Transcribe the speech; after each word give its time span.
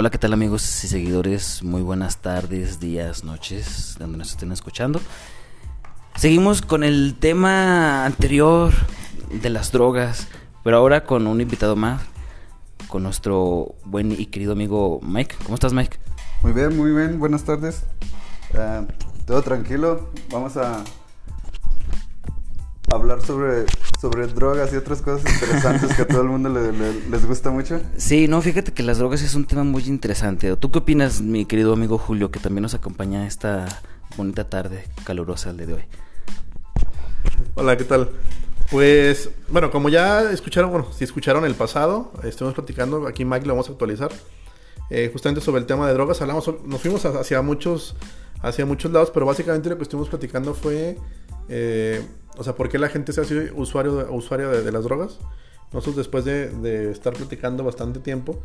Hola, 0.00 0.10
¿qué 0.10 0.18
tal 0.18 0.32
amigos 0.32 0.84
y 0.84 0.86
seguidores? 0.86 1.64
Muy 1.64 1.82
buenas 1.82 2.18
tardes, 2.18 2.78
días, 2.78 3.24
noches, 3.24 3.96
donde 3.98 4.16
nos 4.16 4.30
estén 4.30 4.52
escuchando. 4.52 5.00
Seguimos 6.14 6.62
con 6.62 6.84
el 6.84 7.16
tema 7.18 8.06
anterior 8.06 8.72
de 9.42 9.50
las 9.50 9.72
drogas, 9.72 10.28
pero 10.62 10.76
ahora 10.76 11.04
con 11.04 11.26
un 11.26 11.40
invitado 11.40 11.74
más, 11.74 12.00
con 12.86 13.02
nuestro 13.02 13.74
buen 13.84 14.12
y 14.12 14.26
querido 14.26 14.52
amigo 14.52 15.00
Mike. 15.02 15.34
¿Cómo 15.42 15.56
estás, 15.56 15.72
Mike? 15.72 15.98
Muy 16.44 16.52
bien, 16.52 16.76
muy 16.76 16.92
bien, 16.92 17.18
buenas 17.18 17.42
tardes. 17.42 17.82
Eh, 18.54 18.86
todo 19.26 19.42
tranquilo, 19.42 20.10
vamos 20.30 20.56
a 20.56 20.84
hablar 22.92 23.20
sobre, 23.20 23.66
sobre 24.00 24.26
drogas 24.28 24.72
y 24.72 24.76
otras 24.76 25.02
cosas 25.02 25.30
interesantes 25.32 25.94
que 25.96 26.02
a 26.02 26.06
todo 26.06 26.22
el 26.22 26.28
mundo 26.28 26.48
le- 26.48 26.72
le- 26.72 27.08
les 27.10 27.26
gusta 27.26 27.50
mucho. 27.50 27.80
Sí, 27.96 28.28
no, 28.28 28.40
fíjate 28.40 28.72
que 28.72 28.82
las 28.82 28.98
drogas 28.98 29.22
es 29.22 29.34
un 29.34 29.44
tema 29.44 29.64
muy 29.64 29.82
interesante. 29.86 30.54
¿Tú 30.56 30.70
qué 30.70 30.78
opinas, 30.78 31.20
mi 31.20 31.44
querido 31.46 31.72
amigo 31.72 31.98
Julio, 31.98 32.30
que 32.30 32.38
también 32.38 32.62
nos 32.62 32.74
acompaña 32.74 33.26
esta 33.26 33.66
bonita 34.16 34.48
tarde 34.48 34.84
calurosa 35.04 35.50
el 35.50 35.56
día 35.56 35.66
de 35.66 35.74
hoy? 35.74 35.82
Hola, 37.54 37.76
¿qué 37.76 37.84
tal? 37.84 38.10
Pues, 38.70 39.30
bueno, 39.48 39.70
como 39.70 39.88
ya 39.88 40.30
escucharon, 40.30 40.70
bueno, 40.70 40.92
si 40.92 41.02
escucharon 41.04 41.44
el 41.44 41.54
pasado, 41.54 42.12
estuvimos 42.22 42.54
platicando, 42.54 43.06
aquí 43.06 43.24
Mike 43.24 43.46
lo 43.46 43.54
vamos 43.54 43.68
a 43.68 43.72
actualizar, 43.72 44.12
eh, 44.90 45.08
justamente 45.12 45.40
sobre 45.40 45.60
el 45.60 45.66
tema 45.66 45.88
de 45.88 45.94
drogas, 45.94 46.20
hablamos, 46.20 46.48
nos 46.64 46.80
fuimos 46.80 47.04
hacia 47.04 47.40
muchos, 47.42 47.96
hacia 48.42 48.64
muchos 48.66 48.92
lados, 48.92 49.10
pero 49.12 49.26
básicamente 49.26 49.68
lo 49.70 49.76
que 49.76 49.82
estuvimos 49.84 50.08
platicando 50.08 50.54
fue, 50.54 50.96
eh, 51.48 52.04
o 52.36 52.44
sea, 52.44 52.54
por 52.54 52.68
qué 52.68 52.78
la 52.78 52.88
gente 52.88 53.12
se 53.12 53.20
hace 53.20 53.52
usuario, 53.52 54.12
usuaria 54.12 54.48
de, 54.48 54.62
de 54.62 54.72
las 54.72 54.84
drogas. 54.84 55.18
Nosotros 55.72 55.96
después 55.96 56.24
de, 56.24 56.48
de 56.48 56.90
estar 56.90 57.12
platicando 57.12 57.62
bastante 57.62 58.00
tiempo, 58.00 58.40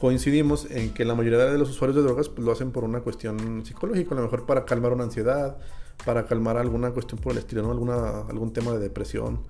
coincidimos 0.00 0.70
en 0.70 0.94
que 0.94 1.04
la 1.04 1.14
mayoría 1.14 1.38
de 1.38 1.58
los 1.58 1.70
usuarios 1.70 1.96
de 1.96 2.02
drogas 2.02 2.28
pues, 2.28 2.44
lo 2.44 2.52
hacen 2.52 2.70
por 2.70 2.84
una 2.84 3.00
cuestión 3.00 3.64
psicológica, 3.66 4.14
a 4.14 4.18
lo 4.18 4.22
mejor 4.22 4.46
para 4.46 4.64
calmar 4.64 4.92
una 4.92 5.04
ansiedad, 5.04 5.58
para 6.04 6.26
calmar 6.26 6.56
alguna 6.56 6.90
cuestión 6.90 7.20
por 7.20 7.32
el 7.32 7.38
estilo, 7.38 7.62
¿no? 7.62 7.70
Alguna, 7.70 8.20
algún 8.28 8.52
tema 8.52 8.72
de 8.72 8.78
depresión, 8.78 9.40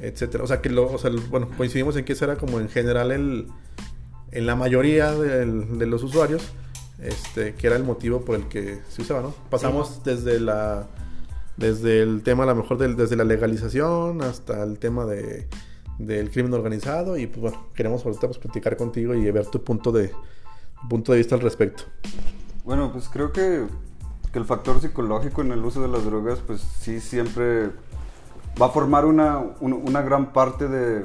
etcétera. 0.00 0.44
O 0.44 0.46
sea, 0.46 0.60
que 0.60 0.68
lo, 0.68 0.92
o 0.92 0.98
sea, 0.98 1.10
bueno, 1.30 1.48
coincidimos 1.56 1.96
en 1.96 2.04
que 2.04 2.12
ese 2.12 2.24
era 2.24 2.36
como 2.36 2.60
en 2.60 2.68
general 2.68 3.12
el, 3.12 3.46
en 4.32 4.46
la 4.46 4.56
mayoría 4.56 5.12
de 5.12 5.86
los 5.86 6.02
usuarios, 6.02 6.42
este, 7.00 7.54
que 7.54 7.66
era 7.66 7.76
el 7.76 7.84
motivo 7.84 8.22
por 8.22 8.36
el 8.36 8.48
que 8.48 8.80
se 8.88 9.02
usaba, 9.02 9.22
¿no? 9.22 9.34
Pasamos 9.50 10.02
desde 10.04 10.40
la, 10.40 10.88
desde 11.56 12.02
el 12.02 12.22
tema 12.22 12.42
a 12.44 12.46
lo 12.46 12.54
mejor 12.54 12.78
del- 12.78 12.96
desde 12.96 13.16
la 13.16 13.24
legalización 13.24 14.22
hasta 14.22 14.62
el 14.62 14.78
tema 14.78 15.04
de, 15.06 15.48
del 15.98 16.30
crimen 16.30 16.52
organizado 16.54 17.16
y 17.16 17.26
pues 17.26 17.40
bueno, 17.40 17.66
queremos 17.74 18.04
ahorita 18.04 18.26
pues, 18.26 18.38
platicar 18.38 18.76
contigo 18.76 19.14
y 19.14 19.30
ver 19.30 19.46
tu 19.46 19.62
punto 19.64 19.90
de, 19.92 20.12
punto 20.88 21.12
de 21.12 21.18
vista 21.18 21.34
al 21.34 21.40
respecto. 21.40 21.84
Bueno, 22.64 22.92
pues 22.92 23.08
creo 23.08 23.32
que, 23.32 23.64
que 24.32 24.38
el 24.38 24.44
factor 24.44 24.80
psicológico 24.80 25.40
en 25.42 25.52
el 25.52 25.64
uso 25.64 25.80
de 25.80 25.88
las 25.88 26.04
drogas, 26.04 26.40
pues 26.46 26.60
sí 26.60 27.00
siempre 27.00 27.70
va 28.60 28.66
a 28.66 28.70
formar 28.70 29.04
una, 29.06 29.38
un- 29.60 29.72
una 29.72 30.02
gran 30.02 30.32
parte 30.32 30.68
de, 30.68 31.04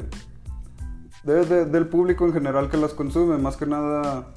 de- 1.24 1.46
de- 1.46 1.66
del 1.66 1.88
público 1.88 2.26
en 2.26 2.34
general 2.34 2.70
que 2.70 2.78
las 2.78 2.94
consume, 2.94 3.38
más 3.38 3.56
que 3.58 3.66
nada 3.68 4.34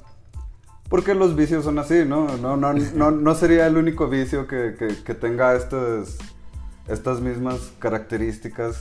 porque 0.89 1.15
los 1.15 1.35
vicios 1.35 1.63
son 1.65 1.79
así, 1.79 2.03
¿no? 2.05 2.27
No, 2.37 2.55
no, 2.57 2.73
no, 2.73 3.11
no 3.11 3.35
sería 3.35 3.67
el 3.67 3.77
único 3.77 4.07
vicio 4.07 4.47
que, 4.47 4.75
que- 4.77 5.03
que 5.03 5.13
tenga 5.15 5.55
estas, 5.55 6.17
estas 6.87 7.19
mismas 7.21 7.71
características 7.79 8.77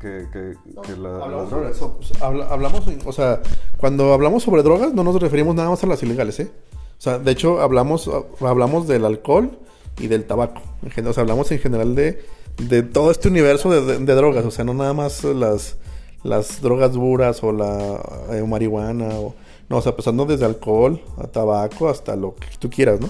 que, 0.00 0.26
que- 0.32 0.54
la- 0.96 1.10
las 1.10 1.22
Hablamos 1.22 1.50
sobre 1.50 1.70
drogas. 1.72 1.92
pues, 1.98 2.22
habla- 2.22 2.46
hablamos, 2.50 2.84
o 3.04 3.12
sea, 3.12 3.40
cuando 3.76 4.12
hablamos 4.12 4.42
sobre 4.44 4.62
drogas 4.62 4.92
no 4.94 5.02
nos 5.04 5.20
referimos 5.20 5.54
nada 5.54 5.68
más 5.70 5.82
a 5.82 5.86
las 5.86 6.02
ilegales, 6.02 6.38
¿eh? 6.40 6.50
O 6.98 7.00
sea, 7.00 7.18
de 7.18 7.30
hecho 7.30 7.60
hablamos, 7.60 8.10
hablamos 8.40 8.88
del 8.88 9.04
alcohol 9.04 9.58
y 9.98 10.06
del 10.08 10.24
tabaco. 10.24 10.62
O 11.06 11.12
sea, 11.12 11.22
hablamos 11.22 11.50
en 11.52 11.58
general 11.60 11.94
de, 11.94 12.24
de 12.58 12.82
todo 12.82 13.10
este 13.12 13.28
universo 13.28 13.70
de, 13.70 13.82
de- 13.84 14.04
de 14.04 14.14
drogas. 14.14 14.44
O 14.44 14.50
sea, 14.50 14.64
no 14.64 14.74
nada 14.74 14.94
más 14.94 15.22
las, 15.24 15.76
las 16.24 16.60
drogas 16.60 16.92
duras 16.92 17.42
o 17.44 17.52
la 17.52 18.00
eh, 18.32 18.42
marihuana. 18.46 19.08
O, 19.10 19.34
no, 19.68 19.78
o 19.78 19.82
sea, 19.82 19.96
pasando 19.96 20.24
desde 20.24 20.44
alcohol 20.44 21.02
a 21.18 21.26
tabaco 21.26 21.88
hasta 21.88 22.16
lo 22.16 22.34
que 22.34 22.46
tú 22.58 22.70
quieras, 22.70 23.00
¿no? 23.00 23.08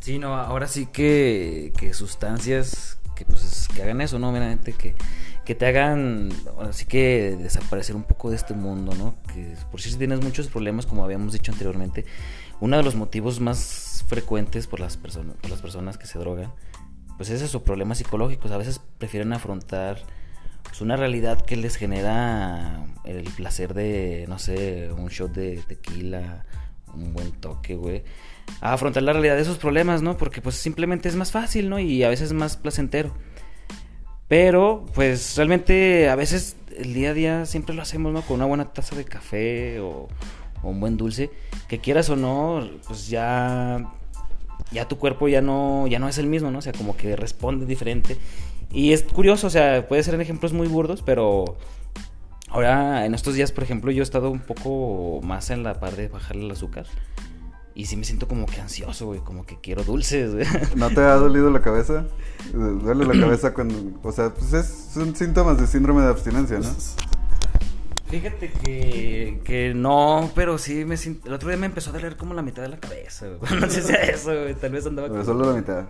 Sí, 0.00 0.18
no, 0.18 0.34
ahora 0.34 0.66
sí 0.66 0.86
que, 0.86 1.72
que 1.76 1.94
sustancias 1.94 2.98
que 3.14 3.24
pues 3.24 3.68
que 3.74 3.82
hagan 3.82 4.00
eso, 4.00 4.18
¿no? 4.18 4.32
Que, 4.64 4.94
que 5.44 5.54
te 5.54 5.66
hagan, 5.66 6.30
ahora 6.56 6.72
sí 6.72 6.84
que 6.84 7.36
desaparecer 7.38 7.96
un 7.96 8.02
poco 8.02 8.30
de 8.30 8.36
este 8.36 8.54
mundo, 8.54 8.94
¿no? 8.94 9.14
Que 9.32 9.56
por 9.70 9.80
si 9.80 9.94
tienes 9.96 10.22
muchos 10.22 10.48
problemas, 10.48 10.86
como 10.86 11.04
habíamos 11.04 11.32
dicho 11.32 11.52
anteriormente, 11.52 12.04
uno 12.60 12.76
de 12.76 12.82
los 12.82 12.94
motivos 12.96 13.40
más 13.40 14.04
frecuentes 14.08 14.66
por 14.66 14.80
las 14.80 14.96
personas, 14.96 15.36
por 15.36 15.50
las 15.50 15.62
personas 15.62 15.98
que 15.98 16.06
se 16.06 16.18
drogan, 16.18 16.52
pues 17.16 17.30
es 17.30 17.42
eso, 17.42 17.62
problemas 17.62 17.98
psicológicos. 17.98 18.50
A 18.50 18.56
veces 18.56 18.80
prefieren 18.98 19.32
afrontar 19.32 19.98
pues, 20.74 20.82
una 20.82 20.96
realidad 20.96 21.40
que 21.40 21.54
les 21.54 21.76
genera 21.76 22.84
el 23.04 23.22
placer 23.30 23.74
de, 23.74 24.24
no 24.28 24.40
sé, 24.40 24.90
un 24.90 25.06
shot 25.06 25.32
de 25.32 25.58
tequila, 25.68 26.44
un 26.92 27.12
buen 27.12 27.30
toque, 27.30 27.76
güey. 27.76 28.02
A 28.60 28.72
afrontar 28.72 29.04
la 29.04 29.12
realidad 29.12 29.36
de 29.36 29.42
esos 29.42 29.58
problemas, 29.58 30.02
¿no? 30.02 30.16
Porque 30.16 30.42
pues 30.42 30.56
simplemente 30.56 31.08
es 31.08 31.14
más 31.14 31.30
fácil, 31.30 31.70
¿no? 31.70 31.78
Y 31.78 32.02
a 32.02 32.08
veces 32.08 32.32
más 32.32 32.56
placentero. 32.56 33.14
Pero, 34.26 34.84
pues 34.96 35.36
realmente 35.36 36.08
a 36.08 36.16
veces 36.16 36.56
el 36.76 36.92
día 36.92 37.10
a 37.10 37.14
día 37.14 37.46
siempre 37.46 37.76
lo 37.76 37.82
hacemos, 37.82 38.12
¿no? 38.12 38.22
Con 38.22 38.38
una 38.38 38.46
buena 38.46 38.72
taza 38.72 38.96
de 38.96 39.04
café 39.04 39.78
o, 39.78 40.08
o 40.60 40.68
un 40.68 40.80
buen 40.80 40.96
dulce. 40.96 41.30
Que 41.68 41.78
quieras 41.78 42.10
o 42.10 42.16
no, 42.16 42.68
pues 42.88 43.06
ya 43.06 43.92
ya 44.72 44.88
tu 44.88 44.98
cuerpo 44.98 45.28
ya 45.28 45.40
no, 45.40 45.86
ya 45.86 46.00
no 46.00 46.08
es 46.08 46.18
el 46.18 46.26
mismo, 46.26 46.50
¿no? 46.50 46.58
O 46.58 46.62
sea, 46.62 46.72
como 46.72 46.96
que 46.96 47.14
responde 47.14 47.64
diferente. 47.64 48.18
Y 48.74 48.92
es 48.92 49.04
curioso, 49.04 49.46
o 49.46 49.50
sea, 49.50 49.86
puede 49.86 50.02
ser 50.02 50.14
en 50.14 50.20
ejemplos 50.20 50.52
muy 50.52 50.66
burdos, 50.66 51.02
pero 51.02 51.56
ahora 52.48 53.06
en 53.06 53.14
estos 53.14 53.34
días, 53.34 53.52
por 53.52 53.62
ejemplo, 53.62 53.92
yo 53.92 54.02
he 54.02 54.02
estado 54.02 54.30
un 54.30 54.40
poco 54.40 55.20
más 55.24 55.50
en 55.50 55.62
la 55.62 55.78
par 55.78 55.94
de 55.94 56.08
bajarle 56.08 56.46
el 56.46 56.50
azúcar. 56.50 56.84
Y 57.76 57.86
sí 57.86 57.96
me 57.96 58.04
siento 58.04 58.26
como 58.26 58.46
que 58.46 58.60
ansioso, 58.60 59.06
güey, 59.06 59.20
como 59.20 59.46
que 59.46 59.60
quiero 59.60 59.84
dulces, 59.84 60.34
güey. 60.34 60.46
¿No 60.76 60.90
te 60.90 61.00
ha 61.00 61.14
dolido 61.14 61.50
la 61.50 61.62
cabeza? 61.62 62.06
Duele 62.52 63.06
la 63.06 63.20
cabeza 63.20 63.54
cuando... 63.54 63.76
O 64.02 64.10
sea, 64.10 64.34
pues 64.34 64.52
es, 64.52 64.90
son 64.92 65.14
síntomas 65.14 65.58
de 65.60 65.68
síndrome 65.68 66.02
de 66.02 66.08
abstinencia, 66.08 66.58
¿no? 66.58 66.68
Fíjate 68.20 68.50
que, 68.64 69.40
que 69.44 69.72
no, 69.74 70.30
pero 70.34 70.56
sí 70.58 70.84
me 70.84 70.96
siento... 70.96 71.26
El 71.26 71.34
otro 71.34 71.48
día 71.48 71.56
me 71.58 71.66
empezó 71.66 71.90
a 71.90 71.92
doler 71.94 72.16
como 72.16 72.32
la 72.34 72.42
mitad 72.42 72.62
de 72.62 72.68
la 72.68 72.78
cabeza, 72.78 73.26
güey. 73.28 73.60
No 73.60 73.68
sé 73.68 73.82
si 73.82 73.92
era 73.92 74.02
eso, 74.04 74.26
güey. 74.32 74.54
Tal 74.54 74.70
vez 74.72 74.86
andaba 74.86 75.08
Pero 75.08 75.22
como- 75.24 75.38
solo 75.38 75.52
la 75.52 75.58
mitad. 75.58 75.84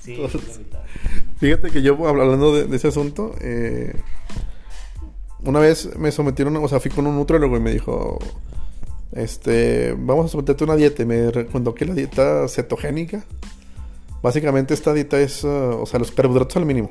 Sí, 0.00 0.16
la 0.16 0.26
mitad. 0.58 0.80
Fíjate 1.38 1.70
que 1.70 1.82
yo 1.82 2.06
hablando 2.08 2.54
de, 2.54 2.64
de 2.66 2.76
ese 2.76 2.88
asunto, 2.88 3.34
eh, 3.40 3.94
una 5.44 5.60
vez 5.60 5.96
me 5.96 6.10
sometieron, 6.10 6.56
o 6.56 6.68
sea, 6.68 6.80
fui 6.80 6.90
con 6.90 7.06
un 7.06 7.14
nutriólogo 7.16 7.56
y 7.56 7.60
me 7.60 7.72
dijo, 7.72 8.18
este, 9.12 9.94
vamos 9.98 10.26
a 10.26 10.28
someterte 10.28 10.64
a 10.64 10.66
una 10.66 10.76
dieta. 10.76 11.02
Y 11.02 11.06
me 11.06 11.30
recomendó 11.30 11.74
que 11.74 11.84
la 11.84 11.94
dieta 11.94 12.48
cetogénica, 12.48 13.24
básicamente 14.22 14.74
esta 14.74 14.92
dieta 14.92 15.20
es, 15.20 15.44
uh, 15.44 15.78
o 15.80 15.86
sea, 15.86 15.98
los 16.00 16.10
carbohidratos 16.10 16.56
al 16.56 16.66
mínimo, 16.66 16.90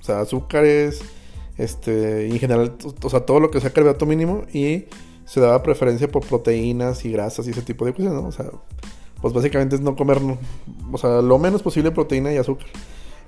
o 0.00 0.04
sea, 0.04 0.20
azúcares, 0.20 1.02
este, 1.56 2.26
en 2.26 2.38
general, 2.38 2.76
o 3.02 3.10
sea, 3.10 3.20
todo 3.20 3.40
lo 3.40 3.50
que 3.50 3.60
sea 3.60 3.72
carbohidrato 3.72 4.06
mínimo 4.06 4.44
y 4.52 4.84
se 5.24 5.40
daba 5.40 5.62
preferencia 5.62 6.08
por 6.08 6.26
proteínas 6.26 7.04
y 7.04 7.12
grasas 7.12 7.46
y 7.46 7.50
ese 7.50 7.62
tipo 7.62 7.84
de 7.84 7.92
cosas, 7.92 8.12
¿no? 8.12 8.26
O 8.26 8.32
sea, 8.32 8.50
pues 9.20 9.32
básicamente 9.32 9.76
es 9.76 9.80
no 9.80 9.96
comer, 9.96 10.18
o 10.92 10.98
sea, 10.98 11.22
lo 11.22 11.38
menos 11.38 11.62
posible 11.62 11.90
proteína 11.90 12.32
y 12.32 12.36
azúcar. 12.36 12.66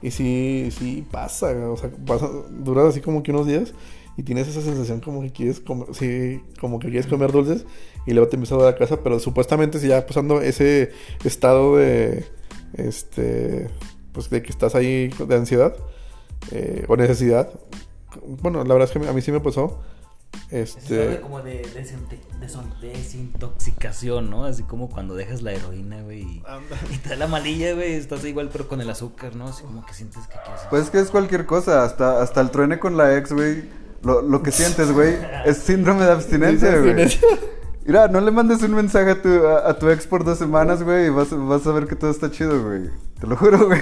Y 0.02 0.10
sí, 0.10 0.68
sí 0.70 1.06
pasa, 1.10 1.52
o 1.70 1.76
sea, 1.76 1.90
pasa, 2.06 2.28
duras 2.50 2.86
así 2.86 3.00
como 3.00 3.22
que 3.22 3.30
unos 3.30 3.46
días 3.46 3.72
y 4.16 4.22
tienes 4.22 4.48
esa 4.48 4.60
sensación 4.60 5.00
como 5.00 5.22
que 5.22 5.30
quieres 5.30 5.60
comer, 5.60 5.88
sí, 5.92 6.42
como 6.60 6.78
que 6.78 6.88
quieres 6.88 7.06
comer 7.06 7.32
dulces 7.32 7.64
y 8.06 8.12
luego 8.12 8.28
te 8.28 8.36
empieza 8.36 8.54
a 8.56 8.58
dar 8.58 8.72
la 8.72 8.78
casa, 8.78 9.00
pero 9.02 9.18
supuestamente 9.18 9.78
si 9.78 9.88
ya 9.88 10.06
pasando 10.06 10.40
ese 10.40 10.90
estado 11.24 11.76
de, 11.76 12.24
este, 12.74 13.68
pues 14.12 14.30
de 14.30 14.42
que 14.42 14.50
estás 14.50 14.74
ahí 14.74 15.08
de 15.08 15.34
ansiedad 15.34 15.76
eh, 16.50 16.84
o 16.88 16.96
necesidad, 16.96 17.50
bueno, 18.24 18.64
la 18.64 18.74
verdad 18.74 18.90
es 18.92 18.98
que 19.02 19.08
a 19.08 19.12
mí 19.12 19.20
sí 19.22 19.32
me 19.32 19.40
pasó, 19.40 19.80
Es 20.50 20.74
de 20.88 21.12
este, 21.14 21.20
como 21.20 21.40
de, 21.42 21.62
deson- 21.74 22.78
desintoxicación, 22.80 24.30
¿no? 24.30 24.44
Así 24.44 24.62
como 24.62 24.88
cuando 24.88 25.14
dejas 25.14 25.42
la 25.42 25.52
heroína, 25.52 26.02
güey. 26.02 26.20
Y, 26.22 26.42
y 26.92 26.98
te 26.98 27.10
da 27.10 27.16
la 27.16 27.26
malilla, 27.26 27.74
güey. 27.74 27.94
Estás 27.94 28.24
igual, 28.24 28.50
pero 28.52 28.68
con 28.68 28.80
el 28.80 28.90
azúcar, 28.90 29.34
¿no? 29.36 29.48
Así 29.48 29.62
como 29.62 29.84
que 29.86 29.94
sientes 29.94 30.26
que 30.26 30.34
quieres. 30.44 30.62
Pues 30.70 30.82
es 30.84 30.90
que 30.90 31.00
es 31.00 31.10
cualquier 31.10 31.46
cosa, 31.46 31.84
hasta, 31.84 32.20
hasta 32.22 32.40
el 32.40 32.50
truene 32.50 32.78
con 32.78 32.96
la 32.96 33.16
ex, 33.16 33.32
güey. 33.32 33.64
Lo, 34.02 34.22
lo 34.22 34.42
que 34.42 34.52
sientes, 34.52 34.92
güey, 34.92 35.16
es 35.46 35.56
síndrome 35.58 36.04
de 36.04 36.12
abstinencia, 36.12 36.78
güey. 36.78 36.94
Mira, 37.84 38.08
no 38.08 38.20
le 38.20 38.30
mandes 38.30 38.62
un 38.62 38.74
mensaje 38.74 39.10
a 39.10 39.22
tu, 39.22 39.28
a, 39.46 39.68
a 39.70 39.78
tu 39.78 39.88
ex 39.90 40.06
por 40.06 40.24
dos 40.24 40.38
semanas, 40.38 40.82
güey, 40.82 41.06
y 41.06 41.08
vas, 41.08 41.28
vas 41.30 41.66
a 41.66 41.72
ver 41.72 41.86
que 41.86 41.96
todo 41.96 42.10
está 42.10 42.30
chido, 42.30 42.62
güey. 42.62 42.90
Te 43.20 43.26
lo 43.26 43.36
juro, 43.36 43.66
güey. 43.66 43.80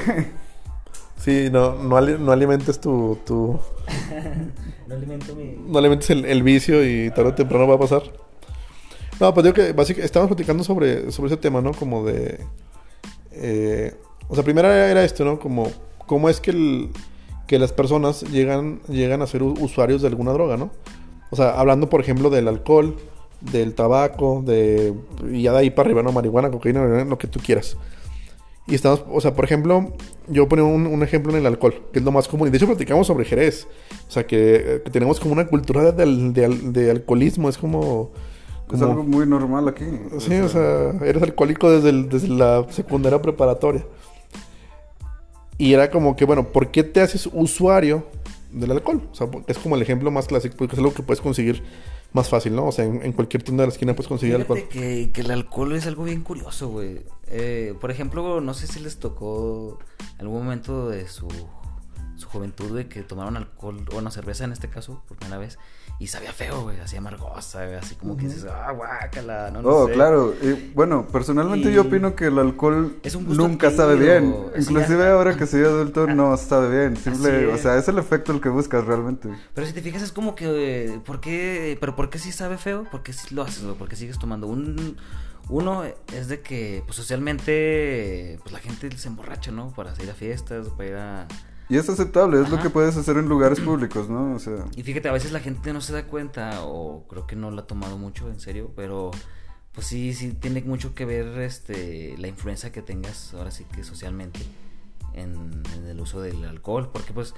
Sí, 1.24 1.48
no, 1.50 1.74
no, 1.82 2.00
no 2.00 2.32
alimentes 2.32 2.80
tu, 2.80 3.18
tu, 3.24 3.58
no 4.86 4.94
alimento 4.94 5.34
mi. 5.34 5.56
no 5.66 5.78
alimentes 5.78 6.10
el, 6.10 6.24
el 6.24 6.42
vicio 6.42 6.84
y 6.84 7.10
tarde 7.10 7.30
o 7.30 7.34
temprano 7.34 7.66
va 7.66 7.76
a 7.76 7.78
pasar. 7.78 8.02
No, 9.20 9.32
pues 9.32 9.44
digo 9.44 9.54
que 9.54 9.72
básicamente 9.72 10.06
estábamos 10.06 10.34
platicando 10.34 10.64
sobre, 10.64 11.12
sobre 11.12 11.28
ese 11.28 11.36
tema, 11.36 11.60
¿no? 11.60 11.72
Como 11.72 12.04
de... 12.04 12.40
eh, 13.32 13.94
o 14.28 14.34
sea, 14.34 14.44
primero 14.44 14.70
era, 14.70 15.04
esto, 15.04 15.24
¿no? 15.24 15.38
Como 15.38 15.70
cómo 16.06 16.28
es 16.28 16.40
que, 16.40 16.50
el- 16.50 16.90
que 17.46 17.58
las 17.58 17.72
personas 17.72 18.22
llegan, 18.22 18.80
llegan 18.88 19.22
a 19.22 19.26
ser 19.26 19.42
usuarios 19.42 20.02
de 20.02 20.08
alguna 20.08 20.32
droga, 20.32 20.56
¿no? 20.56 20.70
O 21.30 21.36
sea, 21.36 21.50
hablando, 21.58 21.88
por 21.90 22.00
ejemplo, 22.00 22.30
del 22.30 22.48
alcohol, 22.48 22.96
del 23.40 23.74
tabaco, 23.74 24.42
de... 24.44 24.94
Y 25.30 25.42
ya 25.42 25.52
de 25.52 25.58
ahí 25.58 25.70
para 25.70 25.86
arriba, 25.86 26.02
¿no? 26.02 26.12
Marihuana, 26.12 26.50
cocaína, 26.50 27.04
lo 27.04 27.18
que 27.18 27.26
tú 27.28 27.40
quieras. 27.40 27.76
Y 28.66 28.74
estamos, 28.74 29.04
o 29.10 29.20
sea, 29.20 29.34
por 29.34 29.44
ejemplo, 29.44 29.92
yo 30.26 30.48
pongo 30.48 30.66
un, 30.66 30.86
un 30.86 31.02
ejemplo 31.02 31.30
en 31.32 31.38
el 31.38 31.46
alcohol, 31.46 31.74
que 31.92 31.98
es 31.98 32.04
lo 32.04 32.12
más 32.12 32.28
común. 32.28 32.48
Y 32.48 32.50
de 32.50 32.56
hecho 32.56 32.66
platicamos 32.66 33.06
sobre 33.06 33.26
Jerez. 33.26 33.68
O 34.08 34.10
sea, 34.10 34.26
que, 34.26 34.80
que 34.84 34.90
tenemos 34.90 35.20
como 35.20 35.34
una 35.34 35.46
cultura 35.46 35.92
de, 35.92 36.06
de 36.32 36.48
de 36.48 36.90
alcoholismo. 36.90 37.48
Es 37.50 37.58
como... 37.58 38.10
Es 38.72 38.80
como- 38.80 38.92
algo 38.92 39.02
muy 39.04 39.26
normal 39.26 39.68
aquí. 39.68 39.84
Sí, 40.18 40.34
o 40.40 40.48
sea, 40.48 40.90
eres 41.04 41.22
alcohólico 41.22 41.70
desde, 41.70 41.90
el- 41.90 42.08
desde 42.08 42.28
la 42.28 42.66
secundaria 42.70 43.20
preparatoria. 43.20 43.84
Y 45.58 45.74
era 45.74 45.90
como 45.90 46.16
que, 46.16 46.24
bueno, 46.24 46.48
¿por 46.48 46.70
qué 46.70 46.82
te 46.82 47.00
haces 47.00 47.28
usuario 47.32 48.06
del 48.50 48.70
alcohol? 48.72 49.02
O 49.12 49.14
sea, 49.14 49.28
es 49.46 49.58
como 49.58 49.76
el 49.76 49.82
ejemplo 49.82 50.10
más 50.10 50.26
clásico, 50.26 50.56
porque 50.56 50.74
es 50.74 50.78
algo 50.78 50.94
que 50.94 51.02
puedes 51.02 51.20
conseguir 51.20 51.62
más 52.14 52.28
fácil, 52.30 52.54
¿no? 52.54 52.66
O 52.68 52.72
sea, 52.72 52.84
en, 52.86 53.02
en 53.02 53.12
cualquier 53.12 53.42
tienda 53.42 53.62
de 53.62 53.66
la 53.68 53.72
esquina 53.72 53.94
puedes 53.94 54.08
conseguir 54.08 54.36
Fíjate 54.36 54.52
alcohol. 54.52 54.68
que, 54.70 55.10
que 55.12 55.20
el 55.20 55.30
alcohol 55.30 55.74
es 55.74 55.86
algo 55.86 56.04
bien 56.04 56.22
curioso, 56.22 56.68
güey. 56.68 57.02
Eh, 57.26 57.74
por 57.80 57.90
ejemplo, 57.90 58.40
no 58.40 58.54
sé 58.54 58.66
si 58.66 58.80
les 58.80 58.98
tocó 58.98 59.78
algún 60.18 60.44
momento 60.44 60.88
de 60.88 61.06
su, 61.08 61.28
su 62.16 62.28
juventud, 62.28 62.70
güey, 62.70 62.88
que 62.88 63.02
tomaron 63.02 63.36
alcohol, 63.36 63.84
o 63.92 64.00
no, 64.00 64.10
cerveza 64.10 64.44
en 64.44 64.52
este 64.52 64.68
caso, 64.68 65.02
por 65.08 65.16
primera 65.16 65.38
vez, 65.38 65.58
y 65.98 66.06
sabía 66.06 66.32
feo, 66.32 66.62
güey, 66.62 66.78
así 66.80 66.96
amargosa, 66.96 67.64
güey, 67.64 67.76
así 67.76 67.94
como 67.96 68.16
que 68.16 68.26
dices, 68.26 68.46
ah, 68.50 68.70
guácala, 68.72 69.50
no, 69.52 69.62
no 69.62 69.68
Oh, 69.68 69.86
sé. 69.88 69.92
claro. 69.94 70.34
Y, 70.42 70.72
bueno, 70.74 71.06
personalmente 71.08 71.70
Y- 71.70 71.74
yo 71.74 71.82
opino 71.82 72.14
que 72.14 72.26
el 72.26 72.38
alcohol 72.38 72.96
Es 73.02 73.14
un 73.14 73.28
nunca 73.36 73.70
sabe 73.70 73.96
bien. 73.96 74.34
Sí, 74.54 74.62
Inclusive 74.62 74.98
ya- 75.04 75.12
ahora 75.12 75.36
que 75.36 75.46
soy 75.46 75.62
adulto 75.64 76.06
no 76.08 76.36
sabe 76.36 76.80
bien. 76.88 76.96
Simple, 76.96 77.48
es. 77.52 77.54
o 77.60 77.62
sea, 77.62 77.76
es 77.76 77.88
el 77.88 77.98
efecto 77.98 78.32
el 78.32 78.40
que 78.40 78.48
buscas 78.48 78.84
realmente. 78.84 79.28
Pero 79.54 79.66
si 79.66 79.72
te 79.72 79.82
fijas 79.82 80.02
es 80.02 80.12
como 80.12 80.34
que, 80.34 81.00
¿por 81.04 81.20
qué? 81.20 81.76
¿Pero 81.80 81.96
por 81.96 82.10
qué 82.10 82.18
sí 82.18 82.32
sabe 82.32 82.58
feo? 82.58 82.84
¿Por 82.90 83.02
qué 83.02 83.12
sí 83.12 83.34
lo 83.34 83.42
haces, 83.42 83.62
güey? 83.64 83.76
¿Por 83.76 83.88
qué 83.88 83.96
sigues 83.96 84.18
tomando? 84.18 84.46
Un, 84.46 84.96
uno 85.48 85.82
es 86.12 86.28
de 86.28 86.40
que, 86.40 86.82
pues 86.86 86.96
socialmente, 86.96 88.38
pues 88.42 88.52
la 88.52 88.58
gente 88.60 88.90
se 88.96 89.08
emborracha, 89.08 89.50
¿no? 89.50 89.70
Para 89.72 89.92
ir 90.02 90.10
a 90.10 90.14
fiestas, 90.14 90.68
para 90.70 90.88
ir 90.88 90.94
a... 90.96 91.28
Y 91.68 91.76
es 91.76 91.88
aceptable, 91.88 92.40
es 92.40 92.50
lo 92.50 92.60
que 92.60 92.70
puedes 92.70 92.96
hacer 92.96 93.16
en 93.16 93.28
lugares 93.28 93.60
públicos, 93.60 94.08
¿no? 94.08 94.34
O 94.34 94.38
sea, 94.38 94.66
Y 94.76 94.82
fíjate, 94.82 95.08
a 95.08 95.12
veces 95.12 95.32
la 95.32 95.40
gente 95.40 95.72
no 95.72 95.80
se 95.80 95.92
da 95.92 96.06
cuenta, 96.06 96.62
o 96.62 97.06
creo 97.08 97.26
que 97.26 97.36
no 97.36 97.50
lo 97.50 97.62
ha 97.62 97.66
tomado 97.66 97.96
mucho, 97.96 98.28
en 98.28 98.38
serio, 98.38 98.72
pero 98.76 99.10
pues 99.72 99.86
sí, 99.86 100.14
sí 100.14 100.32
tiene 100.32 100.62
mucho 100.62 100.94
que 100.94 101.04
ver 101.04 101.38
este 101.40 102.16
la 102.18 102.28
influencia 102.28 102.70
que 102.70 102.82
tengas 102.82 103.34
ahora 103.34 103.50
sí 103.50 103.64
que 103.74 103.82
socialmente 103.82 104.40
en, 105.14 105.62
en 105.74 105.86
el 105.86 106.00
uso 106.00 106.20
del 106.20 106.44
alcohol, 106.44 106.90
porque 106.92 107.12
pues 107.12 107.34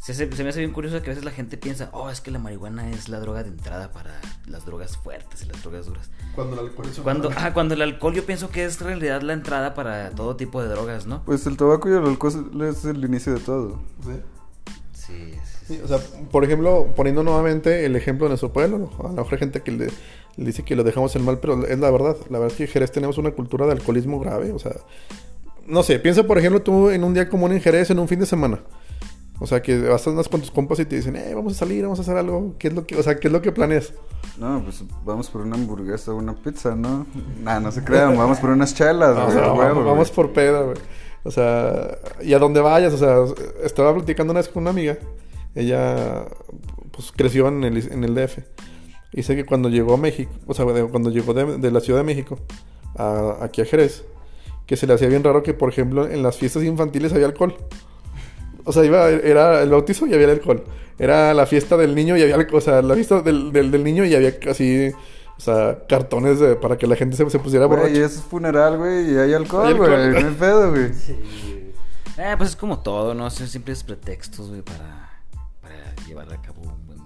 se, 0.00 0.12
hace- 0.12 0.32
se 0.32 0.42
me 0.42 0.48
hace 0.48 0.58
bien 0.60 0.72
curioso 0.72 1.00
que 1.02 1.10
a 1.10 1.12
veces 1.12 1.24
la 1.24 1.30
gente 1.30 1.56
piensa, 1.58 1.90
oh, 1.92 2.08
es 2.10 2.20
que 2.20 2.30
la 2.30 2.38
marihuana 2.38 2.90
es 2.90 3.08
la 3.08 3.20
droga 3.20 3.42
de 3.42 3.50
entrada 3.50 3.92
para 3.92 4.18
las 4.46 4.64
drogas 4.64 4.96
fuertes 4.96 5.42
y 5.42 5.46
las 5.46 5.62
drogas 5.62 5.86
duras. 5.86 6.10
Cuando 6.34 6.54
el 6.54 6.66
alcohol 6.66 6.86
es 6.90 6.98
un- 6.98 7.04
Cuando, 7.04 7.30
ah, 7.36 7.52
cuando 7.52 7.74
el 7.74 7.82
alcohol 7.82 8.14
yo 8.14 8.24
pienso 8.24 8.50
que 8.50 8.64
es 8.64 8.80
en 8.80 8.86
realidad 8.86 9.22
la 9.22 9.34
entrada 9.34 9.74
para 9.74 10.10
todo 10.10 10.36
tipo 10.36 10.62
de 10.62 10.68
drogas, 10.68 11.06
¿no? 11.06 11.22
pues 11.24 11.46
el 11.46 11.56
tabaco 11.56 11.88
y 11.88 11.92
el 11.92 12.04
alcohol 12.04 12.62
es 12.64 12.84
el 12.84 13.04
inicio 13.04 13.34
de 13.34 13.40
todo. 13.40 13.80
Sí. 14.02 14.10
Sí, 14.92 15.32
sí, 15.32 15.74
Sí, 15.74 15.80
o 15.84 15.86
sea, 15.88 15.98
por 16.32 16.44
ejemplo, 16.44 16.88
poniendo 16.96 17.22
nuevamente 17.22 17.84
el 17.84 17.94
ejemplo 17.94 18.24
de 18.24 18.30
nuestro 18.30 18.52
pueblo, 18.52 18.90
a 18.98 19.02
lo 19.04 19.08
mejor 19.10 19.32
hay 19.34 19.38
gente 19.38 19.60
que 19.62 19.70
le, 19.70 19.86
le 20.36 20.44
dice 20.44 20.64
que 20.64 20.74
lo 20.74 20.82
dejamos 20.82 21.14
en 21.14 21.24
mal, 21.24 21.38
pero 21.38 21.64
es 21.64 21.78
la 21.78 21.90
verdad. 21.92 22.16
La 22.28 22.38
verdad 22.38 22.52
es 22.52 22.56
que 22.56 22.64
en 22.64 22.70
Jerez 22.70 22.90
tenemos 22.90 23.18
una 23.18 23.30
cultura 23.32 23.66
de 23.66 23.72
alcoholismo 23.72 24.18
grave, 24.18 24.50
o 24.52 24.58
sea, 24.58 24.72
no 25.66 25.82
sé, 25.84 25.98
piensa 26.00 26.24
por 26.24 26.38
ejemplo 26.38 26.60
tú 26.62 26.90
en 26.90 27.04
un 27.04 27.14
día 27.14 27.28
común 27.28 27.52
en 27.52 27.60
Jerez, 27.60 27.90
en 27.90 27.98
un 28.00 28.08
fin 28.08 28.18
de 28.18 28.26
semana. 28.26 28.60
O 29.42 29.46
sea, 29.46 29.62
que 29.62 29.78
vas 29.88 30.06
a 30.06 30.10
unas 30.10 30.28
con 30.28 30.40
tus 30.40 30.50
compas 30.50 30.78
y 30.80 30.84
te 30.84 30.96
dicen, 30.96 31.16
eh, 31.16 31.32
vamos 31.34 31.54
a 31.54 31.56
salir, 31.60 31.82
vamos 31.82 31.98
a 31.98 32.02
hacer 32.02 32.16
algo. 32.16 32.54
¿Qué 32.58 32.68
es 32.68 32.74
lo 32.74 32.86
que, 32.86 32.96
o 32.96 33.02
sea, 33.02 33.18
qué 33.18 33.28
es 33.28 33.32
lo 33.32 33.40
que 33.40 33.50
planeas? 33.52 33.94
No, 34.38 34.62
pues 34.62 34.84
vamos 35.04 35.30
por 35.30 35.40
una 35.40 35.56
hamburguesa 35.56 36.12
o 36.12 36.16
una 36.16 36.34
pizza, 36.34 36.74
¿no? 36.76 37.06
Nah, 37.42 37.58
no 37.58 37.72
se 37.72 37.82
crean, 37.82 38.16
vamos 38.18 38.38
por 38.38 38.50
unas 38.50 38.74
chelas, 38.74 39.16
O 39.16 39.22
güey, 39.24 39.32
sea, 39.32 39.44
a 39.46 39.52
huevo, 39.52 39.58
vamos, 39.58 39.74
güey. 39.76 39.86
vamos 39.86 40.10
por 40.10 40.32
peda, 40.32 40.62
güey. 40.62 40.76
O 41.24 41.30
sea, 41.30 41.98
y 42.22 42.32
a 42.34 42.38
donde 42.38 42.60
vayas, 42.60 42.92
o 42.92 42.98
sea, 42.98 43.16
estaba 43.64 43.94
platicando 43.94 44.30
una 44.32 44.40
vez 44.40 44.48
con 44.48 44.62
una 44.62 44.70
amiga. 44.70 44.98
Ella, 45.54 46.26
pues, 46.92 47.10
creció 47.10 47.48
en 47.48 47.64
el, 47.64 47.76
en 47.92 48.04
el 48.04 48.14
DF. 48.14 48.38
Y 49.12 49.22
sé 49.22 49.36
que 49.36 49.44
cuando 49.46 49.68
llegó 49.70 49.94
a 49.94 49.96
México, 49.96 50.30
o 50.46 50.54
sea, 50.54 50.64
de- 50.66 50.84
cuando 50.86 51.10
llegó 51.10 51.34
de, 51.34 51.58
de 51.58 51.70
la 51.70 51.80
Ciudad 51.80 52.00
de 52.00 52.04
México 52.04 52.38
a, 52.96 53.38
aquí 53.40 53.60
a 53.62 53.64
Jerez, 53.64 54.04
que 54.66 54.76
se 54.76 54.86
le 54.86 54.92
hacía 54.94 55.08
bien 55.08 55.24
raro 55.24 55.42
que, 55.42 55.52
por 55.54 55.68
ejemplo, 55.70 56.06
en 56.06 56.22
las 56.22 56.36
fiestas 56.36 56.62
infantiles 56.62 57.12
había 57.12 57.26
alcohol. 57.26 57.56
O 58.64 58.72
sea, 58.72 58.84
iba, 58.84 59.08
era 59.08 59.62
el 59.62 59.70
bautizo 59.70 60.06
y 60.06 60.14
había 60.14 60.30
alcohol. 60.30 60.64
Era 60.98 61.32
la 61.34 61.46
fiesta 61.46 61.76
del 61.76 61.94
niño 61.94 62.16
y 62.16 62.22
había 62.22 62.34
alcohol. 62.34 62.58
O 62.58 62.60
sea, 62.60 62.82
la 62.82 62.94
fiesta 62.94 63.20
del, 63.22 63.52
del, 63.52 63.70
del 63.70 63.82
niño 63.84 64.04
y 64.04 64.14
había 64.14 64.38
casi, 64.38 64.90
o 65.36 65.40
sea, 65.40 65.78
cartones 65.88 66.38
de- 66.40 66.56
para 66.56 66.76
que 66.76 66.86
la 66.86 66.96
gente 66.96 67.16
se, 67.16 67.28
se 67.30 67.38
pusiera 67.38 67.66
borracha. 67.66 67.88
es 68.04 68.20
funeral, 68.22 68.76
güey, 68.78 69.12
y 69.14 69.16
hay 69.18 69.32
alcohol, 69.34 69.74
güey, 69.76 69.90
no 70.10 70.28
hay 70.28 70.34
pedo, 70.38 70.70
güey. 70.72 70.90
Eh, 72.18 72.34
pues 72.36 72.50
es 72.50 72.56
como 72.56 72.80
todo, 72.80 73.14
¿no? 73.14 73.30
Son 73.30 73.46
simples 73.48 73.82
pretextos, 73.82 74.48
güey, 74.50 74.60
para, 74.62 75.10
para 75.62 75.94
llevar 76.06 76.30
a 76.32 76.42
cabo 76.42 76.60
un 76.62 76.86
buen 76.86 76.98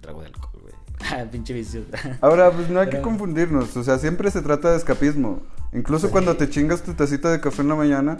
trago 0.00 0.20
de 0.20 0.26
alcohol, 0.28 0.60
güey. 0.62 0.74
Ah, 1.10 1.24
pinche 1.30 1.52
vicio. 1.52 1.82
Ahora, 2.20 2.52
pues 2.52 2.68
no 2.70 2.78
hay 2.78 2.88
que 2.88 3.00
confundirnos, 3.00 3.76
o 3.76 3.82
sea, 3.82 3.98
siempre 3.98 4.30
se 4.30 4.40
trata 4.40 4.70
de 4.70 4.76
escapismo. 4.76 5.40
Incluso 5.72 6.10
cuando 6.12 6.36
te 6.36 6.48
chingas 6.48 6.82
tu 6.82 6.94
tacita 6.94 7.30
de 7.32 7.40
café 7.40 7.62
en 7.62 7.68
la 7.68 7.74
mañana, 7.74 8.18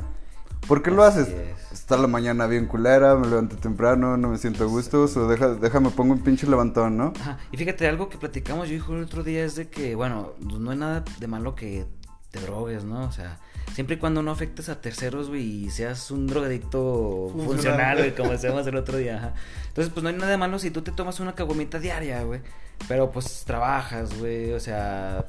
¿por 0.67 0.83
qué 0.83 0.91
lo 0.91 1.03
haces? 1.03 1.29
es. 1.29 1.73
Está 1.73 1.97
la 1.97 2.07
mañana 2.07 2.47
bien 2.47 2.67
culera, 2.67 3.17
me 3.17 3.27
levanto 3.27 3.57
temprano, 3.57 4.17
no 4.17 4.29
me 4.29 4.39
siento 4.39 4.65
a 4.65 4.67
gusto, 4.67 5.05
o 5.05 5.27
deja, 5.27 5.49
déjame 5.55 5.91
pongo 5.91 6.13
un 6.13 6.21
pinche 6.21 6.47
levantón, 6.47 6.97
¿no? 6.97 7.13
Ajá. 7.21 7.39
Y 7.51 7.57
fíjate, 7.57 7.89
algo 7.89 8.09
que 8.09 8.19
platicamos 8.19 8.69
yo 8.69 8.77
y 8.77 8.79
Julio 8.79 9.01
el 9.01 9.07
otro 9.07 9.23
día 9.23 9.45
es 9.45 9.57
de 9.57 9.69
que, 9.69 9.95
bueno, 9.95 10.33
pues 10.43 10.61
no 10.61 10.71
hay 10.71 10.77
nada 10.77 11.05
de 11.19 11.27
malo 11.27 11.55
que 11.55 11.87
te 12.31 12.41
drogues, 12.41 12.85
¿no? 12.85 13.05
O 13.05 13.13
sea, 13.13 13.39
siempre 13.75 13.97
y 13.97 13.99
cuando 13.99 14.23
no 14.23 14.31
afectes 14.31 14.69
a 14.69 14.81
terceros, 14.81 15.29
güey, 15.29 15.65
y 15.65 15.71
seas 15.71 16.11
un 16.11 16.27
drogadicto 16.27 17.29
Funcional. 17.33 17.55
funcional, 17.55 17.99
güey, 17.99 18.15
como 18.15 18.31
decíamos 18.33 18.67
el 18.67 18.77
otro 18.77 18.99
día, 18.99 19.17
ajá. 19.17 19.35
Entonces, 19.69 19.93
pues 19.93 20.03
no 20.03 20.11
hay 20.11 20.17
nada 20.17 20.31
de 20.31 20.39
malo 20.39 20.59
si 20.59 20.71
tú 20.71 20.83
te 20.83 20.93
tomas 20.93 21.21
una 21.21 21.35
caguamita 21.35 21.79
diaria, 21.79 22.23
güey. 22.23 22.41
Pero 22.89 23.11
pues 23.11 23.45
trabajas, 23.45 24.19
güey, 24.19 24.53
o 24.53 24.61
sea, 24.61 25.27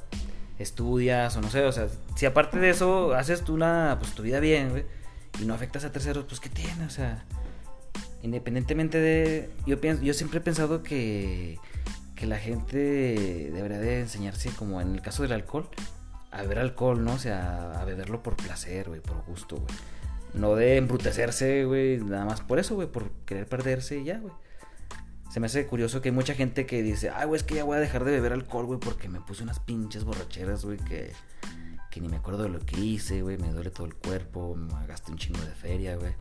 estudias 0.60 1.36
o 1.38 1.42
no 1.42 1.50
sé, 1.50 1.64
o 1.66 1.72
sea, 1.72 1.88
si 2.16 2.26
aparte 2.26 2.60
de 2.60 2.70
eso 2.70 3.14
haces 3.14 3.44
tú 3.44 3.54
una, 3.54 3.98
pues 4.00 4.14
tu 4.14 4.24
vida 4.24 4.40
bien, 4.40 4.70
güey, 4.70 4.86
y 5.40 5.46
no 5.46 5.54
afectas 5.54 5.84
a 5.84 5.92
terceros, 5.92 6.26
pues 6.26 6.40
¿qué 6.40 6.50
tiene? 6.50 6.86
O 6.86 6.90
sea, 6.90 7.26
independientemente 8.22 9.00
de... 9.00 9.50
Yo, 9.66 9.80
pienso, 9.82 10.04
yo 10.04 10.14
siempre 10.14 10.40
he 10.40 10.42
pensado 10.42 10.84
que, 10.84 11.60
que 12.16 12.26
la 12.26 12.38
gente 12.38 13.52
debería 13.54 13.80
de 13.80 14.02
enseñarse, 14.02 14.50
como 14.52 14.82
en 14.82 14.94
el 14.94 15.02
caso 15.02 15.24
del 15.24 15.34
alcohol, 15.34 15.70
a 16.32 16.42
beber 16.42 16.60
alcohol, 16.60 17.04
¿no? 17.04 17.14
O 17.14 17.20
sea, 17.20 17.80
a 17.80 17.86
beberlo 17.86 18.24
por 18.24 18.36
placer, 18.36 18.90
güey, 18.90 19.02
por 19.02 19.24
gusto, 19.26 19.58
güey. 19.58 19.68
No 20.34 20.56
de 20.56 20.78
embrutecerse, 20.78 21.66
güey, 21.66 22.00
nada 22.00 22.26
más 22.26 22.42
por 22.42 22.58
eso, 22.58 22.76
güey, 22.76 22.88
por 22.88 23.12
querer 23.26 23.48
perderse 23.48 24.00
y 24.00 24.06
ya, 24.06 24.18
güey. 24.18 24.34
Se 25.32 25.40
me 25.40 25.48
hace 25.48 25.66
curioso 25.66 26.02
que 26.02 26.10
hay 26.10 26.16
mucha 26.16 26.34
gente 26.34 26.66
que 26.66 26.82
dice, 26.82 27.10
ay, 27.10 27.28
güey, 27.28 27.38
es 27.38 27.44
que 27.44 27.56
ya 27.56 27.64
voy 27.64 27.78
a 27.78 27.80
dejar 27.80 28.04
de 28.04 28.12
beber 28.12 28.34
alcohol, 28.34 28.66
güey, 28.66 28.80
porque 28.80 29.10
me 29.10 29.20
puse 29.20 29.44
unas 29.44 29.60
pinches 29.60 30.04
borracheras, 30.04 30.64
güey, 30.66 30.78
que, 30.78 31.12
que 31.94 32.02
ni 32.02 32.08
me 32.08 32.18
acuerdo 32.18 32.42
de 32.44 32.50
lo 32.50 32.60
que 32.60 32.80
hice, 32.80 33.22
güey, 33.22 33.38
me 33.38 33.52
duele 33.52 33.70
todo 33.70 33.86
el 33.86 33.94
cuerpo, 33.94 34.56
me 34.56 34.88
gasté 34.88 35.12
un 35.12 35.18
chingo 35.20 35.40
de 35.42 35.52
feria, 35.52 35.96
güey. 35.96 36.14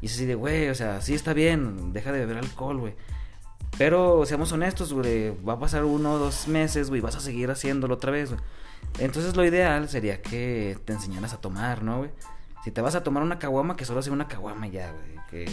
Y 0.00 0.06
es 0.06 0.14
así 0.14 0.24
de, 0.24 0.36
güey, 0.36 0.68
o 0.68 0.74
sea, 0.76 1.00
sí 1.00 1.14
está 1.14 1.32
bien, 1.32 1.92
deja 1.92 2.12
de 2.12 2.20
beber 2.20 2.36
alcohol, 2.36 2.78
güey. 2.78 2.94
Pero 3.76 4.24
seamos 4.24 4.52
honestos, 4.52 4.92
güey, 4.92 5.34
va 5.44 5.54
a 5.54 5.58
pasar 5.58 5.84
uno 5.84 6.12
o 6.12 6.18
dos 6.18 6.46
meses, 6.46 6.90
güey, 6.90 7.00
vas 7.00 7.16
a 7.16 7.20
seguir 7.20 7.50
haciéndolo 7.50 7.94
otra 7.94 8.12
vez, 8.12 8.30
güey. 8.30 8.40
Entonces 9.00 9.34
lo 9.34 9.44
ideal 9.44 9.88
sería 9.88 10.22
que 10.22 10.78
te 10.84 10.92
enseñaras 10.92 11.32
a 11.32 11.40
tomar, 11.40 11.82
¿no, 11.82 11.98
güey? 11.98 12.10
Si 12.62 12.70
te 12.70 12.80
vas 12.80 12.94
a 12.94 13.02
tomar 13.02 13.24
una 13.24 13.40
caguama, 13.40 13.76
que 13.76 13.84
solo 13.84 14.02
sea 14.02 14.12
una 14.12 14.28
caguama 14.28 14.68
ya, 14.68 14.92
güey. 14.92 15.46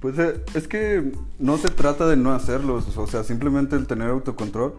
Pues 0.00 0.18
eh, 0.18 0.42
es 0.54 0.68
que 0.68 1.12
no 1.38 1.58
se 1.58 1.68
trata 1.68 2.06
de 2.06 2.16
no 2.16 2.32
hacerlos, 2.32 2.96
o 2.96 3.06
sea, 3.06 3.24
simplemente 3.24 3.76
el 3.76 3.86
tener 3.86 4.08
autocontrol. 4.08 4.74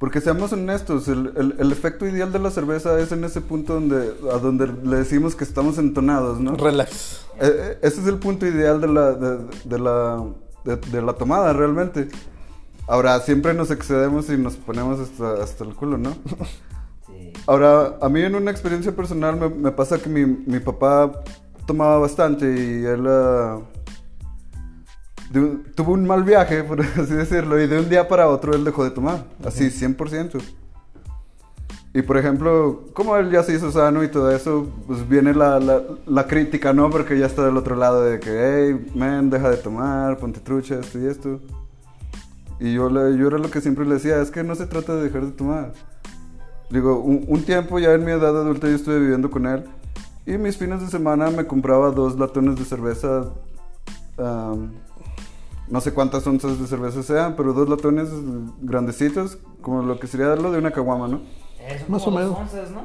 Porque 0.00 0.22
seamos 0.22 0.50
honestos, 0.54 1.08
el, 1.08 1.32
el- 1.36 1.54
el 1.58 1.72
efecto 1.72 2.06
ideal 2.06 2.32
de 2.32 2.38
la 2.38 2.50
cerveza 2.50 2.98
es 2.98 3.12
en 3.12 3.22
ese 3.22 3.42
punto 3.42 3.74
donde, 3.74 4.14
a 4.32 4.38
donde 4.38 4.66
le 4.66 4.96
decimos 4.96 5.36
que 5.36 5.44
estamos 5.44 5.76
entonados, 5.76 6.40
¿no? 6.40 6.56
Relax. 6.56 7.26
Eh, 7.38 7.42
eh, 7.42 7.78
ese 7.82 8.00
es 8.00 8.06
el 8.06 8.16
punto 8.16 8.46
ideal 8.46 8.80
de 8.80 8.88
la, 8.88 9.12
de, 9.12 9.38
de 9.64 9.78
la, 9.78 10.24
de, 10.64 10.76
de 10.76 11.02
la 11.02 11.12
tomada, 11.12 11.52
realmente. 11.52 12.08
Ahora, 12.88 13.20
siempre 13.20 13.52
nos 13.52 13.70
excedemos 13.70 14.30
y 14.30 14.38
nos 14.38 14.56
ponemos 14.56 14.98
hasta, 15.00 15.42
hasta 15.42 15.64
el 15.64 15.74
culo, 15.74 15.98
¿no? 15.98 16.16
Sí. 17.06 17.32
Ahora, 17.46 17.96
a 18.00 18.08
mí 18.08 18.22
en 18.22 18.34
una 18.36 18.50
experiencia 18.50 18.94
personal 18.96 19.36
me, 19.36 19.48
me 19.50 19.70
pasa 19.72 19.98
que 19.98 20.08
mi, 20.08 20.24
mi 20.24 20.60
papá 20.60 21.12
tomaba 21.66 21.98
bastante 21.98 22.46
y 22.46 22.84
él 22.84 23.04
ah, 23.06 23.58
de- 25.30 25.58
tuvo 25.74 25.92
un 25.92 26.06
mal 26.06 26.24
viaje, 26.24 26.62
por 26.64 26.80
así 26.80 27.14
decirlo, 27.14 27.60
y 27.60 27.66
de 27.66 27.78
un 27.80 27.88
día 27.88 28.06
para 28.08 28.28
otro 28.28 28.52
él 28.54 28.64
dejó 28.64 28.84
de 28.84 28.90
tomar, 28.90 29.24
así, 29.44 29.70
100%. 29.70 30.40
Y 31.92 32.02
por 32.02 32.16
ejemplo, 32.18 32.84
como 32.94 33.16
él 33.16 33.32
ya 33.32 33.42
se 33.42 33.52
hizo 33.54 33.72
sano 33.72 34.04
y 34.04 34.08
todo 34.08 34.30
eso, 34.30 34.68
pues 34.86 35.08
viene 35.08 35.34
la, 35.34 35.58
la, 35.58 35.82
la 36.06 36.26
crítica, 36.28 36.72
¿no? 36.72 36.88
Porque 36.88 37.18
ya 37.18 37.26
está 37.26 37.44
del 37.44 37.56
otro 37.56 37.74
lado 37.74 38.04
de 38.04 38.20
que, 38.20 38.30
hey, 38.30 38.92
man, 38.94 39.28
deja 39.28 39.50
de 39.50 39.56
tomar, 39.56 40.16
ponte 40.18 40.38
trucha, 40.38 40.78
esto 40.78 41.00
y 41.00 41.06
esto. 41.06 41.40
Y 42.60 42.74
yo, 42.74 42.88
le, 42.90 43.16
yo 43.18 43.26
era 43.26 43.38
lo 43.38 43.50
que 43.50 43.60
siempre 43.60 43.84
le 43.86 43.94
decía, 43.94 44.20
es 44.22 44.30
que 44.30 44.44
no 44.44 44.54
se 44.54 44.66
trata 44.66 44.94
de 44.94 45.02
dejar 45.02 45.24
de 45.26 45.32
tomar. 45.32 45.72
Digo, 46.70 47.00
un, 47.00 47.24
un 47.26 47.42
tiempo 47.42 47.80
ya 47.80 47.92
en 47.94 48.04
mi 48.04 48.12
edad 48.12 48.36
adulta 48.38 48.68
yo 48.68 48.76
estuve 48.76 49.00
viviendo 49.00 49.28
con 49.28 49.46
él 49.46 49.64
y 50.26 50.38
mis 50.38 50.56
fines 50.56 50.80
de 50.80 50.86
semana 50.86 51.30
me 51.30 51.44
compraba 51.46 51.90
dos 51.90 52.16
latones 52.16 52.54
de 52.56 52.64
cerveza. 52.64 53.24
am, 54.16 54.70
no 55.70 55.80
sé 55.80 55.92
cuántas 55.92 56.26
onzas 56.26 56.58
de 56.60 56.66
cerveza 56.66 57.02
sean, 57.02 57.36
pero 57.36 57.52
dos 57.52 57.68
latones 57.68 58.08
grandecitos, 58.60 59.38
como 59.62 59.82
lo 59.82 59.98
que 59.98 60.06
sería 60.06 60.34
lo 60.36 60.50
de 60.52 60.58
una 60.58 60.70
caguama, 60.70 61.08
¿no? 61.08 61.20
Son 61.78 61.90
Más 61.90 62.06
o 62.06 62.10
dos 62.10 62.20
menos. 62.20 62.38
onzas, 62.38 62.70
¿no? 62.70 62.82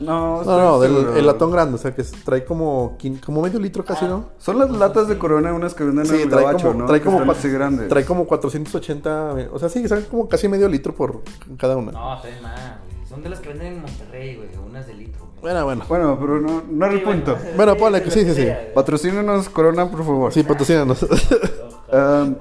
No, 0.00 0.42
No, 0.42 0.58
no, 0.58 0.80
del, 0.80 1.16
el 1.18 1.26
latón 1.26 1.50
grande, 1.52 1.74
o 1.76 1.78
sea, 1.78 1.94
que 1.94 2.02
trae 2.24 2.44
como, 2.44 2.96
como 3.24 3.42
medio 3.42 3.60
litro 3.60 3.84
casi, 3.84 4.04
¿no? 4.06 4.30
Son 4.38 4.58
las 4.58 4.70
latas 4.70 5.06
de 5.06 5.16
corona, 5.18 5.52
unas 5.52 5.74
que 5.74 5.84
venden 5.84 6.06
en 6.06 6.14
el 6.22 6.28
trae 6.28 6.44
gabacho, 6.44 6.68
como, 6.68 6.80
¿no? 6.80 6.86
trae 6.86 7.00
Que 7.00 7.04
como, 7.04 7.30
así 7.30 7.48
grandes. 7.50 7.88
trae 7.88 8.04
como 8.04 8.26
480, 8.26 9.34
o 9.52 9.58
sea, 9.58 9.68
sí, 9.68 9.86
son 9.86 10.02
como 10.10 10.28
casi 10.28 10.48
medio 10.48 10.68
litro 10.68 10.94
por 10.94 11.22
cada 11.58 11.76
una. 11.76 11.92
No, 11.92 12.20
traen 12.20 12.42
más, 12.42 12.52
güey. 12.84 13.06
Son 13.08 13.22
de 13.22 13.28
las 13.28 13.40
que 13.40 13.50
venden 13.50 13.74
en 13.74 13.82
Monterrey, 13.82 14.36
güey. 14.36 14.48
Unas 14.68 14.86
de 14.86 14.94
litro. 14.94 15.20
güey. 15.20 15.40
Bueno, 15.52 15.64
bueno. 15.64 15.84
Bueno, 15.88 16.18
pero 16.20 16.40
no, 16.40 16.62
no 16.68 16.86
era 16.86 16.94
el 16.94 17.00
Sí, 17.00 17.06
punto. 17.06 17.36
Bueno, 17.56 17.74
sí, 17.74 17.78
ponle 17.78 18.02
que 18.02 18.10
sí, 18.10 18.24
sí, 18.24 18.34
sí. 18.34 18.48
Patrocínenos 18.74 19.48
Corona, 19.50 19.88
por 19.90 20.00
favor. 20.04 20.32
Sí, 20.32 20.42
patrocínanos. 20.42 21.06
Um, 21.92 22.34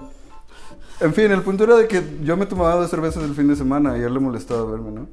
en 1.01 1.13
fin, 1.13 1.31
el 1.31 1.41
punto 1.41 1.63
era 1.65 1.75
de 1.75 1.87
que 1.87 2.19
yo 2.23 2.37
me 2.37 2.45
tomaba 2.45 2.75
dos 2.75 2.89
cervezas 2.89 3.23
el 3.23 3.35
fin 3.35 3.47
de 3.47 3.55
semana 3.55 3.97
y 3.97 4.01
a 4.01 4.07
él 4.07 4.13
le 4.13 4.19
molestaba 4.19 4.63
verme, 4.69 4.91
¿no? 4.91 5.07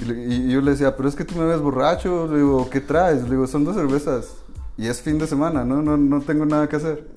Y, 0.00 0.50
yo 0.50 0.60
le 0.60 0.70
decía, 0.70 0.96
pero 0.96 1.08
es 1.08 1.16
que 1.16 1.24
tú 1.24 1.34
me 1.36 1.44
ves 1.44 1.60
borracho. 1.60 2.28
Le 2.28 2.36
digo, 2.38 2.70
¿qué 2.70 2.80
traes? 2.80 3.24
Le 3.24 3.30
digo, 3.30 3.46
son 3.46 3.64
dos 3.64 3.74
cervezas. 3.74 4.32
Y 4.76 4.86
es 4.86 5.02
fin 5.02 5.18
de 5.18 5.26
semana, 5.26 5.64
¿no? 5.64 5.82
No, 5.82 5.96
no 5.96 6.20
tengo 6.20 6.46
nada 6.46 6.68
que 6.68 6.76
hacer. 6.76 7.08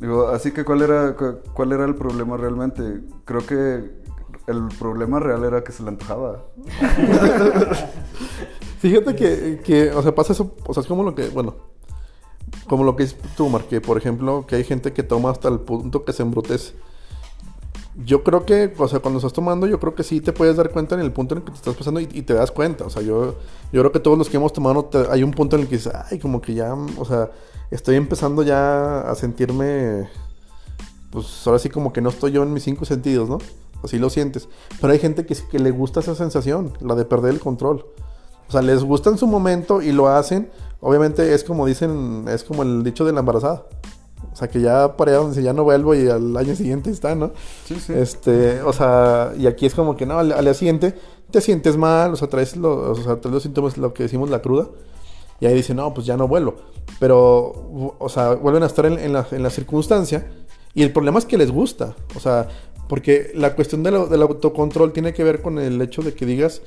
Digo, 0.00 0.28
así 0.28 0.52
que 0.52 0.64
¿cuál 0.64 0.82
era, 0.82 1.16
cu- 1.16 1.38
¿cuál 1.54 1.72
era 1.72 1.84
el 1.84 1.96
problema 1.96 2.36
realmente? 2.36 3.00
Creo 3.24 3.44
que 3.44 3.90
el 4.46 4.68
problema 4.78 5.18
real 5.18 5.42
era 5.42 5.64
que 5.64 5.72
se 5.72 5.82
le 5.82 5.88
antojaba. 5.88 6.44
Fíjate 8.78 9.16
que, 9.16 9.60
que, 9.64 9.90
o 9.90 10.02
sea, 10.02 10.14
pasa 10.14 10.34
eso, 10.34 10.54
o 10.66 10.74
sea, 10.74 10.82
es 10.82 10.86
como 10.86 11.02
lo 11.02 11.14
que, 11.14 11.28
bueno, 11.30 11.56
como 12.68 12.84
lo 12.84 12.96
que 12.96 13.04
es 13.04 13.16
tú, 13.36 13.48
Mar, 13.48 13.64
que 13.64 13.80
por 13.80 13.96
ejemplo, 13.98 14.44
que 14.46 14.56
hay 14.56 14.64
gente 14.64 14.92
que 14.92 15.02
toma 15.02 15.30
hasta 15.30 15.48
el 15.48 15.60
punto 15.60 16.04
que 16.04 16.12
se 16.12 16.22
embrutece. 16.22 16.74
Yo 18.04 18.22
creo 18.22 18.44
que, 18.44 18.74
o 18.76 18.88
sea, 18.88 18.98
cuando 19.00 19.18
estás 19.18 19.32
tomando, 19.32 19.66
yo 19.66 19.80
creo 19.80 19.94
que 19.94 20.02
sí 20.02 20.20
te 20.20 20.32
puedes 20.34 20.56
dar 20.56 20.70
cuenta 20.70 20.94
en 20.94 21.00
el 21.00 21.12
punto 21.12 21.34
en 21.34 21.38
el 21.38 21.44
que 21.44 21.52
te 21.52 21.56
estás 21.56 21.74
pasando 21.76 21.98
y, 21.98 22.08
y 22.12 22.22
te 22.22 22.34
das 22.34 22.50
cuenta. 22.50 22.84
O 22.84 22.90
sea, 22.90 23.00
yo, 23.00 23.36
yo 23.72 23.80
creo 23.80 23.90
que 23.90 24.00
todos 24.00 24.18
los 24.18 24.28
que 24.28 24.36
hemos 24.36 24.52
tomado, 24.52 24.84
te- 24.84 25.06
hay 25.10 25.22
un 25.22 25.30
punto 25.30 25.56
en 25.56 25.62
el 25.62 25.68
que 25.68 25.76
dices, 25.76 25.92
ay, 26.10 26.18
como 26.18 26.42
que 26.42 26.52
ya, 26.52 26.74
o 26.74 27.04
sea, 27.06 27.30
estoy 27.70 27.96
empezando 27.96 28.42
ya 28.42 29.00
a 29.00 29.14
sentirme, 29.14 30.10
pues 31.10 31.46
ahora 31.46 31.58
sí 31.58 31.70
como 31.70 31.92
que 31.94 32.02
no 32.02 32.10
estoy 32.10 32.32
yo 32.32 32.42
en 32.42 32.52
mis 32.52 32.64
cinco 32.64 32.84
sentidos, 32.84 33.30
¿no? 33.30 33.38
Así 33.82 33.98
lo 33.98 34.10
sientes. 34.10 34.46
Pero 34.78 34.92
hay 34.92 34.98
gente 34.98 35.24
que, 35.24 35.34
que 35.50 35.58
le 35.58 35.70
gusta 35.70 36.00
esa 36.00 36.14
sensación, 36.14 36.74
la 36.80 36.96
de 36.96 37.06
perder 37.06 37.32
el 37.32 37.40
control. 37.40 37.86
O 38.48 38.52
sea, 38.52 38.60
les 38.60 38.84
gusta 38.84 39.08
en 39.08 39.16
su 39.16 39.26
momento 39.26 39.80
y 39.80 39.92
lo 39.92 40.08
hacen. 40.08 40.50
Obviamente 40.80 41.34
es 41.34 41.42
como 41.44 41.66
dicen, 41.66 42.26
es 42.28 42.44
como 42.44 42.62
el 42.62 42.82
dicho 42.84 43.04
de 43.04 43.12
la 43.12 43.20
embarazada. 43.20 43.64
O 44.32 44.36
sea, 44.36 44.48
que 44.48 44.60
ya 44.60 44.96
para 44.96 45.12
allá 45.12 45.20
donde 45.20 45.42
ya 45.42 45.52
no 45.52 45.64
vuelvo 45.64 45.94
y 45.94 46.08
al 46.08 46.36
año 46.36 46.54
siguiente 46.54 46.90
está, 46.90 47.14
¿no? 47.14 47.32
Sí, 47.64 47.76
sí. 47.80 47.92
Este, 47.94 48.60
o 48.62 48.72
sea, 48.72 49.32
y 49.38 49.46
aquí 49.46 49.64
es 49.66 49.74
como 49.74 49.96
que 49.96 50.04
no, 50.04 50.18
al, 50.18 50.32
al 50.32 50.44
día 50.44 50.54
siguiente 50.54 50.94
te 51.30 51.40
sientes 51.40 51.76
mal, 51.76 52.12
o 52.12 52.16
sea, 52.16 52.28
traes, 52.28 52.56
lo- 52.56 52.90
o 52.92 52.94
sea, 52.94 53.20
traes 53.20 53.32
los 53.32 53.42
síntomas, 53.42 53.78
lo 53.78 53.94
que 53.94 54.02
decimos 54.04 54.28
la 54.30 54.42
cruda. 54.42 54.68
Y 55.40 55.46
ahí 55.46 55.54
dice, 55.54 55.74
no, 55.74 55.92
pues 55.94 56.06
ya 56.06 56.16
no 56.16 56.28
vuelvo. 56.28 56.56
Pero, 56.98 57.94
o 57.98 58.08
sea, 58.08 58.34
vuelven 58.34 58.62
a 58.62 58.66
estar 58.66 58.86
en, 58.86 58.98
en 58.98 59.12
la, 59.12 59.26
en 59.30 59.42
la 59.42 59.50
circunstancia. 59.50 60.26
Y 60.74 60.82
el 60.82 60.92
problema 60.92 61.18
es 61.18 61.24
que 61.26 61.36
les 61.38 61.50
gusta. 61.50 61.94
O 62.14 62.20
sea, 62.20 62.48
porque 62.88 63.32
la 63.34 63.54
cuestión 63.54 63.82
de 63.82 63.90
lo- 63.90 64.06
del 64.06 64.22
autocontrol 64.22 64.92
tiene 64.92 65.12
que 65.12 65.24
ver 65.24 65.40
con 65.42 65.58
el 65.58 65.80
hecho 65.82 66.02
de 66.02 66.14
que 66.14 66.24
digas, 66.26 66.62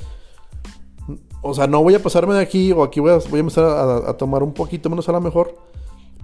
o 1.41 1.53
sea, 1.53 1.67
no 1.67 1.81
voy 1.81 1.95
a 1.95 2.03
pasarme 2.03 2.33
de 2.33 2.41
aquí 2.41 2.71
o 2.71 2.83
aquí 2.83 2.99
voy 2.99 3.11
a, 3.11 3.15
a 3.15 3.37
empezar 3.37 3.65
a, 4.07 4.17
tomar 4.17 4.43
un 4.43 4.53
poquito 4.53 4.89
menos 4.89 5.07
a 5.09 5.11
lo 5.11 5.21
mejor. 5.21 5.55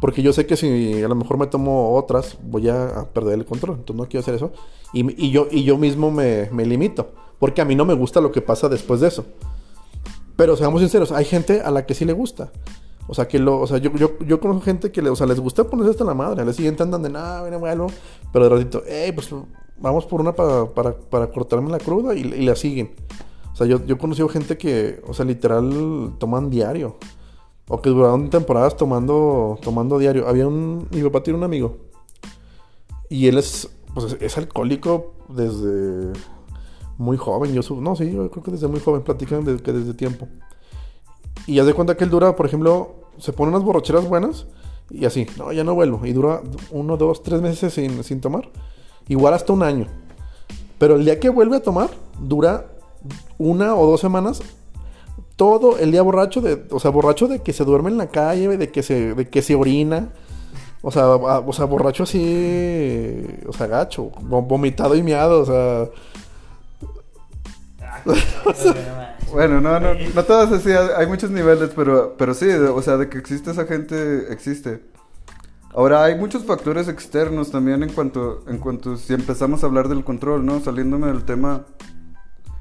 Porque 0.01 0.21
yo 0.21 0.33
sé 0.33 0.45
que 0.45 0.57
si 0.57 1.01
a 1.01 1.07
lo 1.07 1.15
mejor 1.15 1.37
me 1.37 1.47
tomo 1.47 1.95
otras, 1.95 2.37
voy 2.43 2.67
a, 2.69 3.07
perder 3.13 3.35
el 3.35 3.45
control. 3.45 3.77
Entonces 3.77 3.95
no 3.95 4.09
quiero 4.09 4.21
hacer 4.21 4.35
eso. 4.35 4.51
Y, 4.93 5.25
y 5.25 5.31
yo, 5.31 5.47
y 5.49 5.63
yo 5.63 5.77
mismo 5.77 6.11
me, 6.11 6.49
limito. 6.65 7.11
Porque 7.39 7.61
a 7.61 7.65
mí 7.65 7.75
no 7.75 7.85
me 7.85 7.93
gusta 7.93 8.21
lo 8.21 8.31
que 8.31 8.41
pasa 8.41 8.67
después 8.67 8.99
de 8.99 9.07
eso. 9.07 9.25
Pero 10.35 10.57
seamos 10.57 10.81
sinceros, 10.81 11.11
hay 11.11 11.23
gente 11.23 11.61
a 11.61 11.71
la 11.71 11.85
que 11.85 11.93
sí 11.93 12.03
le 12.03 12.13
gusta. 12.13 12.51
O 13.07 13.13
sea, 13.13 13.27
que 13.27 13.39
lo, 13.39 13.59
o 13.59 13.67
sea, 13.67 13.77
yo, 13.77 13.91
yo, 13.93 14.39
conozco 14.39 14.63
gente 14.63 14.91
que 14.91 15.01
le, 15.01 15.09
o 15.09 15.15
sea, 15.15 15.27
les 15.27 15.39
gusta 15.39 15.63
ponerse 15.63 15.91
hasta 15.91 16.03
la 16.03 16.13
madre. 16.13 16.41
Al 16.41 16.53
siguiente 16.53 16.83
andan 16.83 17.03
de 17.03 17.09
nada, 17.09 17.57
vuelvo. 17.57 17.87
Pero 18.33 18.45
de 18.45 18.55
ratito, 18.55 18.83
hey, 18.85 19.11
pues 19.13 19.29
vamos 19.77 20.05
por 20.05 20.19
una 20.19 20.33
para, 20.33 20.65
para, 20.65 21.31
cortarme 21.31 21.69
la 21.69 21.77
cruda 21.77 22.15
y 22.15 22.23
la 22.23 22.55
siguen. 22.55 22.91
O 23.55 23.57
sea, 23.57 23.67
yo, 23.67 23.85
yo 23.85 23.95
he 23.95 23.97
conocido 23.97 24.27
gente 24.27 24.57
que, 24.57 25.01
o 25.07 25.13
sea, 25.13 25.23
literal 25.23 26.15
toman 26.19 26.49
diario. 26.49 26.97
O 27.69 27.81
que 27.81 27.89
duraron 27.89 28.29
temporadas 28.29 28.75
tomando, 28.75 29.57
tomando 29.61 29.97
diario. 29.97 30.27
Había 30.27 30.45
un, 30.45 30.89
mi 30.91 31.01
papá 31.03 31.23
tiene 31.23 31.37
un 31.37 31.45
amigo. 31.45 31.77
Y 33.09 33.27
él 33.27 33.37
es, 33.37 33.69
pues 33.93 34.17
es, 34.19 34.37
alcohólico 34.37 35.13
desde 35.29 36.11
muy 36.97 37.15
joven. 37.15 37.53
Yo 37.53 37.61
no, 37.79 37.95
sí, 37.95 38.11
yo 38.11 38.29
creo 38.29 38.43
que 38.43 38.51
desde 38.51 38.67
muy 38.67 38.81
joven. 38.81 39.03
Platican 39.03 39.45
de, 39.45 39.55
que 39.55 39.71
desde 39.71 39.93
tiempo. 39.93 40.27
Y 41.47 41.55
ya 41.55 41.63
de 41.63 41.73
cuenta 41.73 41.95
que 41.95 42.03
él 42.03 42.09
dura, 42.09 42.35
por 42.35 42.45
ejemplo, 42.45 43.05
se 43.19 43.31
pone 43.31 43.51
unas 43.51 43.63
borracheras 43.63 44.05
buenas 44.05 44.47
y 44.89 45.05
así, 45.05 45.27
no, 45.37 45.53
ya 45.53 45.63
no 45.63 45.75
vuelvo. 45.75 46.05
Y 46.05 46.11
dura 46.11 46.41
uno, 46.71 46.97
dos, 46.97 47.23
tres 47.23 47.41
meses 47.41 47.73
sin, 47.73 48.03
sin 48.03 48.19
tomar. 48.19 48.49
Igual 49.07 49.33
hasta 49.33 49.53
un 49.53 49.63
año. 49.63 49.87
Pero 50.77 50.97
el 50.97 51.05
día 51.05 51.21
que 51.21 51.29
vuelve 51.29 51.55
a 51.55 51.63
tomar, 51.63 51.89
dura 52.19 52.74
una 53.37 53.75
o 53.75 53.85
dos 53.85 54.01
semanas. 54.01 54.41
Todo 55.35 55.77
el 55.77 55.91
día 55.91 56.01
borracho, 56.01 56.39
de, 56.41 56.65
o 56.71 56.79
sea, 56.79 56.91
borracho 56.91 57.27
de 57.27 57.39
que 57.41 57.51
se 57.51 57.65
duerme 57.65 57.89
en 57.89 57.97
la 57.97 58.07
calle, 58.07 58.57
de 58.57 58.71
que 58.71 58.83
se, 58.83 59.13
de 59.13 59.29
que 59.29 59.41
se 59.41 59.55
orina. 59.55 60.09
O 60.81 60.91
sea, 60.91 61.09
o 61.09 61.51
sea, 61.53 61.65
borracho 61.65 62.03
así, 62.03 63.25
o 63.47 63.53
sea, 63.53 63.67
gacho, 63.67 64.11
vo- 64.21 64.47
vomitado 64.47 64.95
y 64.95 65.01
miado, 65.03 65.41
o 65.41 65.45
sea. 65.45 65.89
Bueno, 69.31 69.59
no, 69.59 69.79
no, 69.79 69.93
no 69.93 70.23
todas 70.23 70.51
así, 70.51 70.69
hay 70.71 71.07
muchos 71.07 71.31
niveles, 71.31 71.71
pero, 71.75 72.15
pero 72.17 72.33
sí, 72.33 72.47
o 72.49 72.81
sea, 72.81 72.97
de 72.97 73.09
que 73.09 73.17
existe 73.17 73.51
esa 73.51 73.65
gente, 73.65 74.31
existe. 74.31 74.83
Ahora, 75.73 76.03
hay 76.03 76.15
muchos 76.15 76.45
factores 76.45 76.87
externos 76.87 77.51
también 77.51 77.83
en 77.83 77.91
cuanto, 77.91 78.43
en 78.47 78.59
cuanto 78.59 78.95
si 78.95 79.13
empezamos 79.13 79.63
a 79.63 79.67
hablar 79.67 79.89
del 79.89 80.03
control, 80.05 80.45
¿no? 80.45 80.59
Saliéndome 80.61 81.07
del 81.07 81.25
tema, 81.25 81.65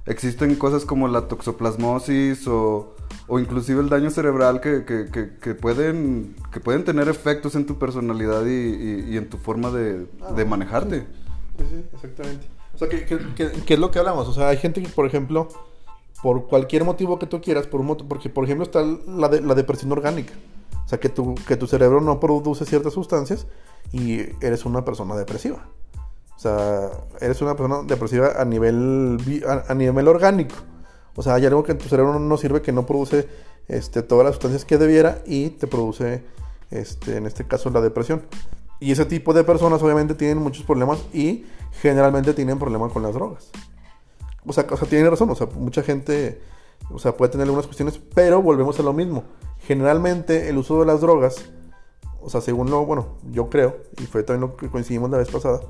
existen 0.06 0.54
cosas 0.56 0.84
como 0.84 1.08
la 1.08 1.28
toxoplasmosis 1.28 2.46
o, 2.48 2.94
o 3.26 3.38
inclusive 3.38 3.80
el 3.80 3.88
daño 3.88 4.10
cerebral 4.10 4.60
que, 4.60 4.84
que, 4.84 5.06
que, 5.10 5.36
que 5.40 5.54
pueden, 5.54 6.36
que 6.52 6.60
pueden 6.60 6.84
tener 6.84 7.08
efectos 7.08 7.54
en 7.54 7.66
tu 7.66 7.78
personalidad 7.78 8.44
y, 8.46 8.50
y- 8.50 9.04
y 9.12 9.16
en 9.16 9.28
tu 9.28 9.38
forma 9.38 9.70
de, 9.70 10.06
de 10.36 10.44
manejarte. 10.44 11.06
Sí, 11.58 11.64
sí, 11.70 11.84
exactamente. 11.94 12.46
O 12.74 12.78
sea, 12.78 12.88
¿qué, 12.88 13.04
qué, 13.06 13.18
qué- 13.64 13.74
es 13.74 13.80
lo 13.80 13.90
que 13.90 13.98
hablamos? 14.00 14.28
O 14.28 14.32
sea, 14.34 14.48
hay 14.48 14.56
gente 14.56 14.82
que, 14.82 14.88
por 14.88 15.06
ejemplo, 15.06 15.48
por 16.22 16.48
cualquier 16.48 16.84
motivo 16.84 17.18
que 17.18 17.26
tú 17.26 17.40
quieras, 17.40 17.66
por 17.66 17.80
un 17.80 17.86
moto- 17.86 18.06
porque, 18.08 18.28
por 18.28 18.44
ejemplo, 18.44 18.64
está 18.64 18.82
la, 19.06 19.28
de- 19.28 19.40
la 19.40 19.54
depresión 19.54 19.92
orgánica. 19.92 20.34
O 20.84 20.88
sea, 20.88 20.98
que 21.00 21.08
tu, 21.08 21.34
que 21.46 21.56
tu 21.56 21.66
cerebro 21.66 22.00
no 22.00 22.20
produce 22.20 22.66
ciertas 22.66 22.92
sustancias 22.92 23.46
y 23.92 24.20
eres 24.44 24.64
una 24.66 24.84
persona 24.84 25.14
depresiva. 25.16 25.66
Sea, 26.44 26.90
eres 27.22 27.40
una 27.40 27.56
persona 27.56 27.84
depresiva 27.86 28.32
a 28.36 28.44
nivel, 28.44 29.16
a, 29.66 29.72
nivel 29.72 30.08
orgánico. 30.08 30.54
O 31.16 31.22
sea, 31.22 31.36
hay 31.36 31.46
algo 31.46 31.64
que 31.64 31.72
en 31.72 31.78
tu 31.78 31.88
cerebro 31.88 32.12
no, 32.12 32.18
no 32.18 32.36
sirve, 32.36 32.60
que 32.60 32.70
no 32.70 32.84
produce 32.84 33.26
este, 33.66 34.02
todas 34.02 34.26
las 34.26 34.34
sustancias 34.34 34.66
que 34.66 34.76
debiera 34.76 35.22
y 35.24 35.48
te 35.48 35.66
produce, 35.66 36.22
este, 36.70 37.16
en 37.16 37.24
este 37.24 37.46
caso, 37.46 37.70
la 37.70 37.80
depresión. 37.80 38.24
Y 38.78 38.92
ese 38.92 39.06
tipo 39.06 39.32
de 39.32 39.42
personas 39.42 39.82
obviamente 39.82 40.14
tienen 40.14 40.36
muchos 40.36 40.64
problemas 40.64 41.02
y 41.14 41.46
generalmente 41.80 42.34
tienen 42.34 42.58
problemas 42.58 42.92
con 42.92 43.02
las 43.02 43.14
drogas. 43.14 43.50
O 44.44 44.52
sea, 44.52 44.66
o 44.70 44.76
sea, 44.76 44.86
tiene 44.86 45.08
razón, 45.08 45.30
o 45.30 45.34
sea, 45.34 45.46
mucha 45.46 45.82
gente, 45.82 46.42
o 46.90 46.98
sea, 46.98 47.16
puede 47.16 47.32
tener 47.32 47.44
algunas 47.46 47.66
cuestiones, 47.66 47.98
pero 48.14 48.42
volvemos 48.42 48.78
a 48.78 48.82
lo 48.82 48.92
mismo. 48.92 49.24
Generalmente 49.60 50.50
el 50.50 50.58
uso 50.58 50.78
de 50.80 50.84
las 50.84 51.00
drogas, 51.00 51.36
o 52.20 52.28
sea, 52.28 52.42
según 52.42 52.70
lo, 52.70 52.84
bueno, 52.84 53.16
yo 53.30 53.48
creo, 53.48 53.78
y 53.98 54.02
fue 54.02 54.24
también 54.24 54.50
lo 54.50 54.56
que 54.58 54.68
coincidimos 54.68 55.08
la 55.08 55.16
vez 55.16 55.30
pasada, 55.30 55.62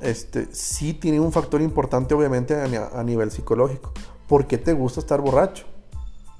este, 0.00 0.48
sí 0.52 0.94
tiene 0.94 1.20
un 1.20 1.32
factor 1.32 1.60
importante 1.62 2.14
obviamente 2.14 2.54
a, 2.54 2.66
ni- 2.66 2.76
a 2.76 3.02
nivel 3.04 3.30
psicológico. 3.30 3.92
¿Por 4.28 4.46
qué 4.46 4.58
te 4.58 4.72
gusta 4.72 5.00
estar 5.00 5.20
borracho? 5.20 5.64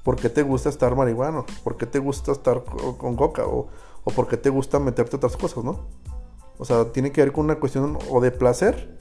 ¿Por 0.03 0.15
qué 0.15 0.29
te 0.29 0.41
gusta 0.43 0.69
estar 0.69 0.95
marihuano? 0.95 1.45
¿Por 1.63 1.77
qué 1.77 1.85
te 1.85 1.99
gusta 1.99 2.31
estar 2.31 2.63
co- 2.63 2.97
con 2.97 3.15
coca? 3.15 3.45
¿O, 3.45 3.67
o 4.03 4.11
por 4.11 4.27
qué 4.27 4.37
te 4.37 4.49
gusta 4.49 4.79
meterte 4.79 5.15
otras 5.15 5.37
cosas, 5.37 5.63
no? 5.63 5.81
O 6.57 6.65
sea, 6.65 6.85
tiene 6.91 7.11
que 7.11 7.21
ver 7.21 7.31
con 7.31 7.45
una 7.45 7.55
cuestión 7.59 7.97
o 8.09 8.19
de 8.21 8.31
placer 8.31 8.97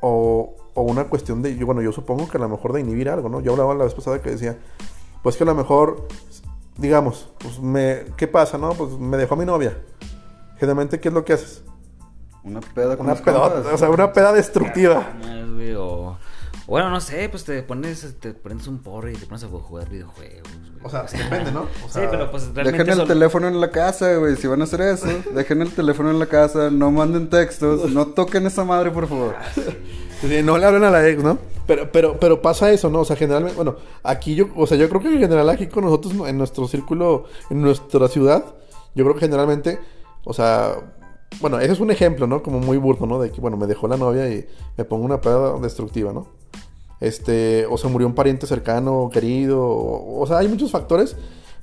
o, 0.00 0.54
o 0.74 0.82
una 0.82 1.04
cuestión 1.08 1.42
de, 1.42 1.56
yo, 1.56 1.66
bueno, 1.66 1.80
yo 1.82 1.92
supongo 1.92 2.28
que 2.28 2.36
a 2.36 2.40
lo 2.40 2.48
mejor 2.48 2.72
de 2.72 2.80
inhibir 2.80 3.08
algo, 3.08 3.28
¿no? 3.28 3.40
Yo 3.40 3.52
hablaba 3.52 3.74
la 3.74 3.84
vez 3.84 3.94
pasada 3.94 4.20
que 4.22 4.30
decía, 4.30 4.58
pues 5.22 5.36
que 5.36 5.44
a 5.44 5.46
lo 5.46 5.54
mejor, 5.54 6.06
digamos, 6.76 7.30
pues 7.38 7.60
me, 7.60 8.04
¿qué 8.16 8.26
pasa, 8.28 8.58
no? 8.58 8.70
Pues 8.74 8.92
me 8.98 9.16
dejó 9.16 9.34
a 9.34 9.38
mi 9.38 9.44
novia. 9.44 9.76
Generalmente, 10.56 11.00
¿qué 11.00 11.08
es 11.08 11.14
lo 11.14 11.24
que 11.24 11.34
haces? 11.34 11.62
Una 12.48 12.60
peda 12.60 12.96
con 12.96 13.06
Una 13.06 13.14
los 13.14 13.22
peda, 13.22 13.40
compas. 13.40 13.72
o 13.72 13.78
sea, 13.78 13.90
una 13.90 14.12
peda 14.12 14.32
destructiva. 14.32 15.06
Güey, 15.54 15.74
o, 15.74 16.16
bueno, 16.66 16.90
no 16.90 17.00
sé, 17.00 17.28
pues 17.28 17.44
te 17.44 17.62
pones, 17.62 18.16
te 18.20 18.32
prendes 18.34 18.66
un 18.68 18.78
porro 18.78 19.10
y 19.10 19.14
te 19.14 19.26
pones 19.26 19.42
a 19.44 19.48
jugar 19.48 19.88
videojuegos, 19.88 20.42
güey. 20.70 20.84
O 20.84 20.90
sea, 20.90 21.02
depende, 21.04 21.50
¿no? 21.50 21.62
O 21.62 21.88
sí, 21.88 22.00
pero 22.10 22.30
pues 22.30 22.44
realmente 22.54 22.84
Dejen 22.84 23.00
el 23.00 23.06
teléfono 23.08 23.48
en 23.48 23.60
la 23.60 23.70
casa, 23.70 24.14
güey. 24.16 24.36
Si 24.36 24.46
van 24.46 24.60
a 24.60 24.64
hacer 24.64 24.80
eso, 24.82 25.06
dejen 25.34 25.62
el 25.62 25.72
teléfono 25.72 26.10
en 26.10 26.18
la 26.18 26.26
casa. 26.26 26.70
No 26.70 26.90
manden 26.90 27.30
textos. 27.30 27.90
No 27.90 28.06
toquen 28.14 28.46
esa 28.46 28.64
madre, 28.64 28.90
por 28.90 29.08
favor. 29.08 29.34
Sí, 30.20 30.42
no 30.42 30.58
le 30.58 30.66
hablen 30.66 30.84
a 30.84 30.90
la 30.90 31.08
ex, 31.08 31.22
¿no? 31.22 31.38
Pero, 31.66 31.90
pero, 31.92 32.18
pero 32.20 32.40
pasa 32.42 32.70
eso, 32.70 32.90
¿no? 32.90 33.00
O 33.00 33.04
sea, 33.04 33.16
generalmente, 33.16 33.56
bueno, 33.56 33.76
aquí 34.02 34.34
yo, 34.34 34.48
o 34.56 34.66
sea, 34.66 34.76
yo 34.76 34.88
creo 34.88 35.00
que 35.02 35.08
en 35.08 35.20
general 35.20 35.48
aquí 35.50 35.66
con 35.66 35.84
nosotros, 35.84 36.14
en 36.28 36.38
nuestro 36.38 36.66
círculo, 36.68 37.24
en 37.50 37.60
nuestra 37.60 38.08
ciudad, 38.08 38.44
yo 38.94 39.04
creo 39.04 39.14
que 39.14 39.20
generalmente, 39.20 39.78
o 40.24 40.32
sea, 40.32 40.74
bueno, 41.40 41.58
ese 41.60 41.72
es 41.72 41.80
un 41.80 41.90
ejemplo, 41.90 42.26
¿no? 42.26 42.42
Como 42.42 42.58
muy 42.58 42.78
burdo, 42.78 43.06
¿no? 43.06 43.20
De 43.20 43.30
que, 43.30 43.40
bueno, 43.40 43.56
me 43.56 43.66
dejó 43.66 43.86
la 43.86 43.96
novia 43.96 44.28
y 44.28 44.46
me 44.76 44.84
pongo 44.84 45.04
una 45.04 45.20
peda 45.20 45.58
destructiva, 45.60 46.12
¿no? 46.12 46.26
Este, 47.00 47.66
o 47.66 47.78
se 47.78 47.86
murió 47.88 48.08
un 48.08 48.14
pariente 48.14 48.46
cercano, 48.46 49.08
querido, 49.12 49.64
o, 49.64 50.20
o 50.20 50.26
sea, 50.26 50.38
hay 50.38 50.48
muchos 50.48 50.70
factores, 50.70 51.16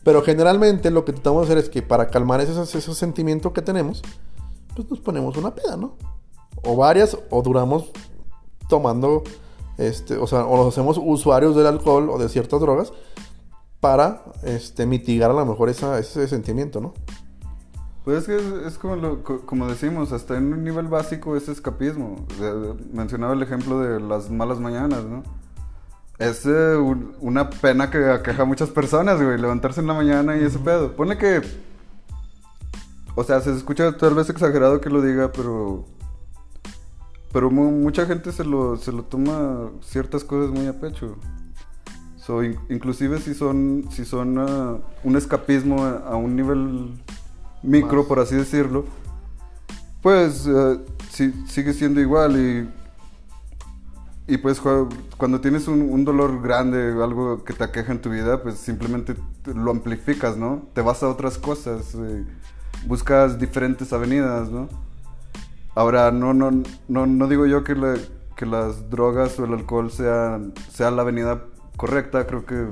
pero 0.03 0.21
generalmente 0.21 0.91
lo 0.91 1.03
que 1.03 1.11
tratamos 1.11 1.41
de 1.41 1.53
hacer 1.53 1.63
es 1.63 1.69
que 1.69 1.81
para 1.81 2.07
calmar 2.07 2.39
ese, 2.39 2.61
ese 2.61 2.95
sentimiento 2.95 3.51
que 3.51 3.61
tenemos, 3.61 4.01
pues 4.75 4.89
nos 4.89 4.99
ponemos 4.99 5.35
una 5.35 5.53
peda, 5.53 5.75
¿no? 5.75 5.95
O 6.63 6.77
varias, 6.77 7.17
o 7.29 7.41
duramos 7.41 7.91
tomando, 8.69 9.23
este, 9.77 10.15
o 10.15 10.27
sea, 10.27 10.45
o 10.45 10.55
nos 10.55 10.67
hacemos 10.67 10.99
usuarios 11.03 11.55
del 11.55 11.67
alcohol 11.67 12.09
o 12.09 12.17
de 12.17 12.29
ciertas 12.29 12.61
drogas 12.61 12.93
para, 13.81 14.23
este, 14.43 14.85
mitigar 14.85 15.31
a 15.31 15.33
lo 15.33 15.45
mejor 15.45 15.69
esa, 15.69 15.99
ese 15.99 16.27
sentimiento, 16.27 16.79
¿no? 16.79 16.93
Pues 18.05 18.19
es 18.19 18.25
que 18.27 18.35
es, 18.35 18.73
es 18.73 18.77
como, 18.77 18.95
lo- 18.95 19.23
co- 19.23 19.41
como 19.41 19.67
decimos, 19.67 20.11
hasta 20.11 20.37
en 20.37 20.53
un 20.53 20.63
nivel 20.63 20.87
básico 20.87 21.35
es 21.35 21.49
escapismo. 21.49 22.25
Mencionaba 22.93 23.33
el 23.33 23.41
ejemplo 23.41 23.79
de 23.81 23.99
las 23.99 24.29
malas 24.29 24.59
mañanas, 24.59 25.03
¿no? 25.05 25.23
Es 26.19 26.45
eh, 26.45 26.75
un- 26.77 27.15
una 27.19 27.49
pena 27.49 27.89
que 27.89 28.09
aqueja 28.11 28.43
a 28.43 28.45
muchas 28.45 28.69
personas, 28.69 29.21
güey, 29.21 29.39
levantarse 29.39 29.81
en 29.81 29.87
la 29.87 29.95
mañana 29.95 30.37
y 30.37 30.43
ese 30.43 30.59
pedo. 30.59 30.95
Pone 30.95 31.17
que... 31.17 31.41
O 33.15 33.23
sea, 33.23 33.41
se 33.41 33.51
escucha 33.53 33.97
tal 33.97 34.13
vez 34.13 34.29
exagerado 34.29 34.79
que 34.81 34.89
lo 34.91 35.01
diga, 35.01 35.31
pero... 35.31 35.85
Pero 37.33 37.49
mu- 37.49 37.71
mucha 37.71 38.05
gente 38.05 38.31
se 38.31 38.45
lo, 38.45 38.77
se 38.77 38.91
lo 38.91 39.03
toma 39.03 39.71
ciertas 39.81 40.23
cosas 40.23 40.51
muy 40.51 40.67
a 40.67 40.79
pecho. 40.79 41.15
So, 42.17 42.43
in- 42.43 42.59
inclusive 42.69 43.19
si 43.19 43.33
son, 43.33 43.87
si 43.89 44.05
son 44.05 44.37
ah, 44.39 44.77
un 45.03 45.15
escapismo 45.17 45.83
a, 45.83 45.97
a 45.97 46.15
un 46.15 46.35
nivel 46.35 46.91
micro, 47.65 47.99
Más. 47.99 48.07
por 48.07 48.19
así 48.19 48.35
decirlo, 48.35 48.85
pues 50.01 50.47
eh, 50.47 50.79
sigue 51.47 51.73
siendo 51.73 51.99
igual 52.01 52.37
y, 54.27 54.33
y 54.33 54.37
pues 54.37 54.61
cuando 55.17 55.41
tienes 55.41 55.67
un, 55.67 55.81
un 55.81 56.03
dolor 56.05 56.41
grande, 56.41 56.91
algo 57.03 57.43
que 57.43 57.53
te 57.53 57.63
aqueja 57.63 57.91
en 57.91 58.01
tu 58.01 58.09
vida, 58.09 58.41
pues 58.41 58.55
simplemente 58.57 59.15
te- 59.43 59.53
lo 59.53 59.71
amplificas, 59.71 60.37
¿no? 60.37 60.63
Te 60.73 60.81
vas 60.81 61.03
a 61.03 61.09
otras 61.09 61.37
cosas, 61.37 61.95
eh, 61.95 62.25
buscas 62.87 63.39
diferentes 63.39 63.93
avenidas, 63.93 64.49
¿no? 64.49 64.67
Ahora, 65.75 66.11
no, 66.11 66.33
no, 66.33 66.51
no, 66.87 67.05
no 67.05 67.27
digo 67.27 67.45
yo 67.45 67.63
que, 67.63 67.75
la- 67.75 67.97
que 68.35 68.45
las 68.45 68.89
drogas 68.89 69.37
o 69.39 69.45
el 69.45 69.53
alcohol 69.53 69.91
sean 69.91 70.53
sea 70.71 70.89
la 70.91 71.01
avenida 71.03 71.43
correcta, 71.77 72.25
creo 72.27 72.45
que 72.45 72.67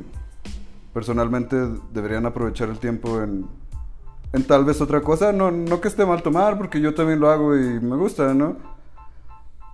personalmente 0.93 1.56
deberían 1.93 2.25
aprovechar 2.25 2.69
el 2.69 2.79
tiempo 2.79 3.21
en, 3.21 3.45
en 4.33 4.43
tal 4.43 4.65
vez 4.65 4.81
otra 4.81 5.01
cosa. 5.01 5.31
No, 5.31 5.51
no 5.51 5.79
que 5.79 5.87
esté 5.87 6.05
mal 6.05 6.21
tomar, 6.21 6.57
porque 6.57 6.81
yo 6.81 6.93
también 6.93 7.19
lo 7.19 7.29
hago 7.29 7.55
y 7.55 7.79
me 7.79 7.95
gusta, 7.95 8.33
¿no? 8.33 8.57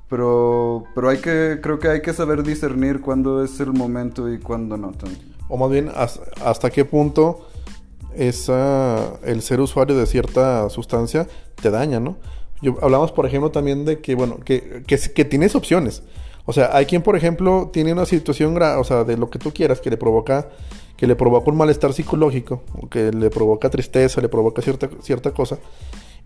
Pero, 0.09 0.83
pero 0.95 1.09
hay 1.09 1.19
que, 1.19 1.59
creo 1.61 1.77
que 1.79 1.87
hay 1.87 2.01
que 2.01 2.13
saber 2.13 2.43
discernir 2.43 2.99
cuándo 2.99 3.43
es 3.43 3.59
el 3.59 3.73
momento 3.73 4.31
y 4.31 4.39
cuándo 4.39 4.75
no. 4.75 4.91
O 5.47 5.57
más 5.57 5.69
bien, 5.69 5.91
has- 5.95 6.19
hasta 6.43 6.69
qué 6.71 6.83
punto 6.83 7.47
esa, 8.15 9.13
el 9.23 9.41
ser 9.41 9.61
usuario 9.61 9.95
de 9.95 10.05
cierta 10.07 10.67
sustancia 10.69 11.27
te 11.61 11.69
daña, 11.69 11.99
¿no? 11.99 12.17
Yo, 12.61 12.75
hablamos, 12.81 13.11
por 13.11 13.25
ejemplo, 13.25 13.51
también 13.51 13.85
de 13.85 13.99
que, 13.99 14.15
bueno, 14.15 14.37
que, 14.43 14.83
que, 14.85 14.97
que 14.97 15.25
tienes 15.25 15.55
opciones. 15.55 16.01
O 16.45 16.53
sea, 16.53 16.75
hay 16.75 16.85
quien, 16.87 17.03
por 17.03 17.15
ejemplo, 17.15 17.69
tiene 17.71 17.93
una 17.93 18.05
situación, 18.05 18.59
o 18.61 18.83
sea, 18.83 19.03
de 19.03 19.15
lo 19.15 19.29
que 19.29 19.37
tú 19.37 19.51
quieras, 19.53 19.79
que 19.79 19.91
le 19.91 19.97
provoca, 19.97 20.49
que 20.99 21.07
le 21.07 21.15
provoca 21.15 21.49
un 21.49 21.55
malestar 21.57 21.93
psicológico, 21.93 22.61
o 22.73 22.89
que 22.89 23.11
le 23.11 23.29
provoca 23.29 23.69
tristeza, 23.69 24.19
le 24.19 24.27
provoca 24.27 24.61
cierta, 24.61 24.89
cierta 25.01 25.31
cosa. 25.31 25.57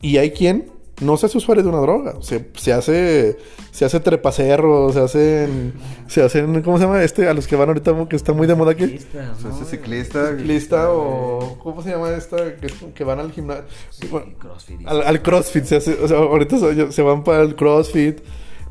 Y 0.02 0.18
hay 0.18 0.32
quien 0.32 0.66
no 1.02 1.16
se 1.18 1.28
hace 1.28 1.38
usuario 1.38 1.62
de 1.64 1.70
una 1.70 1.80
droga, 1.80 2.16
se, 2.22 2.50
se 2.56 2.74
hace, 2.74 3.38
se 3.72 3.86
hace 3.86 4.00
trepacerro, 4.00 4.92
se 4.92 5.00
hacen, 5.00 5.74
se 6.08 6.24
hacen, 6.24 6.62
¿cómo 6.64 6.78
se 6.80 6.86
llama 6.86 7.04
este? 7.04 7.28
A 7.28 7.34
los 7.36 7.48
que 7.48 7.56
van 7.56 7.68
ahorita, 7.70 8.08
que 8.10 8.16
está 8.16 8.34
muy 8.34 8.48
de 8.48 8.56
moda 8.56 8.72
aquí. 8.72 8.98
Sea, 9.12 9.34
¿no? 9.44 9.50
ese 9.56 9.66
ciclista. 9.66 10.36
Ciclista 10.38 10.92
o, 10.92 11.58
¿cómo 11.62 11.82
se 11.84 11.90
llama 11.92 12.10
esta? 12.12 12.56
Que, 12.56 12.68
que 12.96 13.04
van 13.04 13.20
al 13.20 13.32
gimnasio. 13.32 13.64
Sí, 13.92 14.08
Bueno, 14.08 14.28
CrossFit. 14.40 14.82
y- 14.82 14.86
al, 14.88 15.02
al 15.04 15.22
CrossFit, 15.22 15.64
se 15.66 15.76
hace, 15.76 15.94
o 16.02 16.08
sea, 16.08 16.18
ahorita 16.18 16.58
se, 16.58 16.92
se 16.92 17.02
van 17.04 17.24
para 17.24 17.44
el 17.44 17.56
CrossFit, 17.56 18.20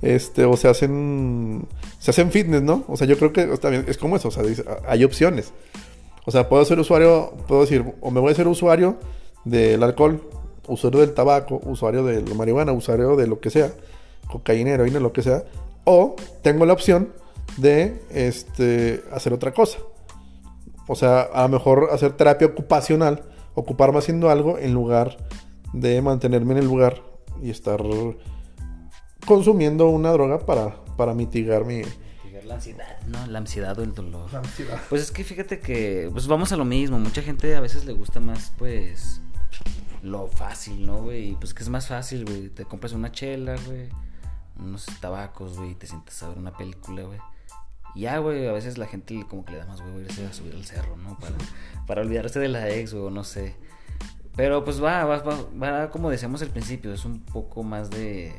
este, 0.01 0.45
o 0.45 0.57
se 0.57 0.69
hacen, 0.69 1.65
se 2.01 2.11
hacen 2.11 2.31
fitness, 2.33 2.63
¿no? 2.63 2.85
O 2.89 2.97
sea, 2.97 3.07
yo 3.07 3.17
creo 3.19 3.33
que 3.33 3.45
o 3.45 3.57
sea, 3.57 3.71
es 3.75 3.99
como 3.99 4.17
eso, 4.17 4.29
o 4.29 4.31
sea, 4.31 4.43
hay 4.87 5.03
opciones. 5.05 5.53
O 6.25 6.31
sea, 6.31 6.49
puedo 6.49 6.65
ser 6.65 6.79
usuario, 6.79 7.33
puedo 7.49 7.63
decir, 7.63 7.95
o 8.01 8.11
me 8.11 8.21
voy 8.21 8.33
a 8.33 8.35
ser 8.35 8.47
usuario 8.47 8.97
del 9.45 9.83
alcohol, 9.83 10.23
usuario 10.69 11.01
del 11.01 11.15
tabaco, 11.15 11.61
usuario 11.65 12.05
de 12.05 12.23
la 12.23 12.35
marihuana, 12.35 12.73
usuario 12.73 13.17
de 13.17 13.27
lo 13.27 13.41
que 13.41 13.51
sea, 13.51 13.73
cocaína, 14.31 14.71
heroína, 14.71 15.01
lo 15.01 15.13
que 15.13 15.23
sea, 15.23 15.45
o 15.85 16.15
tengo 16.43 16.65
la 16.65 16.73
opción 16.73 17.13
de, 17.57 18.01
este, 18.11 19.03
hacer 19.11 19.33
otra 19.33 19.53
cosa. 19.53 19.79
O 20.87 20.95
sea, 20.95 21.23
a 21.23 21.43
lo 21.43 21.49
mejor 21.49 21.89
hacer 21.93 22.13
terapia 22.13 22.47
ocupacional, 22.47 23.23
ocuparme 23.55 23.99
haciendo 23.99 24.31
algo 24.31 24.59
en 24.59 24.73
lugar 24.73 25.17
de 25.73 26.01
mantenerme 26.03 26.53
en 26.53 26.59
el 26.59 26.67
lugar 26.67 27.03
y 27.43 27.51
estar 27.51 27.83
consumiendo 29.27 29.89
una 29.89 30.13
droga 30.13 30.39
para, 30.41 30.77
para 30.97 31.15
mitigar 31.15 31.65
mi 31.65 31.83
La 32.53 32.57
ansiedad, 32.57 33.01
¿no? 33.07 33.27
La 33.29 33.39
ansiedad 33.39 33.79
o 33.79 33.83
el 33.83 33.95
dolor. 33.95 34.37
ansiedad. 34.37 34.79
Pues 34.91 35.01
es 35.01 35.11
que 35.11 35.25
fíjate 35.25 35.59
que, 35.59 36.11
pues 36.13 36.27
vamos 36.27 36.53
a 36.53 36.59
lo 36.59 36.67
mismo. 36.67 36.99
Mucha 36.99 37.23
gente 37.23 37.57
a 37.57 37.61
veces 37.61 37.87
le 37.87 37.95
gusta 37.95 38.21
más, 38.21 38.53
pues, 38.59 39.23
lo 40.03 40.29
fácil, 40.29 40.85
¿no, 40.85 40.99
güey? 40.99 41.31
Y 41.31 41.35
pues 41.37 41.55
que 41.55 41.63
es 41.63 41.71
más 41.71 41.89
fácil, 41.89 42.27
güey. 42.27 42.51
Te 42.51 42.67
compras 42.67 42.93
una 42.93 43.11
chela, 43.11 43.57
güey. 43.67 43.89
Unos 44.59 44.85
tabacos, 45.01 45.57
güey. 45.57 45.71
Y 45.71 45.75
te 45.77 45.87
sientas 45.87 46.23
a 46.23 46.29
ver 46.29 46.37
una 46.37 46.55
película, 46.55 47.05
güey. 47.05 47.19
Y 47.95 48.03
ya, 48.03 48.19
güey, 48.19 48.47
a 48.47 48.53
veces 48.53 48.77
la 48.77 48.87
gente 48.87 49.25
como 49.31 49.47
que 49.47 49.53
le 49.53 49.59
da 49.59 49.67
más 49.67 49.81
huevo 49.81 50.01
irse 50.01 50.27
a 50.27 50.33
subir 50.35 50.55
al 50.55 50.67
cerro, 50.67 50.99
¿no? 50.99 51.19
Para, 51.19 51.35
para 51.87 52.03
olvidarse 52.03 52.39
de 52.39 52.49
la 52.49 52.69
ex, 52.69 52.93
güey, 52.93 53.07
o 53.07 53.11
no 53.11 53.25
sé. 53.25 53.57
Pero 54.37 54.63
pues 54.63 54.83
va, 54.83 55.05
va, 55.07 55.23
va, 55.23 55.39
va, 55.59 55.91
como 55.91 56.11
decíamos 56.11 56.43
al 56.43 56.51
principio, 56.51 56.93
es 56.93 57.07
un 57.07 57.21
poco 57.21 57.63
más 57.63 57.89
de, 57.91 58.35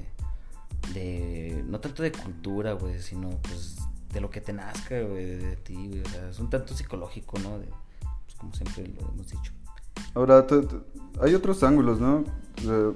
de, 0.93 1.63
no 1.67 1.79
tanto 1.79 2.03
de 2.03 2.11
cultura, 2.11 2.73
güey, 2.73 2.99
sino 2.99 3.29
pues 3.41 3.77
de 4.13 4.21
lo 4.21 4.29
que 4.29 4.39
te 4.41 4.53
nazca, 4.53 5.01
güey, 5.01 5.35
de, 5.37 5.55
ti, 5.57 5.73
güey, 5.89 6.01
o 6.01 6.09
sea, 6.09 6.29
es 6.29 6.39
un 6.39 6.49
tanto 6.49 6.73
psicológico, 6.75 7.39
¿no? 7.39 7.57
De, 7.59 7.65
pues, 8.25 8.35
como 8.37 8.53
siempre 8.53 8.87
lo 8.87 9.09
hemos 9.09 9.27
dicho. 9.29 9.51
Ahora, 10.13 10.45
te- 10.47 10.61
te- 10.61 10.77
hay 11.21 11.33
otros 11.33 11.63
ángulos, 11.63 11.99
¿no? 11.99 12.23
De- 12.61 12.93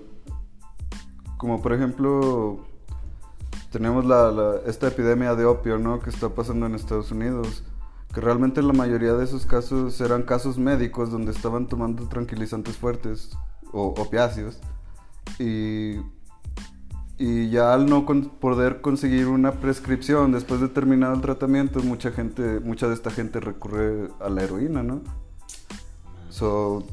como 1.38 1.62
por 1.62 1.74
ejemplo, 1.74 2.66
tenemos 3.72 4.06
la, 4.06 4.32
la- 4.32 4.56
esta 4.66 4.88
epidemia 4.88 5.36
de 5.36 5.46
opio, 5.46 5.78
¿no? 5.78 6.00
Que 6.00 6.10
está 6.10 6.30
pasando 6.30 6.66
en 6.66 6.76
Estados 6.76 7.12
Unidos. 7.12 7.64
Que 8.14 8.22
realmente 8.22 8.62
la 8.62 8.74
mayoría 8.74 9.14
de 9.14 9.24
esos 9.26 9.46
casos 9.46 10.00
eran 10.00 10.24
casos 10.24 10.58
médicos 10.58 11.12
donde 11.12 11.32
estaban 11.32 11.68
tomando 11.68 12.08
tranquilizantes 12.08 12.78
fuertes 12.78 13.32
o 13.74 13.88
opiáceos. 13.98 14.60
Y, 15.40 15.98
y 17.18 17.50
ya 17.50 17.74
al 17.74 17.88
no 17.88 18.06
con- 18.06 18.30
poder 18.30 18.82
conseguir 18.82 19.28
una 19.28 19.54
prescripción 19.54 20.32
después 20.32 20.62
de 20.62 20.68
terminado 20.68 21.14
el 21.16 21.22
tratamiento, 21.22 21.82
mucha 21.82 22.12
gente, 22.12 22.60
mucha 22.60 22.88
de 22.88 22.94
esta 22.94 23.10
gente 23.12 23.40
recurre 23.40 24.10
a 24.20 24.30
la 24.30 24.44
heroína, 24.44 24.84
¿no? 24.84 25.02
So, 26.30 26.84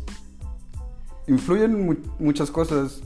influyen 1.26 1.84
mu- 1.86 1.96
muchas 2.18 2.50
cosas. 2.50 3.02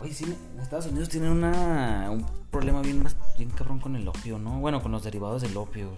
Oye, 0.00 0.14
sí, 0.14 0.34
Estados 0.62 0.86
Unidos 0.86 1.08
tienen 1.08 1.30
una, 1.32 2.08
un 2.10 2.24
problema 2.50 2.80
bien, 2.82 3.04
bien 3.36 3.50
cabrón 3.50 3.80
con 3.80 3.96
el 3.96 4.06
opio, 4.08 4.38
¿no? 4.38 4.60
Bueno, 4.60 4.80
con 4.82 4.92
los 4.92 5.02
derivados 5.04 5.42
del 5.42 5.56
opio. 5.56 5.88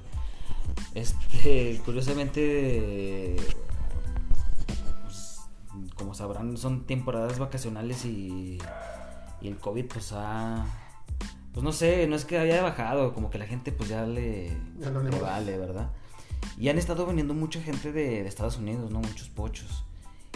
Este, 0.94 1.80
curiosamente, 1.84 3.36
pues, 5.04 5.40
como 5.96 6.14
sabrán, 6.14 6.56
son 6.56 6.86
temporadas 6.86 7.38
vacacionales 7.38 8.04
y, 8.04 8.58
y 9.40 9.48
el 9.48 9.58
COVID 9.58 9.86
pues 9.86 10.12
ha, 10.12 10.64
pues 11.52 11.62
no 11.64 11.72
sé, 11.72 12.06
no 12.06 12.16
es 12.16 12.24
que 12.24 12.38
haya 12.38 12.62
bajado, 12.62 13.12
como 13.14 13.30
que 13.30 13.38
la 13.38 13.46
gente 13.46 13.72
pues 13.72 13.88
ya 13.88 14.04
le, 14.06 14.56
Ya 14.78 14.90
no 14.90 15.02
le 15.02 15.10
le 15.10 15.20
vale. 15.20 15.58
¿verdad? 15.58 15.90
Y 16.58 16.68
han 16.68 16.78
estado 16.78 17.06
viniendo 17.06 17.34
mucha 17.34 17.60
gente 17.62 17.92
de, 17.92 18.22
de 18.22 18.28
Estados 18.28 18.56
Unidos, 18.58 18.90
¿no? 18.90 19.00
Muchos 19.00 19.28
pochos. 19.28 19.84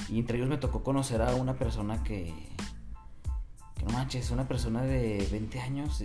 Y 0.08 0.18
entre 0.18 0.36
ellos 0.38 0.48
me 0.48 0.58
tocó 0.58 0.82
conocer 0.82 1.22
a 1.22 1.34
una 1.34 1.54
persona 1.54 2.02
que, 2.02 2.34
que 3.76 3.84
no 3.84 3.92
manches, 3.92 4.30
una 4.30 4.46
persona 4.48 4.82
de 4.82 5.26
20 5.30 5.60
años 5.60 6.00
y, 6.00 6.04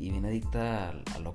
y 0.00 0.10
bien 0.10 0.24
adicta 0.24 0.90
al, 0.90 1.04
al. 1.14 1.26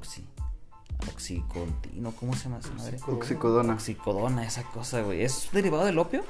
Al 0.98 1.10
oxicontino, 1.12 2.12
¿cómo 2.12 2.34
se 2.34 2.46
llama 2.46 2.60
esa 2.60 2.72
madre? 2.74 2.98
Oxicodona. 3.08 3.74
Oxicodona, 3.74 4.46
esa 4.46 4.64
cosa, 4.64 5.02
güey. 5.02 5.24
¿Es 5.24 5.50
derivado 5.52 5.84
del 5.86 6.00
opio? 6.00 6.24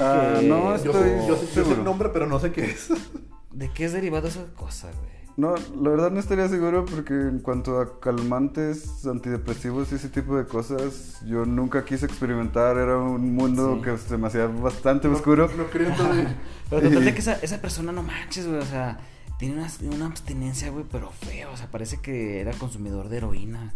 Ah, 0.00 0.36
Que- 0.40 0.46
no, 0.48 0.76
Yo, 0.82 0.92
estoy 0.92 0.92
sé- 0.94 1.24
yo, 1.28 1.36
sé- 1.36 1.40
yo 1.42 1.46
sé 1.46 1.46
seguro. 1.54 1.76
el 1.76 1.84
nombre, 1.84 2.08
pero 2.08 2.26
no 2.26 2.40
sé 2.40 2.52
qué 2.52 2.64
es. 2.64 2.88
¿De 3.52 3.70
qué 3.70 3.84
es 3.86 3.92
derivado 3.92 4.28
esa 4.28 4.44
cosa, 4.54 4.90
güey? 4.92 5.16
No, 5.38 5.54
la 5.82 5.90
verdad 5.90 6.10
no 6.10 6.18
estaría 6.18 6.48
seguro 6.48 6.86
porque 6.86 7.12
en 7.12 7.40
cuanto 7.40 7.78
a 7.78 8.00
calmantes, 8.00 9.04
antidepresivos 9.06 9.92
y 9.92 9.96
ese 9.96 10.08
tipo 10.08 10.34
de 10.36 10.46
cosas, 10.46 11.20
yo 11.26 11.44
nunca 11.44 11.84
quise 11.84 12.06
experimentar. 12.06 12.78
Era 12.78 12.96
un 12.98 13.34
mundo 13.34 13.76
Sí. 13.76 13.82
que 13.82 13.98
se 13.98 14.16
me 14.16 14.28
hacía 14.28 14.46
bastante 14.46 15.08
oscuro. 15.08 15.48
No, 15.54 15.64
entonces- 15.64 16.28
Pero 16.70 16.88
total 16.88 17.04
de 17.04 17.12
que 17.12 17.20
esa, 17.20 17.34
esa 17.34 17.60
persona 17.60 17.92
no 17.92 18.02
manches, 18.02 18.46
güey. 18.48 18.58
O 18.60 18.64
sea, 18.64 18.98
tiene 19.38 19.56
una, 19.56 19.70
una 19.94 20.06
abstinencia, 20.06 20.70
güey, 20.70 20.86
pero 20.90 21.10
feo. 21.10 21.52
O 21.52 21.56
sea, 21.58 21.70
parece 21.70 22.00
que 22.00 22.40
era 22.40 22.52
consumidor 22.54 23.10
de 23.10 23.18
heroína. 23.18 23.74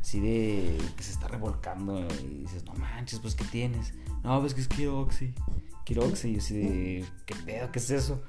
Así 0.00 0.20
de 0.20 0.78
que 0.96 1.02
se 1.02 1.10
está 1.12 1.26
revolcando. 1.26 1.98
Y 2.24 2.42
dices, 2.44 2.64
no 2.64 2.74
manches, 2.74 3.18
pues, 3.18 3.34
¿qué 3.34 3.44
tienes? 3.44 3.92
No, 4.22 4.40
pues 4.40 4.54
que 4.54 4.60
es 4.60 4.68
quiero 4.68 5.00
oxi. 5.00 5.34
Quiero 5.84 6.04
oxi. 6.06 6.28
Y 6.28 6.32
yo 6.34 6.38
así 6.38 6.54
de, 6.54 7.04
¿qué 7.26 7.34
pedo? 7.44 7.72
¿Qué 7.72 7.80
es 7.80 7.90
eso? 7.90 8.22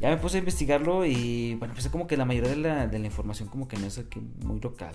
Ya 0.00 0.10
me 0.10 0.16
puse 0.16 0.36
a 0.36 0.40
investigarlo 0.40 1.04
y, 1.06 1.54
bueno, 1.56 1.74
pues 1.74 1.88
como 1.88 2.06
que 2.06 2.16
la 2.16 2.24
mayoría 2.24 2.50
de 2.50 2.56
la, 2.56 2.86
de 2.86 2.98
la 2.98 3.06
información 3.06 3.48
como 3.48 3.68
que 3.68 3.76
no 3.76 3.86
es 3.86 3.98
aquí 3.98 4.20
muy 4.44 4.60
local. 4.60 4.94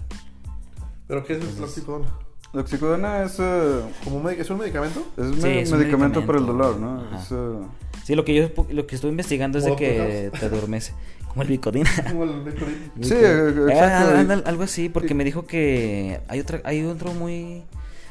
¿Pero 1.08 1.24
qué 1.26 1.34
es 1.34 1.40
el 1.42 1.48
Entonces- 1.50 1.70
oxicodona? 1.78 2.08
La 2.52 2.62
oxicodona 2.62 3.24
es, 3.24 3.38
eh, 3.40 3.82
¿Como 4.04 4.18
un 4.18 4.30
¿Es 4.30 4.50
un 4.50 4.58
medicamento? 4.58 5.06
es 5.18 5.26
un 5.26 5.36
Sí, 5.36 5.42
me- 5.44 5.62
es 5.62 5.72
un 5.72 5.78
medicamento, 5.78 6.20
medicamento. 6.22 6.26
para 6.26 6.40
el 6.40 6.46
dolor, 6.46 6.80
¿no? 6.80 7.18
Es, 7.20 7.32
eh, 7.32 7.68
Sí, 8.04 8.16
lo 8.16 8.26
que 8.26 8.34
yo 8.34 8.50
lo 8.72 8.88
que 8.88 8.96
estoy 8.96 9.12
investigando 9.12 9.60
es 9.60 9.66
de 9.66 9.70
¿Modo 9.70 9.78
que 9.80 10.32
te 10.40 10.46
adormece. 10.48 10.94
Como 11.30 11.44
el 11.44 11.48
bicodina. 11.48 11.90
Como 12.12 12.24
el 12.24 12.42
Vicodin. 12.44 12.92
Sí, 13.02 13.14
eh, 13.14 13.50
exacto. 13.70 14.16
Ah, 14.16 14.20
anda- 14.20 14.42
algo 14.48 14.64
así, 14.64 14.90
porque 14.90 15.14
me 15.14 15.24
dijo 15.24 15.46
que 15.46 16.22
hay 16.28 16.40
otra, 16.40 16.60
hay 16.64 16.84
otro 16.86 17.14
muy, 17.14 17.64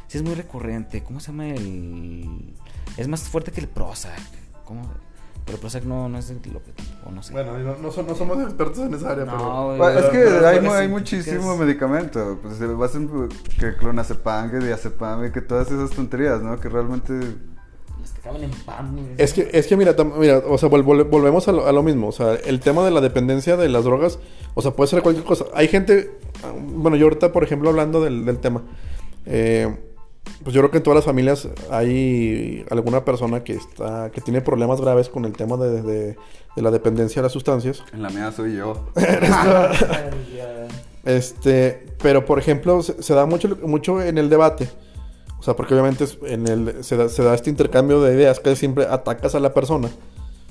sí 0.06 0.18
es 0.18 0.22
muy 0.22 0.34
recurrente. 0.34 1.02
¿Cómo 1.02 1.18
se 1.18 1.32
llama 1.32 1.48
el? 1.48 2.54
Es 2.96 3.08
más 3.08 3.22
fuerte 3.22 3.50
que 3.50 3.60
el 3.60 3.66
Prozac. 3.66 4.20
¿Cómo? 4.64 4.88
Pero 5.48 5.58
Prozac 5.61 5.84
no, 5.84 6.08
no 6.11 6.18
es 6.18 6.28
lo 6.30 6.62
que, 6.62 6.72
o 7.06 7.11
no 7.11 7.22
sé. 7.22 7.32
Bueno, 7.32 7.58
no, 7.58 7.74
no, 7.78 7.90
so- 7.90 8.02
no 8.02 8.14
somos 8.14 8.38
expertos 8.42 8.78
en 8.80 8.92
esa 8.92 9.12
área, 9.12 9.24
No, 9.24 9.32
pero... 9.32 9.76
güey. 9.78 9.98
Es 9.98 10.04
que 10.11 10.18
pero- 10.18 10.46
hay, 10.46 10.58
hay 10.82 10.88
muchísimo 10.88 11.54
es- 11.54 11.58
medicamento. 11.58 12.38
Pues 12.42 12.56
se 12.58 12.66
basan 12.66 13.08
que 13.58 13.74
clonazepam, 13.76 14.50
que 14.50 14.58
diazepam, 14.58 15.32
que 15.32 15.40
todas 15.40 15.70
esas 15.70 15.90
tonterías, 15.90 16.42
¿no? 16.42 16.61
Que 16.61 16.68
realmente 16.68 17.14
Las 17.98 18.11
que 18.12 18.20
acaban 18.20 18.42
en 18.44 18.50
pan. 18.50 18.92
güey. 18.92 19.06
Es 19.16 19.32
que, 19.32 19.48
es 19.52 19.66
que 19.66 19.76
mira, 19.78 19.96
mira, 20.18 20.42
o 20.46 20.58
sea, 20.58 20.68
vol- 20.68 20.84
vol- 20.84 21.08
volvemos 21.08 21.48
a 21.48 21.52
lo, 21.52 21.66
a 21.66 21.72
lo 21.72 21.82
mismo. 21.82 22.08
O 22.08 22.12
sea, 22.12 22.34
el 22.34 22.61
tema 22.61 22.84
de 22.84 22.90
la 22.90 23.00
dependencia 23.00 23.56
de 23.56 23.70
las 23.70 23.84
drogas, 23.84 24.18
o 24.54 24.61
sea, 24.61 24.72
puede 24.72 24.88
ser 24.88 25.02
cualquier 25.02 25.24
cosa. 25.24 25.46
Hay 25.54 25.68
gente, 25.68 26.11
ah, 26.44 26.52
bueno, 26.54 26.96
yo 26.98 27.06
ahorita, 27.06 27.32
por 27.32 27.42
ejemplo, 27.42 27.70
hablando 27.70 28.02
del, 28.04 28.26
del 28.26 28.38
tema, 28.38 28.64
eh, 29.24 29.74
pues 30.42 30.54
yo 30.54 30.60
creo 30.62 30.70
que 30.70 30.78
en 30.78 30.82
todas 30.82 30.96
las 30.96 31.04
familias 31.04 31.48
hay 31.70 32.64
alguna 32.70 33.04
persona 33.04 33.44
que 33.44 33.54
está, 33.54 34.10
que 34.10 34.20
tiene 34.20 34.40
problemas 34.40 34.80
graves 34.80 35.08
con 35.08 35.24
el 35.24 35.32
tema 35.32 35.56
de, 35.56 35.82
de- 35.82 36.16
de 36.56 36.62
la 36.62 36.70
dependencia 36.72 37.22
de 37.22 37.26
las 37.26 37.32
sustancias. 37.32 37.84
en 37.92 38.02
la 38.02 38.10
mía 38.10 38.32
soy 38.32 38.56
yo. 38.56 38.88
Este, 41.04 41.86
pero 42.02 42.24
por 42.26 42.38
ejemplo, 42.38 42.82
se, 42.82 43.02
se 43.02 43.14
da 43.14 43.24
mucho, 43.26 43.56
mucho 43.62 44.02
en 44.02 44.18
el 44.18 44.28
debate. 44.28 44.68
O 45.38 45.42
sea, 45.42 45.54
porque 45.54 45.72
obviamente 45.74 46.04
en 46.26 46.46
el, 46.48 46.84
se, 46.84 46.96
da, 46.96 47.08
se 47.08 47.22
da 47.22 47.34
este 47.34 47.48
intercambio 47.48 48.00
de 48.02 48.14
ideas 48.14 48.40
que 48.40 48.54
siempre 48.56 48.86
atacas 48.86 49.34
a 49.34 49.40
la 49.40 49.54
persona. 49.54 49.88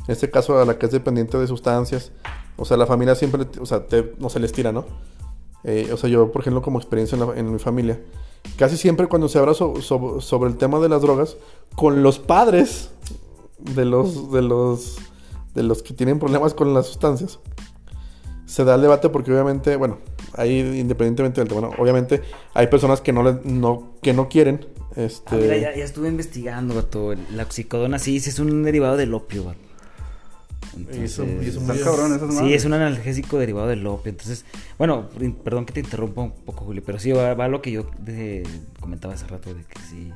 En 0.08 0.14
este 0.14 0.32
caso, 0.32 0.60
a 0.60 0.66
la 0.66 0.78
que 0.80 0.86
es 0.86 0.92
dependiente 0.92 1.38
de 1.38 1.46
sustancias. 1.48 2.12
O 2.56 2.66
sea, 2.66 2.78
la 2.78 2.86
familia 2.88 3.14
siempre, 3.14 3.46
o 3.60 3.66
sea, 3.66 3.86
te- 3.86 4.14
no 4.18 4.30
se 4.30 4.40
les 4.40 4.52
tira, 4.54 4.72
¿no? 4.72 4.86
Eh, 5.64 5.90
o 5.92 5.98
sea, 5.98 6.10
yo, 6.10 6.32
por 6.32 6.42
ejemplo, 6.42 6.62
como 6.62 6.80
experiencia 6.80 7.18
en, 7.18 7.28
la- 7.28 7.38
en 7.38 7.52
mi 7.52 7.60
familia, 7.60 8.00
casi 8.58 8.78
siempre 8.78 9.08
cuando 9.08 9.28
se 9.30 9.38
habla 9.40 9.54
so- 9.54 9.82
so- 9.82 10.22
sobre 10.22 10.50
el 10.50 10.58
tema 10.58 10.80
de 10.80 10.90
las 10.90 11.02
drogas, 11.02 11.38
con 11.76 12.02
los 12.04 12.20
padres 12.20 12.92
de 13.60 13.86
los, 13.86 14.32
de 14.32 14.42
los, 14.42 14.98
de 15.54 15.64
los 15.64 15.84
que 15.84 15.94
tienen 15.94 16.20
problemas 16.20 16.54
con 16.54 16.74
las 16.74 16.88
sustancias, 16.88 17.40
se 18.46 18.64
da 18.64 18.76
el 18.76 18.82
debate 18.82 19.10
porque 19.10 19.32
obviamente, 19.32 19.76
bueno, 19.76 19.98
ahí 20.34 20.60
independientemente 20.80 21.42
del 21.42 21.48
tema, 21.50 21.62
¿no? 21.62 21.72
obviamente 21.78 22.22
hay 22.54 22.68
personas 22.68 23.02
que 23.02 23.12
no, 23.12 23.24
le- 23.24 23.40
no, 23.44 23.94
que 24.02 24.14
no 24.14 24.30
quieren. 24.30 24.66
Este, 24.96 25.36
Ah, 25.36 25.40
mira, 25.40 25.58
ya, 25.58 25.70
estuve 25.84 26.08
investigando, 26.08 26.74
vato. 26.74 27.14
La 27.36 27.44
oxicodona 27.44 28.00
sí, 28.00 28.20
sí 28.20 28.30
es 28.32 28.40
un 28.40 28.64
derivado 28.64 28.98
del 28.98 29.14
opio, 29.14 29.44
vato. 29.44 29.60
Y 30.92 31.04
eso- 31.04 31.24
eso 31.24 31.60
Están 31.62 31.76
muy- 31.76 31.84
cabrones 31.84 32.22
esas 32.22 32.38
Sí, 32.38 32.54
es 32.54 32.66
un 32.66 32.74
analgésico 32.74 33.38
derivado 33.38 33.68
del 33.68 33.86
opio. 33.88 34.10
Entonces, 34.12 34.46
bueno, 34.78 35.08
perdón 35.44 35.66
que 35.66 35.74
te 35.74 35.80
interrumpa 35.80 36.22
un 36.22 36.32
poco, 36.32 36.66
Julio, 36.66 36.84
pero 36.86 37.00
sí 37.00 37.12
va, 37.12 37.34
va 37.34 37.46
a 37.46 37.48
lo 37.48 37.62
que 37.62 37.72
yo 37.72 37.86
de- 38.00 38.44
comentaba 38.80 39.14
hace 39.14 39.28
rato 39.28 39.54
de 39.54 39.64
que 39.64 39.80
sí. 39.90 40.12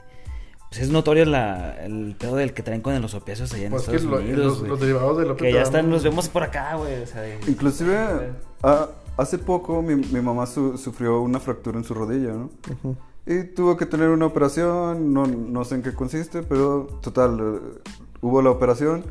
Pues 0.70 0.84
es 0.84 0.90
notorio 0.90 1.26
la, 1.26 1.84
el 1.84 2.16
pedo 2.18 2.38
del 2.38 2.54
que 2.54 2.64
traen 2.64 2.80
con 2.82 3.00
los 3.02 3.14
opiáceos 3.14 3.54
allá 3.54 3.66
en 3.66 3.72
pues 3.72 3.84
que 3.90 3.96
Estados 3.98 4.20
lo- 4.22 4.24
Unidos. 4.26 4.60
los, 4.60 4.68
los 4.70 4.80
derivados 4.80 5.18
de 5.18 5.26
lo 5.26 5.36
que 5.36 5.52
ya 5.52 5.64
están, 5.64 5.90
los 5.90 6.02
vemos 6.04 6.30
por 6.30 6.44
acá, 6.44 6.76
güey. 6.76 7.02
O 7.02 7.06
sea, 7.08 7.24
Inclusive, 7.48 8.32
ah, 8.64 8.88
hace 9.18 9.38
poco 9.38 9.82
mi, 9.82 9.96
mi 9.96 10.22
mamá 10.22 10.46
su- 10.46 10.78
sufrió 10.78 11.22
una 11.22 11.42
fractura 11.42 11.78
en 11.78 11.84
su 11.84 11.94
rodilla, 11.94 12.32
¿no? 12.32 12.50
Ujú. 12.72 12.96
Y 13.28 13.44
tuvo 13.44 13.76
que 13.78 13.86
tener 13.86 14.08
una 14.10 14.26
operación, 14.26 15.14
no, 15.14 15.28
no 15.28 15.64
sé 15.66 15.76
en 15.76 15.84
qué 15.84 15.94
consiste, 15.94 16.42
pero 16.42 16.88
total, 17.02 17.38
eh, 17.40 17.90
hubo 18.22 18.42
la 18.42 18.50
operación, 18.50 19.04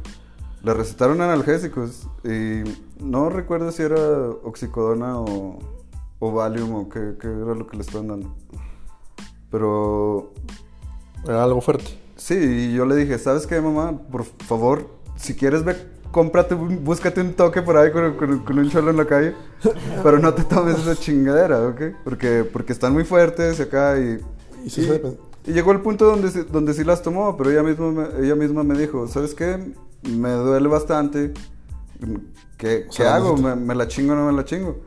le 0.62 0.74
recetaron 0.74 1.20
analgésicos 1.20 2.06
y 2.24 2.62
no 3.02 3.30
recuerdo 3.30 3.72
si 3.72 3.82
era 3.82 3.96
oxicodona 4.44 5.18
o, 5.20 5.58
o 6.18 6.32
Valium 6.32 6.74
o 6.74 6.88
qué, 6.88 7.14
qué 7.20 7.28
era 7.28 7.54
lo 7.54 7.66
que 7.66 7.76
le 7.76 7.82
estaban 7.82 8.08
dando. 8.08 8.34
Pero 9.50 10.32
Era 11.24 11.44
algo 11.44 11.60
fuerte. 11.60 11.98
sí, 12.16 12.34
y 12.34 12.74
yo 12.74 12.84
le 12.86 12.96
dije, 12.96 13.18
¿sabes 13.18 13.46
qué, 13.46 13.60
mamá? 13.60 13.98
Por 14.10 14.24
favor, 14.24 14.86
si 15.16 15.34
quieres 15.34 15.64
ve, 15.64 15.76
cómprate, 16.12 16.54
búscate 16.54 17.20
un 17.20 17.32
toque 17.34 17.62
por 17.62 17.76
ahí 17.76 17.90
con, 17.90 18.14
con- 18.16 18.38
con 18.40 18.58
un 18.58 18.70
cholo 18.70 18.90
en 18.90 18.96
la 18.96 19.06
calle, 19.06 19.34
pero 20.02 20.18
no 20.18 20.32
te 20.34 20.44
tomes 20.44 20.78
esa 20.78 20.94
chingadera, 20.96 21.66
¿ok? 21.68 21.80
Porque, 22.04 22.44
porque 22.44 22.72
están 22.72 22.92
muy 22.92 23.04
fuertes 23.04 23.60
acá 23.60 23.98
y... 23.98 24.20
Y 24.64 24.68
y- 24.82 24.86
y 25.46 25.52
llegó 25.52 25.72
el 25.72 25.80
punto 25.80 26.04
donde, 26.04 26.44
donde 26.44 26.74
sí 26.74 26.84
las 26.84 27.02
tomó, 27.02 27.34
pero 27.36 27.50
ella 27.50 27.62
misma, 27.62 27.90
me, 27.90 28.24
ella 28.26 28.34
misma 28.34 28.62
me 28.62 28.78
dijo, 28.78 29.06
¿sabes 29.08 29.34
qué? 29.34 29.72
Me 30.02 30.30
duele 30.30 30.68
bastante. 30.68 31.32
¿Qué, 32.56 32.86
O 32.86 32.90
¿qué 32.90 32.96
sea, 32.96 33.16
hago? 33.16 33.36
necesito- 33.36 33.56
¿Me, 33.56 33.66
me 33.66 33.74
la 33.74 33.88
chingo 33.88 34.12
o 34.12 34.16
no 34.16 34.26
me 34.26 34.32
la 34.36 34.44
chingo? 34.44 34.78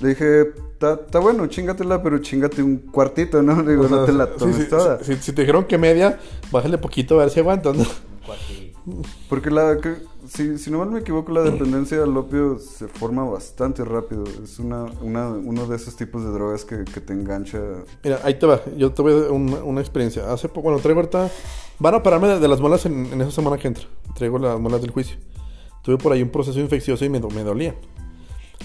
Le 0.00 0.08
dije, 0.08 0.40
está 0.72 0.94
está 0.94 1.18
bueno, 1.20 1.46
chingatela, 1.46 2.02
pero 2.02 2.18
chingate 2.18 2.62
un 2.62 2.78
cuartito, 2.78 3.42
¿no? 3.42 3.62
Digo, 3.62 3.84
O 3.84 3.88
sea, 3.88 3.98
no 3.98 4.04
te 4.04 4.12
la 4.12 4.26
sí, 4.26 4.32
tomes 4.38 4.56
sí, 4.56 4.68
toda. 4.68 5.02
Si, 5.04 5.14
si 5.16 5.32
te 5.32 5.42
dijeron 5.42 5.64
que 5.64 5.78
media, 5.78 6.18
bájale 6.50 6.78
poquito 6.78 7.16
a 7.16 7.24
ver 7.24 7.30
si 7.30 7.40
aguantas, 7.40 7.76
¿no? 7.76 7.84
Porque 9.28 9.50
la, 9.50 9.78
que- 9.78 9.96
si, 10.26 10.58
si 10.58 10.70
no 10.70 10.78
mal 10.78 10.90
me 10.90 11.00
equivoco, 11.00 11.32
la 11.32 11.42
dependencia 11.42 12.02
al 12.02 12.16
opio 12.16 12.58
se 12.58 12.88
forma 12.88 13.24
bastante 13.24 13.84
rápido. 13.84 14.24
Es 14.42 14.58
una, 14.58 14.84
una, 15.02 15.28
uno 15.28 15.66
de 15.66 15.76
esos 15.76 15.96
tipos 15.96 16.22
de 16.24 16.30
drogas 16.30 16.64
que, 16.64 16.84
que 16.84 17.00
te 17.00 17.12
engancha. 17.12 17.60
Mira, 18.02 18.20
ahí 18.24 18.34
te 18.38 18.46
va. 18.46 18.60
Yo 18.76 18.92
tuve 18.92 19.28
un- 19.30 19.52
una 19.64 19.80
experiencia. 19.80 20.32
Hace 20.32 20.48
poco, 20.48 20.62
bueno, 20.62 20.78
traigo 20.78 21.00
ahorita. 21.00 21.30
Van 21.78 21.94
a 21.94 22.02
pararme 22.02 22.28
de, 22.28 22.40
de 22.40 22.48
las 22.48 22.60
muelas 22.60 22.86
en, 22.86 23.06
en 23.12 23.20
esa 23.20 23.30
semana 23.30 23.58
que 23.58 23.68
entra. 23.68 23.84
Traigo 24.14 24.38
las 24.38 24.58
muelas 24.60 24.80
del 24.80 24.90
juicio. 24.90 25.16
Tuve 25.82 25.98
por 25.98 26.12
ahí 26.12 26.22
un 26.22 26.30
proceso 26.30 26.58
infeccioso 26.60 27.04
y 27.04 27.08
me, 27.08 27.20
me 27.20 27.42
dolían. 27.42 27.74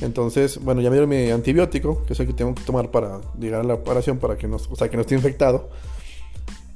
Entonces, 0.02 0.63
bueno, 0.63 0.80
ya 0.82 0.89
me 0.89 0.95
dieron 0.95 1.10
mi 1.10 1.30
antibiótico, 1.30 2.04
que 2.06 2.13
es 2.13 2.19
el 2.19 2.28
que 2.28 2.34
tengo 2.34 2.56
que 2.56 2.63
tomar 2.63 2.89
para 2.91 3.19
llegar 3.38 3.62
a 3.62 3.63
la 3.63 3.74
operación, 3.74 4.17
para 4.17 4.38
que 4.38 4.48
no, 4.48 4.56
o 4.56 4.76
sea, 4.76 4.89
que 4.89 4.95
no 4.95 5.02
esté 5.02 5.15
infectado. 5.15 5.69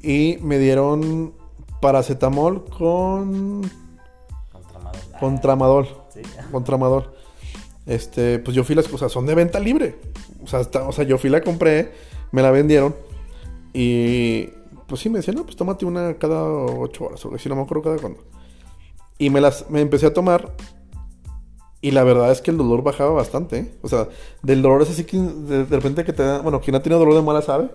Y 0.01 0.37
me 0.41 0.59
dieron 0.59 1.33
paracetamol 1.79 2.65
con 2.65 3.61
con 5.23 5.39
tramadol. 5.39 5.87
Sí. 6.13 6.21
Con 6.51 6.65
tramadol. 6.65 7.13
Este, 7.85 8.39
pues 8.39 8.55
yo 8.57 8.65
fui 8.65 8.75
las 8.75 8.89
cosas, 8.89 9.09
son 9.09 9.25
de 9.25 9.33
venta 9.35 9.57
libre. 9.57 9.95
O 10.43 10.47
sea, 10.47 10.59
está- 10.59 10.85
o 10.85 10.91
sea, 10.91 11.05
yo 11.05 11.17
fui 11.17 11.29
la 11.29 11.39
compré, 11.39 11.93
me 12.33 12.41
la 12.41 12.51
vendieron. 12.51 12.93
Y 13.73 14.47
pues 14.85 14.99
sí, 14.99 15.09
me 15.09 15.19
decían, 15.19 15.37
no, 15.37 15.45
pues 15.45 15.55
tómate 15.55 15.85
una 15.85 16.15
cada 16.15 16.43
ocho 16.43 17.05
horas, 17.05 17.25
o 17.25 17.37
si 17.37 17.47
no 17.47 17.55
me 17.55 17.61
acuerdo 17.61 17.83
cada 17.83 17.97
cuándo. 17.99 18.19
Y 19.17 19.29
me 19.29 19.39
las, 19.39 19.69
me 19.69 19.79
empecé 19.79 20.07
a 20.07 20.13
tomar. 20.13 20.51
Y 21.79 21.91
la 21.91 22.03
verdad 22.03 22.29
es 22.29 22.41
que 22.41 22.51
el 22.51 22.57
dolor 22.57 22.83
bajaba 22.83 23.11
bastante, 23.11 23.57
¿eh? 23.59 23.73
O 23.81 23.87
sea, 23.87 24.09
del 24.41 24.61
dolor 24.61 24.81
es 24.81 24.89
así 24.89 25.05
que 25.05 25.17
de, 25.17 25.63
de 25.65 25.75
repente 25.77 26.03
que 26.03 26.11
te 26.11 26.23
da, 26.23 26.39
bueno, 26.41 26.59
quien 26.59 26.75
ha 26.75 26.83
tenido 26.83 26.99
dolor 26.99 27.15
de 27.15 27.21
mala 27.21 27.41
sabe. 27.41 27.69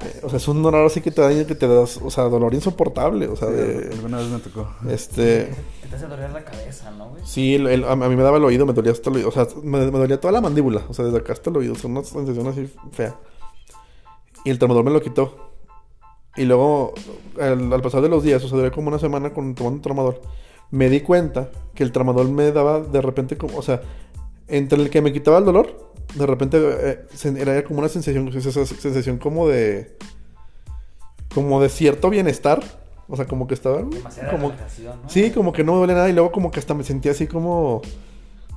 Eh, 0.00 0.20
o 0.24 0.28
sea, 0.28 0.38
es 0.38 0.48
un 0.48 0.62
dolor 0.62 0.84
así 0.86 1.00
que 1.00 1.10
te 1.12 1.20
daña, 1.22 1.44
que 1.46 1.54
te 1.54 1.68
das, 1.68 2.00
o 2.02 2.10
sea, 2.10 2.24
dolor 2.24 2.54
insoportable, 2.54 3.28
o 3.28 3.36
sea, 3.36 3.48
Sí, 3.48 3.54
de, 3.54 3.90
alguna 3.92 4.18
vez 4.18 4.26
me 4.28 4.38
tocó. 4.38 4.68
este, 4.88 5.50
Que 5.82 5.88
te 5.88 5.96
hace 5.96 6.06
doler 6.06 6.30
la 6.30 6.44
cabeza, 6.44 6.90
¿no, 6.90 7.10
güey? 7.10 7.22
sí, 7.24 7.54
el- 7.54 7.66
el- 7.68 7.84
a, 7.84 7.94
mí 7.94 8.16
me 8.16 8.22
daba 8.22 8.38
el 8.38 8.44
oído, 8.44 8.66
me 8.66 8.72
dolía 8.72 8.90
hasta 8.92 9.10
el 9.10 9.16
oído, 9.16 9.28
o 9.28 9.32
sea, 9.32 9.46
me, 9.62 9.78
me 9.90 9.98
dolía 9.98 10.18
toda 10.20 10.32
la 10.32 10.40
mandíbula, 10.40 10.82
o 10.88 10.94
sea, 10.94 11.04
desde 11.04 11.18
acá 11.18 11.34
hasta 11.34 11.50
el 11.50 11.56
oído, 11.58 11.74
o 11.74 11.76
sea, 11.76 11.88
una 11.90 12.02
sensación 12.02 12.46
así 12.48 12.72
fea. 12.90 13.14
Y 14.44 14.50
el 14.50 14.58
tramador 14.58 14.82
me 14.84 14.90
lo 14.90 15.00
quitó. 15.00 15.36
Y 16.36 16.46
luego, 16.46 16.94
al, 17.40 17.72
al 17.72 17.82
pasar 17.82 18.00
de 18.00 18.08
los 18.08 18.22
días, 18.24 18.42
o 18.42 18.48
sea, 18.48 18.56
duré 18.58 18.70
como 18.72 18.88
una 18.88 18.98
semana 18.98 19.32
con, 19.32 19.54
tomando 19.54 19.76
un 19.76 19.82
tramador, 19.82 20.20
me 20.70 20.88
di 20.88 21.00
cuenta 21.02 21.50
que 21.74 21.84
el 21.84 21.92
tramador 21.92 22.26
me 22.28 22.50
daba 22.50 22.80
de 22.80 23.02
repente 23.02 23.36
como, 23.36 23.58
o 23.58 23.62
sea, 23.62 23.82
entre 24.52 24.80
el 24.80 24.90
que 24.90 25.00
me 25.00 25.12
quitaba 25.12 25.38
el 25.38 25.44
dolor, 25.44 25.92
de 26.14 26.26
repente 26.26 26.58
eh, 26.60 27.06
era 27.38 27.64
como 27.64 27.80
una 27.80 27.88
sensación, 27.88 28.28
esa 28.28 28.64
sensación 28.66 29.16
como 29.18 29.48
de, 29.48 29.96
como 31.34 31.60
de 31.60 31.70
cierto 31.70 32.10
bienestar, 32.10 32.62
o 33.08 33.16
sea, 33.16 33.26
como 33.26 33.46
que 33.46 33.54
estaba, 33.54 33.82
Demasiada 33.82 34.30
como, 34.30 34.50
relajación, 34.50 35.00
¿no? 35.02 35.08
Sí, 35.08 35.30
como 35.30 35.52
que 35.52 35.64
no 35.64 35.72
me 35.72 35.78
duele 35.78 35.94
nada 35.94 36.08
y 36.10 36.12
luego 36.12 36.30
como 36.30 36.50
que 36.50 36.60
hasta 36.60 36.74
me 36.74 36.84
sentía 36.84 37.12
así 37.12 37.26
como 37.26 37.82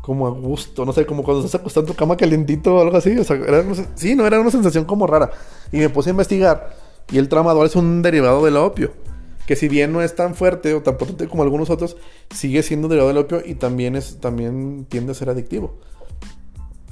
como 0.02 0.28
a 0.28 0.30
gusto, 0.30 0.86
no 0.86 0.94
sé, 0.94 1.04
como 1.08 1.24
cuando 1.24 1.44
estás 1.44 1.60
acostado 1.60 1.88
en 1.88 1.94
tu 1.94 1.98
cama 1.98 2.16
calientito 2.16 2.76
o 2.76 2.82
algo 2.82 2.96
así, 2.96 3.18
o 3.18 3.24
sea, 3.24 3.38
era 3.38 3.64
sí, 3.96 4.16
no, 4.16 4.28
era 4.28 4.40
una 4.40 4.52
sensación 4.52 4.86
como 4.86 5.08
rara. 5.08 5.32
Y 5.72 5.78
me 5.78 5.90
puse 5.90 6.10
a 6.10 6.12
investigar 6.12 6.76
y 7.10 7.18
el 7.18 7.28
tramador 7.28 7.66
es 7.66 7.76
un 7.76 8.04
derivado 8.04 8.46
del 8.46 8.58
opio, 8.58 8.92
que 9.46 9.56
si 9.56 9.68
bien 9.68 9.92
no 9.92 10.02
es 10.02 10.16
tan 10.16 10.36
fuerte 10.36 10.74
o 10.74 10.82
tan 10.82 10.98
potente 10.98 11.28
como 11.28 11.44
algunos 11.44 11.70
otros, 11.70 11.98
sigue 12.34 12.64
siendo 12.64 12.88
derivado 12.88 13.10
del 13.10 13.18
opio 13.18 13.42
y 13.46 13.56
también 13.56 13.96
es 13.96 14.20
también 14.20 14.86
tiende 14.90 15.12
a 15.12 15.16
ser 15.16 15.30
adictivo. 15.30 15.76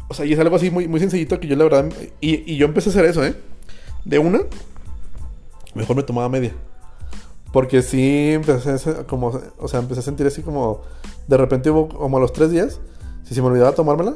O 0.09 0.13
sea, 0.13 0.25
y 0.25 0.33
es 0.33 0.39
algo 0.39 0.55
así 0.55 0.69
muy, 0.69 0.87
muy 0.87 0.99
sencillito 0.99 1.39
que 1.39 1.47
yo 1.47 1.55
la 1.55 1.63
verdad 1.63 1.91
y, 2.21 2.51
y 2.51 2.57
yo 2.57 2.65
empecé 2.65 2.89
a 2.89 2.91
hacer 2.91 3.05
eso, 3.05 3.25
¿eh? 3.25 3.35
De 4.05 4.19
una 4.19 4.41
mejor 5.75 5.95
me 5.95 6.03
tomaba 6.03 6.29
media. 6.29 6.53
Porque 7.51 7.81
sí 7.81 8.31
empecé 8.33 8.89
a, 8.89 9.03
como, 9.05 9.39
o 9.59 9.67
sea, 9.67 9.79
empecé 9.79 9.99
a 9.99 10.03
sentir 10.03 10.25
así 10.25 10.41
como, 10.41 10.81
de 11.27 11.37
repente 11.37 11.69
hubo 11.69 11.87
como 11.87 12.17
a 12.17 12.19
los 12.19 12.33
tres 12.33 12.51
días, 12.51 12.79
si 13.23 13.35
se 13.35 13.41
me 13.41 13.47
olvidaba 13.47 13.73
tomármela, 13.73 14.15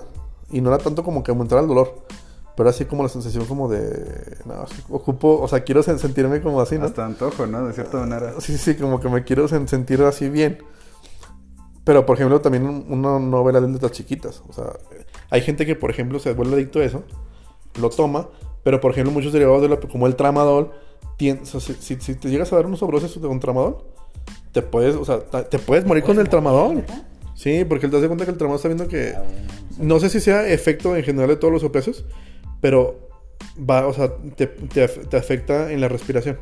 y 0.51 0.61
no 0.61 0.73
era 0.73 0.83
tanto 0.83 1.03
como 1.03 1.23
que 1.23 1.31
aumentara 1.31 1.61
el 1.61 1.67
dolor, 1.67 2.03
pero 2.57 2.69
así 2.69 2.83
como 2.85 3.03
la 3.03 3.09
sensación 3.09 3.45
como 3.45 3.69
de, 3.69 4.35
no, 4.45 4.65
ocupo, 4.89 5.39
o 5.39 5.47
sea, 5.47 5.61
quiero 5.63 5.81
sen- 5.83 5.97
sentirme 5.99 6.41
como 6.41 6.59
así, 6.59 6.77
¿no? 6.77 6.85
Hasta 6.85 7.05
antojo, 7.05 7.45
¿no? 7.47 7.65
De 7.67 7.71
cierta 7.73 7.97
manera. 7.99 8.33
Sí, 8.41 8.57
sí, 8.57 8.75
como 8.75 8.99
que 8.99 9.07
me 9.07 9.23
quiero 9.23 9.47
sen- 9.47 9.67
sentir 9.67 10.01
así 10.01 10.27
bien. 10.27 10.57
Pero, 11.83 12.05
por 12.05 12.15
ejemplo, 12.17 12.41
también 12.41 12.65
un- 12.65 12.85
uno 12.89 13.19
no 13.19 13.43
ve 13.43 13.53
las 13.53 13.61
letras 13.63 13.91
chiquitas. 13.93 14.41
O 14.49 14.53
sea, 14.53 14.73
hay 15.29 15.41
gente 15.41 15.65
que, 15.65 15.75
por 15.75 15.89
ejemplo, 15.89 16.19
se 16.19 16.33
vuelve 16.33 16.55
adicto 16.55 16.79
a 16.79 16.83
eso, 16.83 17.03
lo 17.79 17.89
toma, 17.89 18.27
pero, 18.63 18.81
por 18.81 18.91
ejemplo, 18.91 19.13
muchos 19.13 19.31
derivados 19.31 19.61
de 19.61 19.69
la, 19.69 19.77
como 19.79 20.07
el 20.07 20.15
tramadol, 20.15 20.71
tien- 21.17 21.41
o 21.43 21.45
sea, 21.45 21.59
si, 21.61 21.75
si- 21.75 21.99
si 22.01 22.15
te 22.15 22.29
llegas 22.29 22.51
a 22.51 22.57
dar 22.57 22.65
unos 22.65 22.79
sobredosis 22.79 23.21
de 23.21 23.27
un 23.27 23.39
tramadol, 23.39 23.77
te 24.51 24.61
puedes, 24.63 24.95
o 24.95 25.05
sea, 25.05 25.19
te 25.21 25.59
puedes 25.59 25.85
morir 25.85 26.03
con 26.03 26.19
el 26.19 26.27
tramadol. 26.27 26.83
Sí, 27.35 27.63
porque 27.65 27.85
él 27.85 27.91
te 27.91 27.99
das 27.99 28.07
cuenta 28.07 28.25
que 28.25 28.31
el 28.31 28.37
tramadol 28.37 28.55
está 28.57 28.67
viendo 28.67 28.87
que... 28.87 29.13
Ah, 29.15 29.19
bueno, 29.21 29.37
no 29.69 29.75
sé. 29.75 29.83
No 29.83 29.99
sé 29.99 30.09
si 30.09 30.19
sea 30.19 30.47
efecto 30.49 30.95
en 30.95 31.03
general 31.03 31.29
de 31.29 31.35
todos 31.35 31.53
los 31.53 31.63
opiáceos, 31.63 32.03
pero 32.61 33.09
va, 33.57 33.87
o 33.87 33.93
sea, 33.93 34.11
te, 34.35 34.47
te 34.47 34.87
te 34.87 35.17
afecta 35.17 35.71
en 35.71 35.81
la 35.81 35.87
respiración. 35.87 36.37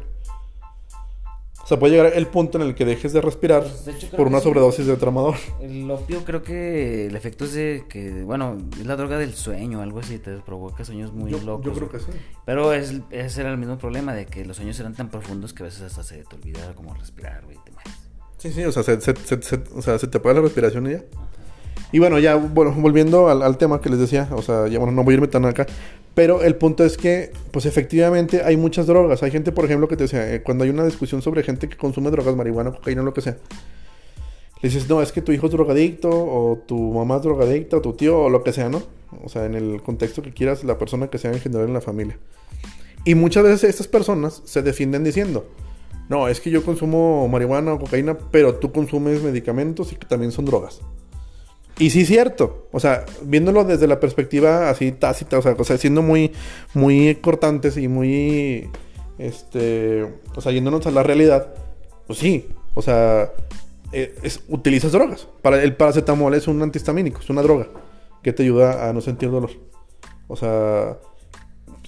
O 1.64 1.68
sea, 1.68 1.80
puede 1.80 1.96
llegar 1.96 2.14
el 2.14 2.28
punto 2.28 2.60
en 2.62 2.68
el 2.68 2.76
que 2.76 2.86
dejes 2.86 3.12
de 3.12 3.22
respirar 3.22 3.64
Pues, 3.64 3.86
de 3.86 3.94
hecho, 3.94 4.08
creo 4.10 4.18
por 4.18 4.28
una 4.28 4.40
sobredosis 4.40 4.86
de 4.86 4.98
tramador. 4.98 5.34
El 5.60 5.90
opio 5.90 6.24
creo 6.24 6.44
que 6.44 7.08
el 7.08 7.16
efecto 7.16 7.46
es 7.46 7.54
de 7.54 7.86
que, 7.90 8.22
bueno, 8.22 8.56
es 8.80 8.86
la 8.86 8.96
droga 8.96 9.18
del 9.18 9.34
sueño, 9.34 9.82
algo 9.82 9.98
así, 10.00 10.20
te 10.20 10.38
provoca 10.38 10.86
sueños 10.86 11.12
muy 11.12 11.32
Yo, 11.32 11.40
locos. 11.40 11.66
yo 11.66 11.74
creo 11.74 11.90
que 11.90 11.98
sí. 12.00 12.12
Pero 12.46 12.72
es, 12.72 12.94
ese 13.10 13.42
era 13.42 13.50
el 13.50 13.58
mismo 13.58 13.80
problema, 13.80 14.14
de 14.14 14.28
que 14.28 14.46
los 14.46 14.58
sueños 14.58 14.80
eran 14.80 14.94
tan 14.94 15.10
profundos 15.10 15.54
que 15.54 15.64
a 15.64 15.66
veces 15.66 15.82
hasta 15.82 16.04
se 16.04 16.24
te 16.24 16.36
olvidaba 16.36 16.74
como 16.76 16.94
respirar, 16.94 17.44
güey, 17.46 17.58
te 17.66 17.72
mueres. 17.72 17.94
Sí, 18.38 18.52
sí, 18.52 18.64
o 18.64 18.72
sea, 18.72 18.84
se, 18.84 19.02
se- 19.02 19.16
se- 19.16 19.42
se- 19.42 19.64
o 19.76 19.82
sea, 19.82 19.98
se 19.98 20.06
te 20.08 20.20
apaga 20.20 20.36
la 20.36 20.42
respiración 20.42 20.86
y 20.86 20.92
ya. 20.92 21.04
Y 21.92 21.98
bueno, 21.98 22.20
ya, 22.20 22.36
bueno, 22.36 22.74
volviendo 22.78 23.28
al, 23.28 23.42
al 23.42 23.58
tema 23.58 23.82
que 23.82 23.90
les 23.90 23.98
decía, 23.98 24.30
o 24.34 24.44
sea, 24.44 24.68
ya 24.68 24.78
bueno, 24.78 24.92
no 24.92 25.04
voy 25.04 25.14
a 25.14 25.16
irme 25.16 25.28
tan 25.30 25.46
acá, 25.46 25.66
pero 26.16 26.42
el 26.42 26.56
punto 26.56 26.86
es 26.86 26.98
que, 26.98 27.32
pues 27.52 27.66
efectivamente 27.66 28.42
hay 28.44 28.56
muchas 28.56 28.88
drogas. 28.88 29.22
Hay 29.22 29.32
gente, 29.32 29.52
por 29.52 29.66
ejemplo, 29.66 29.90
que 29.90 29.98
te 29.98 30.06
decía, 30.06 30.34
eh, 30.34 30.42
cuando 30.42 30.64
hay 30.64 30.70
una 30.70 30.86
discusión 30.86 31.22
sobre 31.22 31.44
gente 31.44 31.68
que 31.68 31.76
consume 31.76 32.10
drogas, 32.10 32.36
marihuana, 32.38 32.72
cocaína, 32.72 33.04
lo 33.04 33.14
que 33.14 33.22
sea, 33.22 33.38
le 34.62 34.70
dices, 34.70 34.88
no, 34.88 35.02
es 35.02 35.12
que 35.12 35.22
tu 35.22 35.34
hijo 35.34 35.48
es 35.48 35.52
drogadicto, 35.52 36.10
o 36.10 36.64
tu 36.66 36.94
mamá 36.94 37.18
es 37.18 37.24
drogadicta, 37.24 37.78
o 37.78 37.82
tu 37.82 37.94
tío, 37.94 38.18
o 38.18 38.30
lo 38.30 38.44
que 38.44 38.54
sea, 38.54 38.70
¿no? 38.70 38.82
O 39.24 39.30
sea, 39.30 39.46
en 39.46 39.56
el 39.56 39.82
contexto 39.84 40.22
que 40.22 40.32
quieras, 40.32 40.64
la 40.64 40.78
persona 40.78 41.10
que 41.10 41.18
sea 41.18 41.34
en 41.34 41.40
general 41.40 41.68
en 41.68 41.74
la 41.74 41.82
familia. 41.82 42.18
Y 43.04 43.14
muchas 43.14 43.44
veces 43.44 43.66
estas 43.66 43.90
personas 43.90 44.42
se 44.46 44.62
defienden 44.62 45.04
diciendo, 45.04 45.46
no, 46.08 46.30
es 46.30 46.40
que 46.40 46.50
yo 46.50 46.64
consumo 46.64 47.28
marihuana 47.28 47.74
o 47.74 47.80
cocaína, 47.80 48.18
pero 48.32 48.56
tú 48.56 48.72
consumes 48.72 49.22
medicamentos 49.22 49.92
y 49.92 49.98
que 49.98 50.08
también 50.08 50.32
son 50.32 50.46
drogas. 50.46 50.80
Y 51.78 51.90
sí 51.90 52.02
es 52.02 52.08
cierto, 52.08 52.68
o 52.72 52.80
sea, 52.80 53.06
viéndolo 53.24 53.66
desde 53.66 53.86
la 53.88 54.00
perspectiva 54.00 54.70
así 54.70 54.94
tácita, 54.94 55.38
o 55.40 55.42
sea, 55.42 55.56
o 55.58 55.64
sea, 55.66 55.78
siendo 55.78 56.02
muy, 56.02 56.32
muy 56.74 57.16
cortantes 57.16 57.76
y 57.78 57.90
muy, 57.90 58.70
este, 59.18 60.04
o 60.36 60.42
sea, 60.42 60.52
yéndonos 60.54 60.88
a 60.88 60.92
la 60.92 61.04
realidad, 61.04 61.54
pues 62.08 62.20
sí, 62.20 62.48
o 62.76 62.82
sea, 62.82 63.32
eh, 63.92 64.16
es- 64.24 64.42
utilizas 64.48 64.92
drogas. 64.94 65.28
Para, 65.42 65.62
el 65.62 65.76
paracetamol 65.76 66.34
es 66.34 66.48
un 66.48 66.62
antihistamínico, 66.62 67.20
es 67.22 67.30
una 67.30 67.42
droga 67.42 67.68
que 68.24 68.32
te 68.34 68.44
ayuda 68.44 68.88
a 68.90 68.94
no 68.94 69.02
sentir 69.02 69.30
dolor. 69.30 69.52
O 70.28 70.36
sea, 70.38 70.98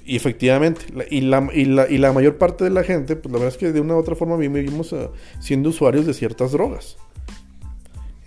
y 0.06 0.16
efectivamente, 0.16 0.82
y, 1.10 1.22
la, 1.22 1.48
y, 1.54 1.66
la, 1.66 1.90
y 1.90 1.98
la 1.98 2.14
mayor 2.14 2.38
parte 2.38 2.64
de 2.64 2.70
la 2.70 2.84
gente, 2.84 3.16
pues 3.16 3.32
la 3.32 3.40
verdad 3.40 3.54
es 3.54 3.58
que 3.58 3.72
de 3.72 3.82
una 3.82 3.96
u 3.96 4.00
otra 4.00 4.16
forma 4.16 4.38
vivimos 4.38 4.94
eh, 4.94 5.10
siendo 5.40 5.70
usuarios 5.70 6.06
de 6.06 6.14
ciertas 6.14 6.52
drogas. 6.52 6.98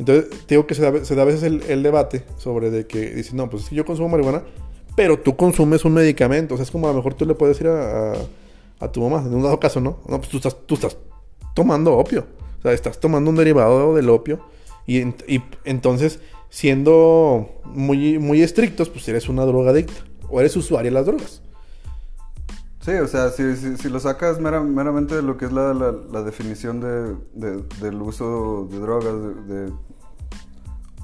Entonces, 0.00 0.30
digo 0.48 0.66
que 0.66 0.74
se 0.74 0.80
da, 0.80 1.04
se 1.04 1.14
da 1.14 1.22
a 1.22 1.24
veces 1.26 1.42
el, 1.42 1.82
debate 1.82 2.24
sobre 2.38 2.70
de 2.70 2.86
que 2.86 3.10
dicen, 3.10 3.36
no, 3.36 3.50
pues 3.50 3.64
es 3.64 3.68
que 3.68 3.74
yo 3.74 3.84
consumo 3.84 4.08
marihuana, 4.08 4.42
pero 4.96 5.18
tú 5.18 5.36
consumes 5.36 5.84
un 5.84 5.92
medicamento. 5.92 6.54
O 6.54 6.56
sea, 6.56 6.64
es 6.64 6.70
como 6.70 6.88
a 6.88 6.90
lo 6.90 6.96
mejor 6.96 7.12
tú 7.12 7.26
le 7.26 7.34
puedes 7.34 7.58
decir 7.58 7.70
a, 7.70 8.14
a, 8.80 8.90
tu 8.90 9.02
mamá, 9.02 9.22
en 9.26 9.34
un 9.34 9.42
dado 9.42 9.60
caso, 9.60 9.78
¿no? 9.78 9.98
No, 10.08 10.16
pues 10.16 10.30
tú 10.30 10.38
estás, 10.38 10.56
tú 10.64 10.76
estás 10.76 10.96
tomando 11.54 11.98
opio. 11.98 12.24
O 12.60 12.62
sea, 12.62 12.72
estás 12.72 12.98
tomando 12.98 13.28
un 13.28 13.36
derivado 13.36 13.94
del 13.94 14.08
opio. 14.08 14.40
Y, 14.86 15.00
y 15.00 15.42
entonces, 15.64 16.20
siendo 16.48 17.60
muy, 17.66 18.18
muy 18.18 18.40
estrictos, 18.40 18.88
pues 18.88 19.06
eres 19.06 19.28
una 19.28 19.44
drogadicta. 19.44 20.02
O 20.30 20.40
eres 20.40 20.56
usuaria 20.56 20.90
de 20.90 20.94
las 20.94 21.04
drogas. 21.04 21.42
Sí, 22.80 22.92
o 22.92 23.06
sea, 23.06 23.28
si, 23.30 23.56
si, 23.56 23.76
si 23.76 23.88
lo 23.90 24.00
sacas 24.00 24.40
mera- 24.40 24.62
meramente 24.62 25.14
de 25.14 25.22
lo 25.22 25.36
que 25.36 25.44
es 25.44 25.52
la, 25.52 25.74
la, 25.74 25.92
la 26.10 26.22
definición 26.22 26.80
de, 26.80 27.14
de- 27.34 27.62
del 27.80 28.00
uso 28.00 28.66
de 28.70 28.78
drogas 28.78 29.14
de, 29.46 29.70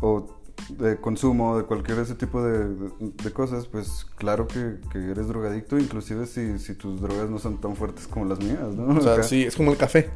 o 0.01 0.27
de 0.71 0.97
consumo 0.97 1.59
de 1.59 1.65
cualquier 1.65 1.99
ese 1.99 2.15
tipo 2.15 2.43
de, 2.43 2.91
cosas, 3.33 3.67
pues 3.67 4.07
claro 4.17 4.47
que, 4.49 4.77
que 4.91 5.11
eres 5.11 5.29
drogadicto, 5.29 5.79
inclusive 5.79 6.27
si, 6.27 6.59
si 6.59 6.75
tus 6.75 7.01
drogas 7.01 7.29
no 7.29 7.39
son 7.39 7.61
tan 7.61 7.77
fuertes 7.77 8.07
como 8.09 8.25
las 8.25 8.39
mías, 8.41 8.75
¿no? 8.75 8.97
O 8.99 9.01
sea, 9.03 9.13
Acá. 9.15 9.23
sí, 9.23 9.43
es 9.45 9.55
como 9.55 9.71
el 9.71 9.77
café. 9.77 10.09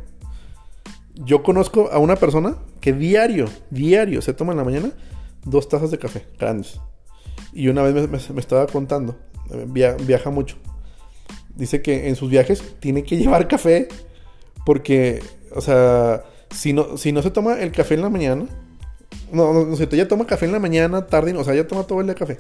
Yo 1.15 1.43
conozco 1.43 1.91
a 1.93 1.99
una 1.99 2.17
persona 2.17 2.57
que 2.81 2.95
diario, 2.95 3.45
diario, 3.71 4.23
se 4.23 4.33
toma 4.33 4.53
en 4.53 4.59
la 4.59 4.65
mañana 4.65 4.93
dos 5.45 5.69
tazas 5.69 5.91
de 5.91 5.99
café 5.99 6.27
grandes. 6.39 6.81
Y 7.53 7.69
una 7.69 7.83
vez 7.83 7.95
me, 7.95 8.07
me- 8.07 8.35
me 8.35 8.41
estaba 8.41 8.67
contando, 8.67 9.17
eh, 9.51 9.67
via- 9.69 9.95
viaja 9.97 10.31
mucho. 10.31 10.57
Dice 11.57 11.83
que 11.83 12.09
en 12.09 12.17
sus 12.17 12.31
viajes 12.31 12.63
tiene 12.81 13.05
que 13.05 13.17
llevar 13.19 13.49
café 13.49 13.89
porque, 14.65 15.23
o 15.55 15.61
sea, 15.61 16.25
si 16.51 16.73
no, 16.73 16.97
si 16.97 17.13
no 17.13 17.23
se 17.23 17.31
toma 17.31 17.61
el 17.61 17.73
café 17.73 17.95
en 17.95 18.03
la 18.03 18.11
mañana, 18.11 18.47
no, 19.33 19.65
no, 19.65 19.77
sé, 19.77 19.89
ella 19.93 20.09
toma 20.09 20.27
café 20.27 20.47
en 20.47 20.53
la 20.53 20.59
mañana, 20.59 21.07
tarde, 21.07 21.37
o 21.37 21.45
sea, 21.45 21.55
ella 21.55 21.67
toma 21.67 21.85
todo 21.85 22.01
el 22.01 22.07
día 22.07 22.15
café. 22.15 22.39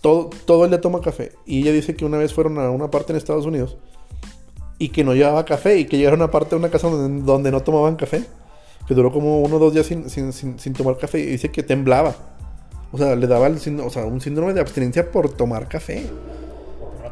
Todo, 0.00 0.30
todo 0.46 0.64
el 0.64 0.70
día 0.70 0.80
toma 0.80 1.00
café. 1.00 1.32
Y 1.44 1.60
ella 1.62 1.72
dice 1.72 1.94
que 1.94 2.04
una 2.04 2.18
vez 2.18 2.32
fueron 2.32 2.58
a 2.58 2.70
una 2.70 2.90
parte 2.90 3.12
en 3.12 3.16
Estados 3.16 3.46
Unidos 3.46 3.76
y 4.78 4.90
que 4.90 5.04
no 5.04 5.14
llevaba 5.14 5.44
café 5.44 5.78
y 5.78 5.86
que 5.86 5.96
llegaron 5.96 6.20
a 6.20 6.24
una 6.24 6.30
parte 6.30 6.50
de 6.50 6.56
una 6.56 6.70
casa 6.70 6.88
donde, 6.88 7.50
no 7.50 7.60
tomaban 7.62 7.96
café. 7.96 8.24
Que 8.86 8.94
duró 8.94 9.12
como 9.12 9.42
uno 9.42 9.56
o 9.56 9.58
dos 9.58 9.74
días 9.74 9.84
sin, 9.84 10.08
sin, 10.08 10.32
sin, 10.32 10.58
sin 10.58 10.72
tomar 10.72 10.96
café 10.96 11.18
y 11.18 11.26
dice 11.26 11.50
que 11.50 11.62
temblaba. 11.62 12.14
O 12.90 12.96
sea, 12.96 13.14
le 13.16 13.26
daba 13.26 13.48
un 13.48 14.20
síndrome 14.20 14.54
de 14.54 14.60
abstinencia 14.60 15.10
por 15.10 15.30
tomar 15.30 15.68
café. 15.68 16.06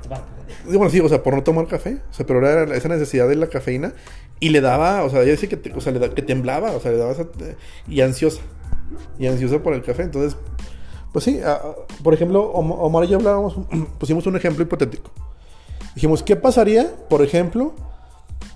Tomar, 0.01 0.23
Bueno, 0.65 0.91
sí, 0.91 1.01
o 1.01 1.09
sea, 1.09 1.23
por 1.23 1.35
no 1.35 1.43
tomar 1.43 1.67
café. 1.67 2.01
O 2.11 2.13
sea, 2.15 2.27
pero 2.27 2.47
era 2.47 2.75
esa 2.77 2.89
necesidad 2.89 3.29
de 3.29 3.37
la 3.37 3.49
cafeína. 3.49 3.93
Y 4.41 4.51
le 4.51 4.61
daba, 4.61 5.03
o 5.05 5.11
sea, 5.11 5.23
ella 5.23 5.33
dice 5.33 5.49
que, 5.49 5.57
te- 5.57 5.73
o 5.73 5.81
sea, 5.81 5.93
le 5.93 5.99
da- 5.99 6.11
que 6.11 6.23
temblaba, 6.23 6.73
o 6.73 6.81
sea, 6.81 6.91
le 6.93 6.99
daba 6.99 7.13
esa... 7.13 7.23
eh, 7.41 7.57
Y 7.89 8.01
ansiosa. 8.03 8.41
Y 9.19 9.27
ansiosa 9.27 9.63
por 9.63 9.73
el 9.75 9.83
café. 9.83 10.03
Entonces, 10.03 10.37
pues 11.13 11.25
sí, 11.25 11.41
por 12.03 12.13
ejemplo, 12.15 12.51
Om- 12.53 12.73
Omar 12.73 13.05
y 13.05 13.09
yo 13.09 13.17
hablábamos, 13.17 13.57
pusimos 13.99 14.27
un 14.27 14.37
ejemplo 14.37 14.63
hipotético. 14.63 15.11
Dijimos, 15.95 16.23
¿qué 16.23 16.37
pasaría, 16.37 16.93
por 17.09 17.23
ejemplo, 17.23 17.73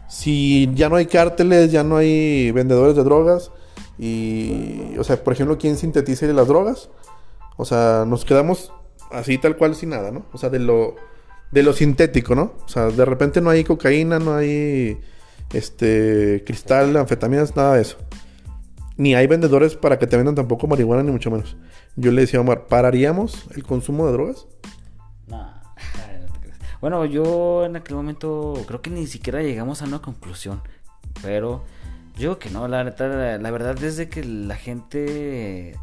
si 0.09 0.70
ya 0.74 0.88
no 0.88 0.96
hay 0.96 1.07
cárteles, 1.07 1.72
ya 1.72 1.83
no 1.85 1.96
hay 1.96 2.50
vendedores 2.53 2.96
de 2.96 3.03
drogas? 3.05 3.50
Y, 3.98 4.96
o 4.98 5.05
sea, 5.05 5.22
por 5.22 5.33
ejemplo, 5.33 5.57
¿quién 5.59 5.76
sintetiza 5.76 6.26
las 6.26 6.48
drogas? 6.48 6.90
O 7.57 7.64
sea, 7.64 8.05
nos 8.07 8.24
quedamos 8.24 8.72
así 9.11 9.38
tal 9.38 9.57
cual 9.57 9.74
sin 9.74 9.90
nada, 9.90 10.11
¿no? 10.11 10.24
O 10.33 10.38
sea, 10.38 10.48
de 10.50 10.59
lo, 10.59 10.96
de 11.51 11.63
lo 11.63 11.73
sintético, 11.73 12.35
¿no? 12.35 12.55
O 12.65 12.69
sea, 12.69 12.87
de 12.87 13.05
repente 13.05 13.41
no 13.41 13.51
hay 13.51 13.65
cocaína, 13.65 14.19
no 14.19 14.35
hay 14.35 15.01
este 15.53 16.43
cristal, 16.47 16.97
anfetaminas, 16.97 17.57
nada 17.57 17.77
de 17.77 17.83
eso. 17.83 17.97
Ni 18.97 19.15
hay 19.15 19.27
vendedores 19.27 19.77
para 19.77 19.99
que 19.99 20.07
te 20.07 20.17
vendan 20.17 20.35
tampoco 20.35 20.67
marihuana, 20.67 21.03
ni 21.03 21.11
mucho 21.11 21.31
menos. 21.31 21.57
Yo 21.97 22.13
le 22.13 22.23
decía 22.23 22.39
a 22.39 22.43
Omar, 22.43 22.67
¿pararíamos 22.67 23.47
el 23.55 23.65
consumo 23.65 24.07
de 24.07 24.13
drogas? 24.13 24.47
Creas. 25.27 26.59
Bueno, 26.81 27.05
yo 27.05 27.65
en 27.65 27.77
aquel 27.77 27.97
momento 27.97 28.55
creo 28.67 28.83
que 28.83 28.91
ni 28.91 29.07
siquiera 29.07 29.43
llegamos 29.43 29.83
a 29.83 29.87
una 29.87 30.01
conclusión. 30.01 30.63
Pero 31.23 31.65
yo 32.17 32.39
que 32.39 32.51
no, 32.51 32.69
la, 32.69 32.85
la, 32.85 33.39
la 33.39 33.51
verdad 33.51 33.75
desde 33.75 34.09
que 34.09 34.23
la 34.23 34.57
gente, 34.57 35.77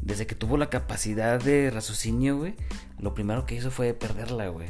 desde 0.00 0.26
que 0.26 0.34
tuvo 0.34 0.56
la 0.56 0.70
capacidad 0.70 1.40
de 1.40 1.70
raciocinio, 1.70 2.38
güey, 2.38 2.54
lo 2.98 3.14
primero 3.14 3.46
que 3.46 3.54
hizo 3.54 3.70
fue 3.70 3.94
perderla, 3.94 4.48
güey. 4.48 4.68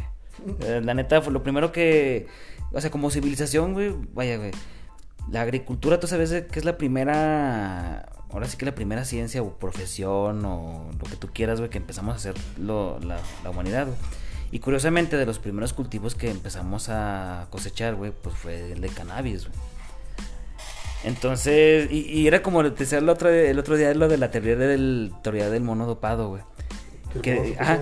Eh, 0.60 0.80
La 0.84 0.94
neta 0.94 1.20
fue 1.22 1.32
lo 1.32 1.42
primero 1.42 1.72
que, 1.72 2.26
o 2.72 2.80
sea, 2.80 2.90
como 2.90 3.10
civilización, 3.10 3.72
güey, 3.74 3.94
vaya, 4.14 4.36
güey. 4.38 4.50
La 5.30 5.42
agricultura, 5.42 6.00
tú 6.00 6.06
sabes 6.06 6.30
que 6.50 6.58
es 6.58 6.64
la 6.64 6.76
primera, 6.78 8.06
ahora 8.30 8.48
sí 8.48 8.56
que 8.56 8.64
la 8.66 8.74
primera 8.74 9.04
ciencia 9.04 9.42
o 9.42 9.58
profesión 9.58 10.44
o 10.44 10.90
lo 10.98 11.04
que 11.10 11.16
tú 11.16 11.28
quieras, 11.32 11.58
güey, 11.60 11.70
que 11.70 11.78
empezamos 11.78 12.12
a 12.14 12.16
hacer 12.16 12.34
lo- 12.58 12.98
la, 13.00 13.18
la 13.44 13.50
humanidad, 13.50 13.86
güey. 13.86 13.98
Y 14.50 14.58
curiosamente, 14.58 15.16
de 15.16 15.24
los 15.24 15.38
primeros 15.38 15.72
cultivos 15.72 16.14
que 16.14 16.30
empezamos 16.30 16.88
a 16.90 17.46
cosechar, 17.50 17.94
güey, 17.94 18.10
pues 18.12 18.34
fue 18.34 18.72
el 18.72 18.80
de 18.82 18.88
cannabis, 18.88 19.46
güey. 19.48 19.58
Entonces, 21.04 21.90
y, 21.90 22.26
era 22.28 22.42
como 22.42 22.62
te 22.62 22.70
decía 22.84 22.98
el 22.98 23.08
otro, 23.08 23.28
el 23.28 23.58
otro 23.58 23.76
día 23.76 23.92
lo 23.94 24.06
de 24.08 24.18
la 24.18 24.30
teoría 24.30 24.54
del, 24.56 25.12
teoría 25.22 25.50
del 25.50 25.62
mono 25.64 25.84
dopado, 25.86 26.28
güey. 26.28 26.42
Que, 27.20 27.56
ajá, 27.58 27.78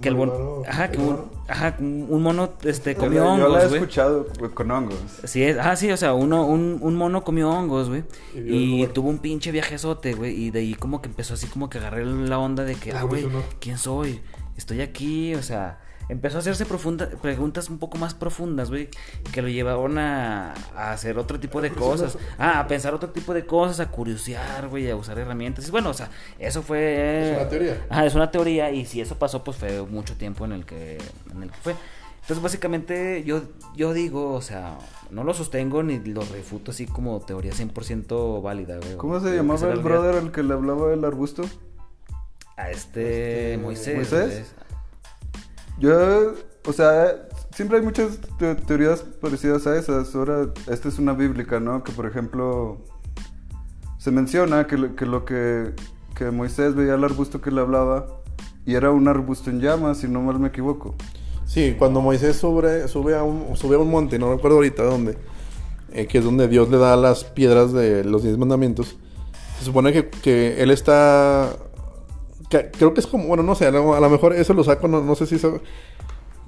que 0.00 0.08
el 0.08 0.14
mono, 0.16 0.62
ajá, 0.66 0.90
que 0.90 0.98
un, 0.98 1.30
ajá, 1.48 1.76
un 1.78 2.22
mono 2.22 2.50
este, 2.64 2.94
Yo 2.94 3.00
comió 3.00 3.24
yo 3.24 3.24
la 3.24 3.30
hongos, 3.48 3.64
he 3.64 3.68
güey. 3.68 3.80
escuchado 3.80 4.26
güey, 4.38 4.50
con 4.52 4.70
hongos. 4.70 4.96
Sí, 5.24 5.42
es, 5.42 5.58
ah, 5.58 5.76
sí, 5.76 5.90
o 5.90 5.96
sea, 5.96 6.14
uno, 6.14 6.46
un, 6.46 6.78
un 6.80 6.96
mono 6.96 7.22
comió 7.22 7.50
hongos, 7.50 7.88
güey. 7.88 8.04
Y 8.34 8.82
Y 8.82 8.86
tuvo 8.88 9.10
un 9.10 9.18
pinche 9.18 9.50
viajezote, 9.52 10.14
güey. 10.14 10.34
Y 10.44 10.50
de 10.50 10.60
ahí 10.60 10.74
como 10.74 11.02
que 11.02 11.08
empezó 11.08 11.34
así 11.34 11.46
como 11.48 11.68
que 11.68 11.78
agarré 11.78 12.04
la 12.06 12.38
onda 12.38 12.64
de 12.64 12.74
que, 12.76 12.92
ah, 12.92 13.02
güey, 13.02 13.24
Evolucionó. 13.24 13.54
¿quién 13.60 13.76
soy? 13.76 14.20
Estoy 14.56 14.80
aquí, 14.80 15.34
o 15.34 15.42
sea, 15.42 15.78
empezó 16.10 16.36
a 16.36 16.40
hacerse 16.40 16.66
profunda, 16.66 17.08
preguntas 17.22 17.70
un 17.70 17.78
poco 17.78 17.98
más 17.98 18.14
profundas, 18.14 18.70
güey. 18.70 18.88
Que 19.32 19.42
lo 19.42 19.48
llevaron 19.48 19.98
a, 19.98 20.54
a 20.76 20.92
hacer 20.92 21.18
otro 21.18 21.38
tipo 21.38 21.60
de 21.60 21.70
cosas. 21.70 22.18
Ah, 22.38 22.60
a 22.60 22.66
pensar 22.68 22.94
otro 22.94 23.10
tipo 23.10 23.32
de 23.32 23.46
cosas, 23.46 23.80
a 23.80 23.90
curiosear, 23.90 24.68
güey, 24.68 24.90
a 24.90 24.96
usar 24.96 25.18
herramientas. 25.18 25.68
Y 25.68 25.70
bueno, 25.70 25.90
o 25.90 25.94
sea, 25.94 26.10
eso 26.38 26.62
fue... 26.62 27.30
Es 27.30 27.36
una 27.36 27.48
teoría. 27.48 27.86
Ajá, 27.88 28.06
es 28.06 28.14
una 28.14 28.30
teoría 28.30 28.70
y 28.70 28.84
si 28.84 29.00
eso 29.00 29.18
pasó, 29.18 29.44
pues 29.44 29.56
fue 29.56 29.82
mucho 29.82 30.14
tiempo 30.16 30.44
en 30.44 30.52
el 30.52 30.64
que, 30.66 30.98
en 31.32 31.42
el 31.42 31.50
que 31.50 31.58
fue. 31.58 31.74
Entonces, 32.22 32.42
básicamente, 32.42 33.24
yo, 33.24 33.42
yo 33.74 33.92
digo, 33.92 34.34
o 34.34 34.42
sea, 34.42 34.78
no 35.10 35.24
lo 35.24 35.34
sostengo 35.34 35.82
ni 35.82 35.98
lo 35.98 36.22
refuto 36.22 36.70
así 36.70 36.86
como 36.86 37.18
teoría 37.20 37.52
100% 37.52 38.42
válida, 38.42 38.76
güey. 38.76 38.96
¿Cómo 38.96 39.18
se 39.20 39.34
llamaba 39.34 39.72
el 39.72 39.80
brother 39.80 40.16
al 40.16 40.30
que 40.30 40.42
le 40.42 40.54
hablaba 40.54 40.90
del 40.90 41.04
arbusto? 41.04 41.42
A 42.56 42.70
este, 42.70 43.54
Este, 43.54 43.58
Moisés. 43.62 43.96
¿Moisés? 43.96 44.54
Yo, 45.80 46.34
o 46.66 46.72
sea, 46.72 47.26
siempre 47.54 47.78
hay 47.78 47.82
muchas 47.84 48.18
te- 48.38 48.54
teorías 48.54 49.00
parecidas 49.00 49.66
a 49.66 49.76
esas. 49.76 50.14
Ahora, 50.14 50.48
esta 50.70 50.88
es 50.88 50.98
una 50.98 51.14
bíblica, 51.14 51.58
¿no? 51.58 51.82
Que 51.82 51.90
por 51.92 52.06
ejemplo, 52.06 52.84
se 53.98 54.10
menciona 54.10 54.66
que 54.66 54.76
lo 54.76 54.94
que, 54.94 55.06
lo 55.06 55.24
que, 55.24 55.72
que 56.14 56.30
Moisés 56.30 56.74
veía 56.74 56.94
el 56.94 57.04
arbusto 57.04 57.40
que 57.40 57.50
le 57.50 57.60
hablaba 57.62 58.06
y 58.66 58.74
era 58.74 58.90
un 58.90 59.08
arbusto 59.08 59.48
en 59.50 59.60
llamas, 59.60 59.98
si 59.98 60.08
no 60.08 60.20
mal 60.20 60.38
me 60.38 60.48
equivoco. 60.48 60.94
Sí, 61.46 61.74
cuando 61.78 62.00
Moisés 62.00 62.36
sube, 62.36 62.86
sube, 62.86 63.16
a 63.16 63.22
un, 63.24 63.56
sube 63.56 63.76
a 63.76 63.78
un 63.78 63.90
monte, 63.90 64.18
no 64.18 64.32
recuerdo 64.32 64.58
ahorita 64.58 64.84
dónde, 64.84 65.18
eh, 65.92 66.06
que 66.06 66.18
es 66.18 66.24
donde 66.24 66.46
Dios 66.46 66.68
le 66.68 66.76
da 66.76 66.94
las 66.96 67.24
piedras 67.24 67.72
de 67.72 68.04
los 68.04 68.22
diez 68.22 68.38
mandamientos, 68.38 68.96
se 69.58 69.64
supone 69.64 69.92
que, 69.92 70.08
que 70.10 70.62
él 70.62 70.70
está... 70.70 71.48
que- 72.50 72.70
creo 72.70 72.92
que 72.92 73.00
es 73.00 73.06
como, 73.06 73.24
bueno, 73.28 73.42
no 73.42 73.54
sé, 73.54 73.66
a 73.66 73.70
lo, 73.70 73.94
a 73.94 74.00
lo 74.00 74.10
mejor 74.10 74.34
eso 74.34 74.52
lo 74.52 74.62
saco, 74.64 74.86
no, 74.88 75.02
no 75.02 75.14
sé 75.14 75.24
si 75.26 75.36
eso... 75.36 75.60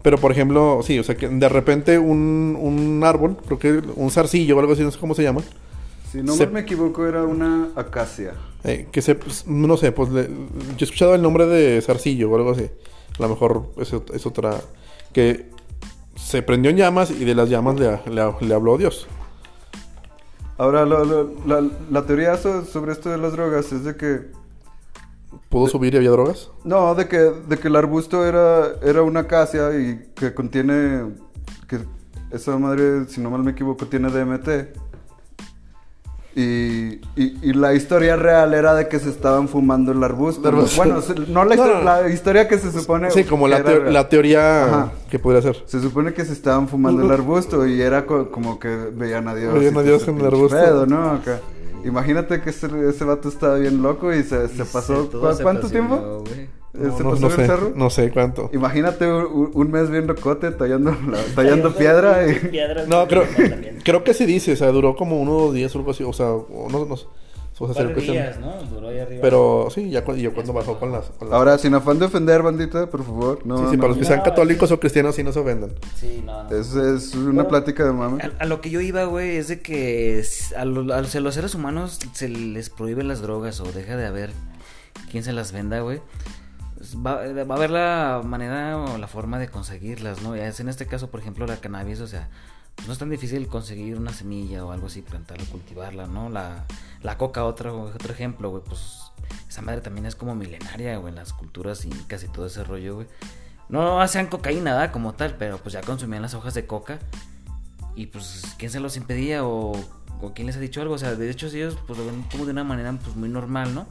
Pero 0.03 0.19
por 0.19 0.33
ejemplo, 0.33 0.81
sí, 0.83 0.99
o 0.99 1.05
sea 1.05 1.15
que 1.17 1.29
de 1.29 1.49
repente 1.49 1.99
un, 1.99 2.59
un 2.61 3.03
árbol, 3.05 3.37
creo 3.47 3.59
que 3.59 3.81
un 3.95 4.11
zarcillo 4.11 4.57
o 4.57 4.61
algo 4.61 4.73
así, 4.73 4.83
no 4.83 4.91
sé 4.91 4.99
cómo 4.99 5.15
se 5.15 5.23
llama, 5.23 5.41
Si 6.11 6.21
no 6.23 6.35
Se- 6.35 6.47
me 6.49 6.61
equivoco, 6.61 7.07
era 7.07 7.23
una 7.25 7.69
acacia. 7.77 8.35
eh, 8.65 8.89
que 8.93 9.01
se, 9.01 9.15
pues, 9.15 9.47
no 9.47 9.77
sé, 9.77 9.93
pues 9.93 10.11
le- 10.11 10.27
yo 10.29 10.77
he 10.81 10.85
escuchado 10.85 11.15
el 11.15 11.23
nombre 11.23 11.47
de 11.47 11.81
zarcillo 11.81 12.31
o 12.31 12.37
algo 12.37 12.51
así. 12.51 12.69
A 13.19 13.23
lo 13.23 13.29
mejor 13.29 13.67
es, 13.79 13.93
ot- 13.95 14.13
es 14.13 14.27
otra. 14.27 14.61
Que 15.13 15.47
se 16.17 16.43
prendió 16.43 16.71
en 16.71 16.77
llamas 16.79 17.11
y 17.13 17.25
de 17.25 17.35
las 17.35 17.49
llamas 17.49 17.79
le, 17.79 17.91
le- 18.11 18.35
le 18.47 18.55
habló 18.55 18.77
Dios. 18.79 19.07
Ahora, 20.59 20.85
lo- 20.85 21.05
lo- 21.05 21.31
la, 21.47 21.67
la 21.91 22.07
teoría 22.07 22.37
so- 22.37 22.65
sobre 22.65 22.93
esto 22.93 23.09
de 23.11 23.19
las 23.19 23.33
drogas 23.33 23.73
es 23.73 23.85
de 23.85 23.97
que 23.97 24.21
¿Pudo 25.53 25.69
subir 25.69 25.93
y 25.95 25.99
había 25.99 26.11
drogas? 26.11 26.51
No, 26.65 26.95
de 26.97 27.07
que, 27.07 27.19
de 27.19 27.59
que 27.59 27.69
el 27.69 27.77
arbusto 27.77 28.27
era, 28.27 28.69
era 28.83 29.03
una 29.03 29.21
acacia 29.21 29.79
y 29.79 30.09
que 30.15 30.33
contiene, 30.35 31.13
que 31.69 31.79
esa 32.33 32.57
madre, 32.59 33.05
si 33.09 33.21
no 33.21 33.31
mal 33.31 33.43
me 33.45 33.51
equivoco, 33.53 33.85
tiene 33.87 34.09
DMT. 34.11 34.49
Y, 36.35 36.95
y, 37.15 37.39
y 37.43 37.53
la 37.53 37.75
historia 37.75 38.17
real 38.17 38.55
era 38.55 38.73
de 38.75 38.89
que 38.89 38.99
se 38.99 39.11
estaban 39.11 39.49
fumando 39.49 39.93
el 39.93 40.03
arbusto. 40.03 40.51
Bueno, 40.79 41.01
no 41.29 41.45
la, 41.45 41.55
No, 41.57 41.63
histo- 41.63 41.75
no. 41.75 41.83
la 41.83 42.09
historia 42.09 42.49
que 42.49 42.57
se 42.57 42.73
supone... 42.73 43.11
Sí, 43.11 43.25
como 43.25 43.47
la, 43.47 43.59
era 43.59 43.69
teo- 43.71 43.81
real. 43.83 43.93
la 43.93 44.09
teoría 44.09 44.65
Ajá. 44.65 44.93
que 45.11 45.19
podría 45.19 45.43
ser. 45.43 45.63
Se 45.67 45.83
supone 45.83 46.15
que 46.15 46.25
se 46.25 46.33
estaban 46.33 46.69
fumando 46.69 47.03
el 47.05 47.11
arbusto 47.11 47.67
y 47.67 47.83
era 47.83 48.07
co- 48.07 48.31
como 48.31 48.59
que 48.59 48.69
veían 48.69 49.29
a 49.29 49.35
Dios. 49.35 49.53
Veían 49.53 49.77
a 49.77 49.83
Dios 49.83 50.09
en 50.09 50.19
el 50.21 50.25
arbusto. 50.27 50.57
pedo, 50.57 50.87
¿no? 50.87 51.11
Acá. 51.11 51.41
Imagínate 51.85 52.41
que 52.41 52.51
ese, 52.51 52.69
ese 52.89 53.05
vato 53.05 53.29
estaba 53.29 53.57
bien 53.57 53.83
loco 53.83 54.13
y 54.13 54.23
se, 54.23 54.49
se 54.49 54.65
pasó... 54.65 55.05
todo 55.07 55.29
¿cu- 55.31 55.37
se 55.37 55.43
¿Cuánto 55.43 55.69
tiempo? 55.69 56.25
No, 56.75 56.97
¿Se 56.97 57.03
no- 57.03 57.11
pasó 57.11 57.21
no 57.21 57.27
en 57.27 57.33
el 57.33 57.37
sé, 57.41 57.47
cerro? 57.47 57.73
no 57.75 57.91
sé 57.91 58.11
cuánto. 58.11 58.49
Imagínate 58.55 59.07
un, 59.07 59.51
un 59.53 59.71
mes 59.71 59.91
bien 59.91 60.07
locote 60.07 60.51
tallando, 60.53 60.91
la- 61.11 61.19
tallando 61.35 61.75
piedra 61.75 62.27
y... 62.27 62.51
No, 62.89 63.07
creo, 63.07 63.25
creo 63.85 64.05
que 64.05 64.15
sí 64.15 64.25
dice, 64.25 64.53
o 64.53 64.57
sea, 64.57 64.69
duró 64.69 64.97
como 64.97 65.21
uno 65.21 65.37
o 65.37 65.43
dos 65.47 65.55
días 65.55 65.75
o 65.75 65.79
algo 65.79 65.91
así, 65.91 66.03
o 66.03 66.13
sea, 66.15 66.27
no, 66.29 66.87
no, 66.87 66.97
o 67.71 67.75
sea, 67.75 67.85
días, 67.87 68.39
¿no? 68.41 68.53
Duró 68.65 68.89
ahí 68.89 68.99
arriba. 68.99 69.21
Pero 69.23 69.69
sí, 69.73 69.91
ya 69.91 70.05
cu- 70.05 70.15
y 70.15 70.23
yo 70.23 70.35
cuando 70.35 70.53
bajó 70.53 70.79
con 70.79 70.93
las... 70.93 71.07
con 71.11 71.29
las- 71.31 71.37
Ahora, 71.37 71.59
sin 71.59 71.75
afán 71.75 71.99
de 71.99 72.07
ofender, 72.07 72.43
bandita, 72.43 72.89
por 72.91 73.05
favor. 73.05 73.47
No, 73.47 73.57
sí, 73.59 73.65
sí, 73.71 73.77
no. 73.77 73.81
para 73.81 73.89
los 73.91 73.99
que 73.99 74.05
sean 74.05 74.21
católicos 74.23 74.71
o 74.73 74.81
cristianos, 74.81 75.15
sí 75.15 75.23
no 75.23 75.33
se 75.33 75.41
ofendan. 75.41 75.71
Sí, 75.97 76.23
no, 76.25 76.45
no. 76.45 76.51
Es, 76.57 76.75
es 76.75 77.15
una 77.15 77.27
Bueno, 77.33 77.49
plática 77.49 77.85
de 77.85 77.93
mame. 77.93 78.23
A, 78.23 78.43
a 78.43 78.47
lo 78.47 78.61
que 78.61 78.71
yo 78.71 78.81
iba, 78.81 79.05
güey, 79.05 79.37
es 79.37 79.49
de 79.49 79.61
que 79.61 80.23
a, 80.57 80.65
lo- 80.65 80.93
a 80.95 81.01
los, 81.01 81.15
a 81.15 81.21
los 81.21 81.35
seres 81.35 81.55
humanos 81.55 81.99
se 82.13 82.29
les 82.29 82.71
prohíben 82.71 83.09
las 83.09 83.21
drogas 83.23 83.61
o 83.61 83.65
deja 83.73 83.97
de 83.97 84.07
haber 84.07 84.31
quien 85.11 85.25
se 85.25 85.33
las 85.33 85.53
venda, 85.53 85.81
güey. 85.81 86.01
Pues 86.77 86.97
Va, 86.97 87.21
va 87.45 87.55
a 87.55 87.57
haber 87.59 87.71
la 87.71 88.23
manera 88.25 88.77
o 88.77 88.99
la 88.99 89.07
forma 89.07 89.39
de 89.39 89.49
conseguirlas, 89.49 90.21
¿no? 90.23 90.35
Ya 90.35 90.49
es 90.49 90.59
en 90.59 90.69
este 90.69 90.87
caso, 90.87 91.11
por 91.11 91.21
ejemplo, 91.21 91.47
la 91.47 91.59
cannabis, 91.59 92.01
o 92.01 92.09
sea, 92.09 92.29
pues 92.29 92.62
no 92.87 92.93
es 92.93 92.99
tan 92.99 93.11
difícil 93.11 93.47
conseguir 93.47 93.97
una 93.97 94.13
semilla 94.13 94.65
o 94.65 94.73
algo 94.73 94.89
así, 94.89 95.03
plantarla, 95.03 95.45
cultivarla, 95.47 96.07
¿no? 96.07 96.29
La, 96.29 96.65
la 97.03 97.17
coca, 97.17 97.45
otro, 97.45 97.83
otro 97.83 98.13
ejemplo, 98.13 98.51
güey, 98.51 98.63
pues 98.65 99.03
esa 99.49 99.63
madre 99.63 99.81
también 99.81 100.07
es 100.07 100.17
como 100.17 100.35
milenaria, 100.35 100.97
güey, 100.97 101.11
en 101.11 101.17
las 101.17 101.33
culturas 101.33 101.85
incas 101.85 102.25
y 102.25 102.29
todo 102.29 102.47
ese 102.47 102.65
rollo, 102.65 102.97
güey. 102.97 103.07
No 103.69 104.01
hacían 104.01 104.27
cocaína, 104.27 104.73
¿verdad? 104.73 104.93
Como 104.93 105.15
tal, 105.15 105.37
pero 105.37 105.59
pues 105.59 105.73
ya 105.73 105.81
consumían 105.81 106.23
las 106.23 106.35
hojas 106.35 106.55
de 106.55 106.67
coca. 106.67 106.99
Y 107.95 108.07
pues, 108.07 108.43
¿quién 108.59 108.71
se 108.71 108.81
los 108.81 108.97
impedía 108.97 109.45
o, 109.45 109.73
o 110.21 110.35
quién 110.35 110.47
les 110.47 110.57
ha 110.57 110.61
dicho 110.61 110.83
algo? 110.83 110.95
O 110.95 110.99
sea, 110.99 111.15
de 111.15 111.31
hecho, 111.31 111.47
ellos 111.47 111.79
pues 111.87 111.99
lo 111.99 112.07
ven 112.07 112.23
como 112.31 112.45
de 112.45 112.53
una 112.53 112.65
manera 112.65 112.93
pues 112.93 113.17
muy 113.17 113.29
normal, 113.29 113.75
¿no? 113.75 113.87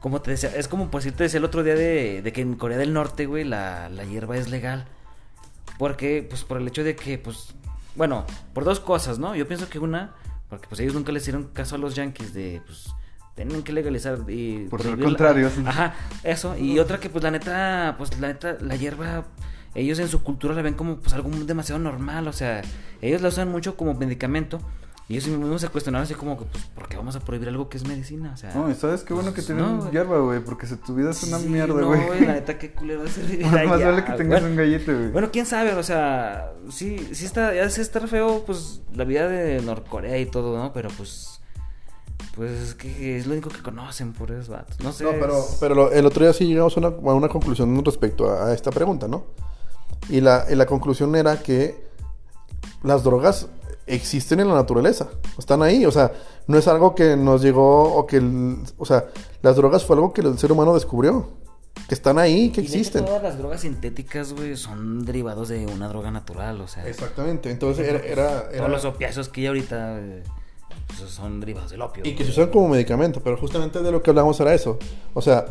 Como 0.00 0.20
te 0.20 0.32
decía, 0.32 0.52
es 0.56 0.66
como 0.66 0.90
por 0.90 1.02
si 1.02 1.12
te 1.12 1.24
decía 1.24 1.38
el 1.38 1.44
otro 1.44 1.62
día 1.62 1.74
de, 1.74 2.22
de 2.22 2.32
que 2.32 2.40
en 2.40 2.54
Corea 2.56 2.78
del 2.78 2.92
Norte, 2.92 3.26
güey, 3.26 3.44
la, 3.44 3.88
la 3.88 4.04
hierba 4.04 4.36
es 4.36 4.48
legal. 4.48 4.86
Porque, 5.78 6.26
pues 6.28 6.44
por 6.44 6.60
el 6.60 6.66
hecho 6.66 6.82
de 6.82 6.96
que, 6.96 7.18
pues, 7.18 7.54
bueno, 7.96 8.24
por 8.54 8.64
dos 8.64 8.80
cosas, 8.80 9.18
¿no? 9.18 9.34
Yo 9.34 9.46
pienso 9.46 9.68
que 9.68 9.78
una, 9.78 10.12
porque 10.48 10.66
pues 10.68 10.80
ellos 10.80 10.94
nunca 10.94 11.12
le 11.12 11.18
hicieron 11.18 11.44
caso 11.52 11.74
a 11.74 11.78
los 11.78 11.94
yankees 11.94 12.32
de, 12.34 12.62
pues, 12.66 12.88
tienen 13.34 13.62
que 13.62 13.72
legalizar 13.72 14.18
y... 14.28 14.66
Por 14.68 14.84
la- 14.84 14.96
contrarios. 14.96 15.52
Ajá, 15.64 15.94
eso. 16.22 16.56
Y 16.56 16.78
otra 16.78 17.00
que, 17.00 17.08
pues, 17.08 17.22
la 17.24 17.30
neta, 17.30 17.94
pues, 17.98 18.18
la 18.20 18.28
neta, 18.28 18.56
la 18.60 18.76
hierba, 18.76 19.24
ellos 19.74 19.98
en 19.98 20.08
su 20.08 20.22
cultura 20.22 20.54
la 20.54 20.62
ven 20.62 20.74
como, 20.74 20.96
pues, 20.98 21.14
algo 21.14 21.30
demasiado 21.30 21.78
normal. 21.80 22.28
O 22.28 22.32
sea, 22.32 22.62
ellos 23.00 23.22
la 23.22 23.28
usan 23.28 23.48
mucho 23.50 23.76
como 23.76 23.94
medicamento. 23.94 24.60
Y 25.12 25.16
ellos 25.18 25.28
mismos 25.38 25.60
se 25.60 25.68
cuestionaron 25.68 26.04
así 26.04 26.14
como 26.14 26.38
que, 26.38 26.44
pues, 26.46 26.64
¿por 26.74 26.88
qué 26.88 26.96
vamos 26.96 27.14
a 27.16 27.20
prohibir 27.20 27.48
algo 27.48 27.68
que 27.68 27.76
es 27.76 27.86
medicina? 27.86 28.30
O 28.32 28.36
sea... 28.38 28.54
No, 28.54 28.70
y 28.70 28.74
sabes 28.74 29.02
qué 29.02 29.12
bueno 29.12 29.30
que 29.30 29.36
pues, 29.42 29.46
tienen 29.46 29.64
no, 29.64 29.78
güey. 29.80 29.90
hierba, 29.90 30.18
güey, 30.20 30.40
porque 30.42 30.66
si 30.66 30.76
tu 30.76 30.94
vida 30.94 31.10
es 31.10 31.22
una 31.24 31.38
Sí, 31.38 31.48
mierda, 31.48 31.74
no, 31.80 31.86
güey. 31.88 32.20
la 32.24 32.32
neta, 32.32 32.56
qué 32.58 32.72
culero 32.72 33.04
es 33.04 33.18
el 33.18 33.40
Más 33.44 33.52
ya, 33.80 33.90
vale 33.90 34.04
que 34.04 34.12
tengas 34.12 34.40
bueno. 34.40 34.46
un 34.48 34.56
gallito, 34.56 34.92
güey. 34.92 35.10
Bueno, 35.10 35.28
quién 35.30 35.44
sabe, 35.44 35.74
o 35.74 35.82
sea, 35.82 36.52
sí, 36.70 36.96
sí 37.12 37.24
está, 37.26 37.54
ya 37.54 37.68
sí 37.68 37.80
está 37.82 38.06
feo, 38.06 38.42
pues, 38.46 38.80
la 38.94 39.04
vida 39.04 39.28
de 39.28 39.60
Norcorea 39.60 40.16
y 40.18 40.26
todo, 40.26 40.56
¿no? 40.56 40.72
Pero 40.72 40.88
pues, 40.96 41.40
pues 42.34 42.50
es 42.52 42.74
que 42.74 43.18
es 43.18 43.26
lo 43.26 43.32
único 43.34 43.50
que 43.50 43.60
conocen 43.60 44.14
por 44.14 44.30
esos 44.30 44.48
vatos. 44.48 44.80
No 44.80 44.92
sé. 44.92 45.04
No, 45.04 45.10
pero, 45.10 45.38
es- 45.38 45.56
pero 45.60 45.92
el 45.92 46.06
otro 46.06 46.24
día 46.24 46.32
sí 46.32 46.46
llegamos 46.46 46.74
a 46.76 46.80
una, 46.80 46.88
a 46.88 47.14
una 47.14 47.28
conclusión 47.28 47.84
respecto 47.84 48.30
a, 48.30 48.46
a 48.46 48.54
esta 48.54 48.70
pregunta, 48.70 49.08
¿no? 49.08 49.24
Y 50.08 50.20
la, 50.22 50.46
y 50.50 50.54
la 50.54 50.64
conclusión 50.66 51.14
era 51.16 51.42
que 51.42 51.90
las 52.82 53.04
drogas 53.04 53.48
existen 53.94 54.40
en 54.40 54.48
la 54.48 54.54
naturaleza, 54.54 55.08
están 55.38 55.62
ahí, 55.62 55.84
o 55.86 55.90
sea, 55.92 56.12
no 56.46 56.58
es 56.58 56.66
algo 56.68 56.94
que 56.94 57.16
nos 57.16 57.42
llegó 57.42 57.94
o 57.94 58.06
que, 58.06 58.16
el- 58.16 58.56
o 58.78 58.84
sea, 58.84 59.06
las 59.42 59.56
drogas 59.56 59.84
fue 59.84 59.96
algo 59.96 60.12
que 60.12 60.20
el 60.22 60.38
ser 60.38 60.52
humano 60.52 60.74
descubrió, 60.74 61.28
que 61.88 61.94
están 61.94 62.18
ahí, 62.18 62.50
que 62.50 62.60
Y 62.60 62.64
existen. 62.64 63.04
todas 63.04 63.22
las 63.22 63.38
drogas 63.38 63.60
sintéticas, 63.62 64.32
güey, 64.32 64.56
son 64.56 65.04
derivados 65.04 65.48
de 65.48 65.66
una 65.66 65.88
droga 65.88 66.10
natural, 66.10 66.60
o 66.60 66.68
sea. 66.68 66.86
Exactamente, 66.86 67.50
entonces 67.50 67.86
era, 67.88 67.98
era, 68.00 68.30
era- 68.50 68.58
Todos 68.58 68.70
los 68.70 68.84
opiáceos 68.84 69.28
que 69.28 69.42
hay 69.42 69.46
ahorita 69.48 69.98
eh, 70.00 70.22
pues, 70.98 71.10
son 71.10 71.40
derivados 71.40 71.70
del 71.70 71.82
opio. 71.82 72.02
y 72.06 72.14
que 72.14 72.24
se 72.24 72.30
usan 72.30 72.48
como 72.50 72.68
medicamento, 72.68 73.20
pero 73.22 73.36
justamente 73.36 73.80
de 73.82 73.90
lo 73.92 74.02
que 74.02 74.10
hablamos 74.10 74.38
era 74.40 74.54
eso, 74.54 74.78
o 75.14 75.22
sea, 75.22 75.46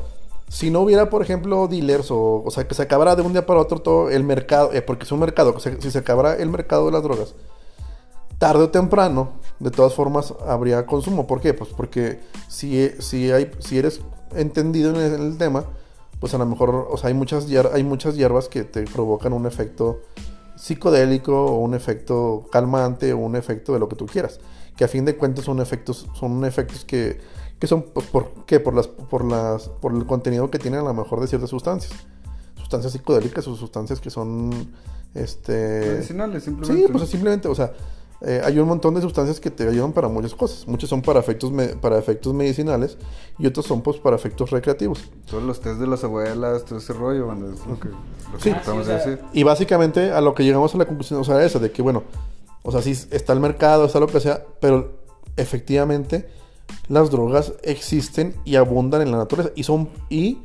si 0.47 0.69
no 0.69 0.81
hubiera, 0.81 1.09
por 1.09 1.21
ejemplo, 1.21 1.67
dealers 1.69 2.11
o, 2.11 2.43
o 2.45 2.51
sea, 2.51 2.67
que 2.67 2.75
se 2.75 2.81
acabara 2.81 3.15
de 3.15 3.21
un 3.21 3.31
día 3.31 3.45
para 3.45 3.61
otro 3.61 3.79
todo 3.79 4.09
el 4.09 4.23
mercado, 4.25 4.73
eh, 4.73 4.81
porque 4.81 5.05
es 5.05 5.11
un 5.13 5.19
mercado, 5.21 5.53
o 5.55 5.59
sea, 5.61 5.75
si 5.79 5.89
se 5.91 5.97
acabara 5.99 6.35
el 6.35 6.49
mercado 6.49 6.87
de 6.87 6.91
las 6.91 7.03
drogas, 7.03 7.33
tarde 8.41 8.63
o 8.63 8.69
temprano, 8.71 9.33
de 9.59 9.69
todas 9.69 9.93
formas, 9.93 10.33
habría 10.47 10.87
consumo. 10.87 11.27
¿Por 11.27 11.41
qué? 11.41 11.53
Pues 11.53 11.69
porque 11.77 12.21
si, 12.47 12.89
si, 12.97 13.31
hay, 13.31 13.51
si 13.59 13.77
eres 13.77 14.01
entendido 14.35 14.89
en 14.89 14.95
el, 14.95 15.13
en 15.13 15.21
el 15.21 15.37
tema, 15.37 15.65
pues 16.19 16.33
a 16.33 16.39
lo 16.39 16.47
mejor, 16.47 16.87
o 16.89 16.97
sea, 16.97 17.09
hay 17.09 17.13
muchas, 17.13 17.45
hay 17.71 17.83
muchas 17.83 18.15
hierbas 18.15 18.47
que 18.47 18.63
te 18.63 18.81
provocan 18.85 19.33
un 19.33 19.45
efecto 19.45 20.01
psicodélico 20.55 21.45
o 21.45 21.59
un 21.59 21.75
efecto 21.75 22.47
calmante 22.51 23.13
o 23.13 23.19
un 23.19 23.35
efecto 23.35 23.73
de 23.73 23.79
lo 23.79 23.87
que 23.87 23.95
tú 23.95 24.07
quieras. 24.07 24.39
Que 24.75 24.85
a 24.85 24.87
fin 24.87 25.05
de 25.05 25.15
cuentas 25.15 25.45
son 25.45 25.59
efectos, 25.59 26.07
son 26.15 26.43
efectos 26.43 26.83
que, 26.83 27.19
que 27.59 27.67
son 27.67 27.83
pues, 27.93 28.07
por, 28.07 28.43
¿qué? 28.47 28.59
por 28.59 28.73
las, 28.73 28.87
por 28.87 29.23
las, 29.23 29.69
por 29.69 29.93
el 29.93 30.07
contenido 30.07 30.49
que 30.49 30.57
tienen 30.57 30.79
a 30.79 30.83
lo 30.85 30.95
mejor 30.95 31.21
de 31.21 31.27
ciertas 31.27 31.51
sustancias. 31.51 31.93
Sustancias 32.55 32.91
psicodélicas 32.91 33.47
o 33.47 33.55
sustancias 33.55 34.01
que 34.01 34.09
son 34.09 34.73
este 35.13 35.91
Medicinales, 35.93 36.43
simplemente. 36.43 36.87
Sí, 36.87 36.91
pues 36.91 37.07
simplemente, 37.07 37.47
o 37.47 37.53
sea, 37.53 37.73
eh, 38.21 38.41
hay 38.43 38.59
un 38.59 38.67
montón 38.67 38.93
de 38.93 39.01
sustancias 39.01 39.39
que 39.39 39.49
te 39.49 39.67
ayudan 39.67 39.93
para 39.93 40.07
muchas 40.07 40.35
cosas. 40.35 40.67
Muchas 40.67 40.89
son 40.89 41.01
para 41.01 41.19
efectos, 41.19 41.51
me- 41.51 41.69
para 41.69 41.97
efectos 41.97 42.33
medicinales 42.33 42.97
y 43.39 43.47
otras 43.47 43.65
son 43.65 43.81
pues 43.81 43.97
para 43.97 44.15
efectos 44.15 44.51
recreativos. 44.51 45.09
Todos 45.29 45.43
los 45.43 45.59
test 45.59 45.79
de 45.79 45.87
las 45.87 46.03
abuelas, 46.03 46.63
todo 46.65 46.79
ese 46.79 46.93
rollo, 46.93 47.25
bueno, 47.27 47.51
es 47.51 47.65
lo 47.65 47.79
que, 47.79 47.87
lo 47.89 48.37
que 48.37 48.43
Sí. 48.43 48.51
Ah, 48.65 48.73
decir. 48.83 49.19
Y 49.33 49.43
básicamente 49.43 50.11
a 50.11 50.21
lo 50.21 50.35
que 50.35 50.43
llegamos 50.43 50.73
a 50.75 50.77
la 50.77 50.85
conclusión, 50.85 51.19
o 51.19 51.23
sea, 51.23 51.43
esa, 51.43 51.59
de 51.59 51.71
que 51.71 51.81
bueno, 51.81 52.03
o 52.63 52.71
sea, 52.71 52.81
sí 52.81 52.91
está 53.11 53.33
el 53.33 53.39
mercado, 53.39 53.85
está 53.85 53.99
lo 53.99 54.07
que 54.07 54.19
sea, 54.19 54.43
pero 54.59 54.99
efectivamente 55.37 56.29
las 56.87 57.09
drogas 57.09 57.53
existen 57.63 58.35
y 58.45 58.55
abundan 58.55 59.01
en 59.01 59.11
la 59.11 59.17
naturaleza 59.17 59.51
y 59.55 59.63
son 59.63 59.89
y 60.09 60.37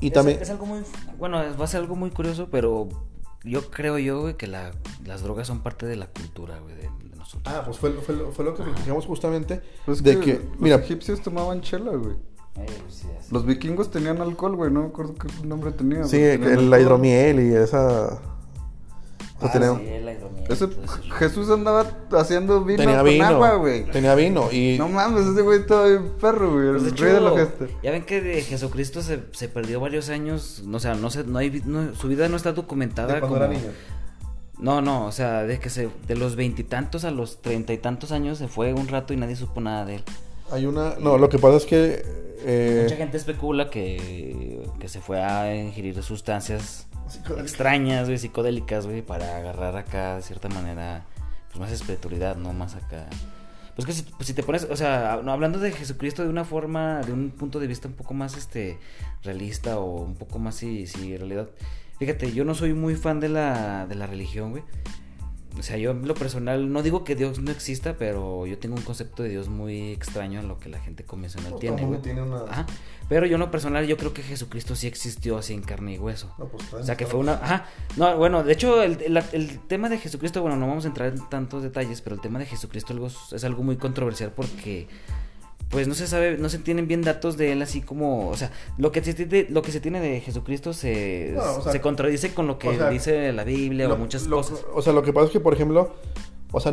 y 0.00 0.08
Es- 0.08 0.12
también 0.12 0.42
Es, 0.42 0.50
algo 0.50 0.66
muy. 0.66 0.80
Bueno, 1.18 1.38
va 1.58 1.64
a 1.64 1.68
ser 1.68 1.80
algo 1.80 1.96
muy 1.96 2.10
curioso, 2.10 2.48
pero 2.50 2.88
yo 3.44 3.70
creo 3.70 3.98
yo, 3.98 4.20
güey, 4.20 4.36
que 4.36 4.46
la- 4.46 4.72
las 5.06 5.22
drogas 5.22 5.46
son 5.46 5.60
parte 5.60 5.86
de 5.86 5.96
la 5.96 6.06
cultura, 6.08 6.58
güey, 6.60 6.74
de 6.74 6.90
nosotros. 7.24 7.42
Ah, 7.54 7.62
pues 7.64 7.78
fue, 7.78 7.90
fue, 7.92 8.14
lo- 8.16 8.30
fue 8.32 8.44
lo 8.44 8.54
que 8.54 8.62
platicamos 8.62 9.06
justamente 9.06 9.60
Pues 9.86 10.02
de 10.02 10.18
que, 10.18 10.24
que, 10.24 10.32
los 10.38 10.60
mira, 10.60 10.76
egipcios 10.76 11.20
tomaban 11.22 11.60
chela, 11.60 11.92
güey. 11.92 12.14
Eh, 12.56 12.66
sí, 12.88 13.06
Los 13.32 13.44
vikingos 13.44 13.90
tenían 13.90 14.20
alcohol, 14.20 14.54
güey, 14.54 14.70
no 14.70 14.82
me 14.82 14.86
acuerdo 14.88 15.14
qué 15.14 15.26
nombre 15.46 15.72
tenía. 15.72 16.04
sí, 16.04 16.22
el, 16.22 16.40
Tenían 16.40 16.70
la 16.70 16.78
hidromiel 16.80 17.40
y 17.40 17.54
esa 17.54 18.20
Ah, 19.40 19.50
tenemos- 19.52 19.80
sí, 19.80 19.86
la 20.04 20.12
hidromiel, 20.12 20.46
Ese. 20.48 20.68
Jesús 21.18 21.50
andaba 21.50 21.84
haciendo 22.12 22.62
vino 22.64 22.78
tenía 22.78 22.98
con 22.98 23.06
vino, 23.06 23.24
agua, 23.26 23.54
güey. 23.56 23.84
tenía 23.90 24.14
vino 24.14 24.50
y 24.52 24.76
No 24.78 24.88
mames, 24.88 25.26
ese 25.26 25.42
güey 25.42 25.60
estaba 25.60 25.86
bien 25.88 26.12
perro, 26.20 26.52
güey. 26.52 26.70
Pues, 26.78 26.84
el 26.92 26.96
rey 26.96 27.12
de 27.14 27.20
la 27.20 27.26
hecho, 27.32 27.36
fiesta. 27.36 27.66
Ya 27.82 27.90
ven 27.90 28.04
que 28.04 28.20
de 28.20 28.40
Jesucristo 28.42 29.02
se, 29.02 29.20
se 29.32 29.48
perdió 29.48 29.80
varios 29.80 30.08
años, 30.08 30.62
no, 30.64 30.76
o 30.76 30.80
sea, 30.80 30.94
no 30.94 31.10
sé, 31.10 31.24
no 31.24 31.38
hay, 31.38 31.60
no- 31.66 31.94
su 31.96 32.06
vida 32.08 32.28
no 32.28 32.36
está 32.36 32.52
documentada 32.52 33.14
de 33.14 33.20
cuando 33.20 33.38
como... 33.38 33.50
era 33.50 33.52
niño. 33.60 33.72
No, 34.58 34.80
no, 34.80 35.06
o 35.06 35.12
sea, 35.12 35.42
de 35.42 35.58
que 35.58 35.68
se, 35.68 35.88
de 36.06 36.16
los 36.16 36.36
veintitantos 36.36 37.04
a 37.04 37.10
los 37.10 37.42
treinta 37.42 37.72
y 37.72 37.78
tantos 37.78 38.12
años 38.12 38.38
se 38.38 38.48
fue 38.48 38.72
un 38.72 38.88
rato 38.88 39.12
y 39.12 39.16
nadie 39.16 39.36
supo 39.36 39.60
nada 39.60 39.84
de 39.84 39.96
él. 39.96 40.04
Hay 40.50 40.66
una, 40.66 40.94
no, 41.00 41.18
lo 41.18 41.28
que 41.28 41.38
pasa 41.38 41.56
es 41.56 41.64
que 41.64 42.02
eh, 42.46 42.80
Mucha 42.84 42.96
gente 42.96 43.16
especula 43.16 43.70
que, 43.70 44.62
que 44.78 44.88
se 44.88 45.00
fue 45.00 45.22
a 45.22 45.54
ingerir 45.54 46.00
sustancias 46.02 46.86
extrañas, 47.38 48.06
güey, 48.06 48.18
psicodélicas, 48.18 48.86
güey, 48.86 49.02
para 49.02 49.36
agarrar 49.36 49.76
acá 49.76 50.16
de 50.16 50.22
cierta 50.22 50.48
manera, 50.48 51.04
pues 51.48 51.58
más 51.58 51.72
espiritualidad, 51.72 52.36
¿no? 52.36 52.52
Más 52.52 52.74
acá. 52.74 53.06
Pues 53.74 53.86
que 53.86 53.92
si, 53.92 54.02
pues, 54.02 54.26
si 54.26 54.34
te 54.34 54.42
pones, 54.42 54.68
o 54.70 54.76
sea, 54.76 55.14
hablando 55.14 55.58
de 55.58 55.72
Jesucristo 55.72 56.22
de 56.22 56.28
una 56.28 56.44
forma, 56.44 57.00
de 57.00 57.12
un 57.12 57.30
punto 57.30 57.58
de 57.58 57.66
vista 57.66 57.88
un 57.88 57.94
poco 57.94 58.14
más, 58.14 58.36
este, 58.36 58.78
realista 59.22 59.78
o 59.78 60.02
un 60.02 60.14
poco 60.14 60.38
más, 60.38 60.54
sí, 60.54 60.86
sí, 60.86 61.12
en 61.12 61.18
realidad. 61.18 61.48
Fíjate, 61.98 62.32
yo 62.32 62.44
no 62.44 62.54
soy 62.54 62.74
muy 62.74 62.94
fan 62.96 63.20
de 63.20 63.28
la, 63.28 63.86
de 63.86 63.94
la 63.94 64.06
religión, 64.06 64.50
güey. 64.50 64.62
O 65.56 65.62
sea, 65.62 65.76
yo 65.76 65.92
en 65.92 66.08
lo 66.08 66.14
personal, 66.14 66.72
no 66.72 66.82
digo 66.82 67.04
que 67.04 67.14
Dios 67.14 67.38
no 67.38 67.52
exista, 67.52 67.94
pero 67.96 68.44
yo 68.44 68.58
tengo 68.58 68.74
un 68.74 68.82
concepto 68.82 69.22
de 69.22 69.28
Dios 69.28 69.48
muy 69.48 69.92
extraño 69.92 70.40
en 70.40 70.48
lo 70.48 70.58
que 70.58 70.68
la 70.68 70.80
gente 70.80 71.04
convencional 71.04 71.50
Todo 71.50 71.60
tiene, 71.60 71.84
güey. 71.84 72.02
tiene 72.02 72.22
una- 72.22 72.42
Ajá. 72.50 72.66
Pero 73.08 73.24
yo 73.26 73.34
en 73.36 73.40
lo 73.40 73.52
personal, 73.52 73.86
yo 73.86 73.96
creo 73.96 74.12
que 74.12 74.22
Jesucristo 74.24 74.74
sí 74.74 74.88
existió 74.88 75.38
así 75.38 75.54
en 75.54 75.62
carne 75.62 75.94
y 75.94 75.98
hueso. 75.98 76.34
No, 76.38 76.46
pues, 76.48 76.72
O 76.74 76.82
sea, 76.82 76.96
que 76.96 77.06
fue 77.06 77.20
una... 77.20 77.34
Ajá. 77.34 77.66
No, 77.96 78.16
bueno, 78.16 78.42
de 78.42 78.52
hecho, 78.52 78.82
el, 78.82 79.00
el- 79.00 79.22
el 79.32 79.60
tema 79.68 79.88
de 79.88 79.98
Jesucristo, 79.98 80.42
bueno, 80.42 80.56
no 80.56 80.66
vamos 80.66 80.86
a 80.86 80.88
entrar 80.88 81.10
en 81.14 81.20
tantos 81.28 81.62
detalles, 81.62 82.00
pero 82.00 82.16
el 82.16 82.20
tema 82.20 82.40
de 82.40 82.46
Jesucristo 82.46 82.92
algo, 82.92 83.06
es 83.06 83.44
algo 83.44 83.62
muy 83.62 83.76
controversial 83.76 84.32
porque, 84.34 84.88
pues, 85.70 85.88
no 85.88 85.94
se 85.94 86.06
sabe, 86.06 86.36
no 86.38 86.48
se 86.48 86.58
tienen 86.58 86.86
bien 86.86 87.02
datos 87.02 87.36
de 87.36 87.52
él 87.52 87.62
así 87.62 87.80
como... 87.80 88.28
O 88.28 88.36
sea, 88.36 88.50
lo 88.78 88.92
que 88.92 89.02
se, 89.02 89.14
tiene- 89.14 89.46
lo 89.50 89.62
que 89.62 89.72
se 89.72 89.80
tiene 89.80 90.00
de 90.00 90.20
Jesucristo 90.20 90.72
se, 90.72 91.32
No, 91.34 91.42
o 91.58 91.62
sea, 91.62 91.72
se 91.72 91.80
contradice 91.80 92.32
con 92.34 92.46
lo 92.46 92.58
que 92.58 92.68
o 92.68 92.76
sea, 92.76 92.90
dice 92.90 93.32
la 93.32 93.44
Biblia 93.44 93.88
Lo- 93.88 93.94
o 93.94 93.98
muchas 93.98 94.26
lo- 94.26 94.36
cosas. 94.36 94.64
O 94.74 94.82
sea, 94.82 94.92
lo 94.92 95.02
que 95.02 95.12
pasa 95.12 95.26
es 95.26 95.32
que, 95.32 95.40
por 95.40 95.52
ejemplo, 95.54 95.94
o 96.52 96.60
sea, 96.60 96.72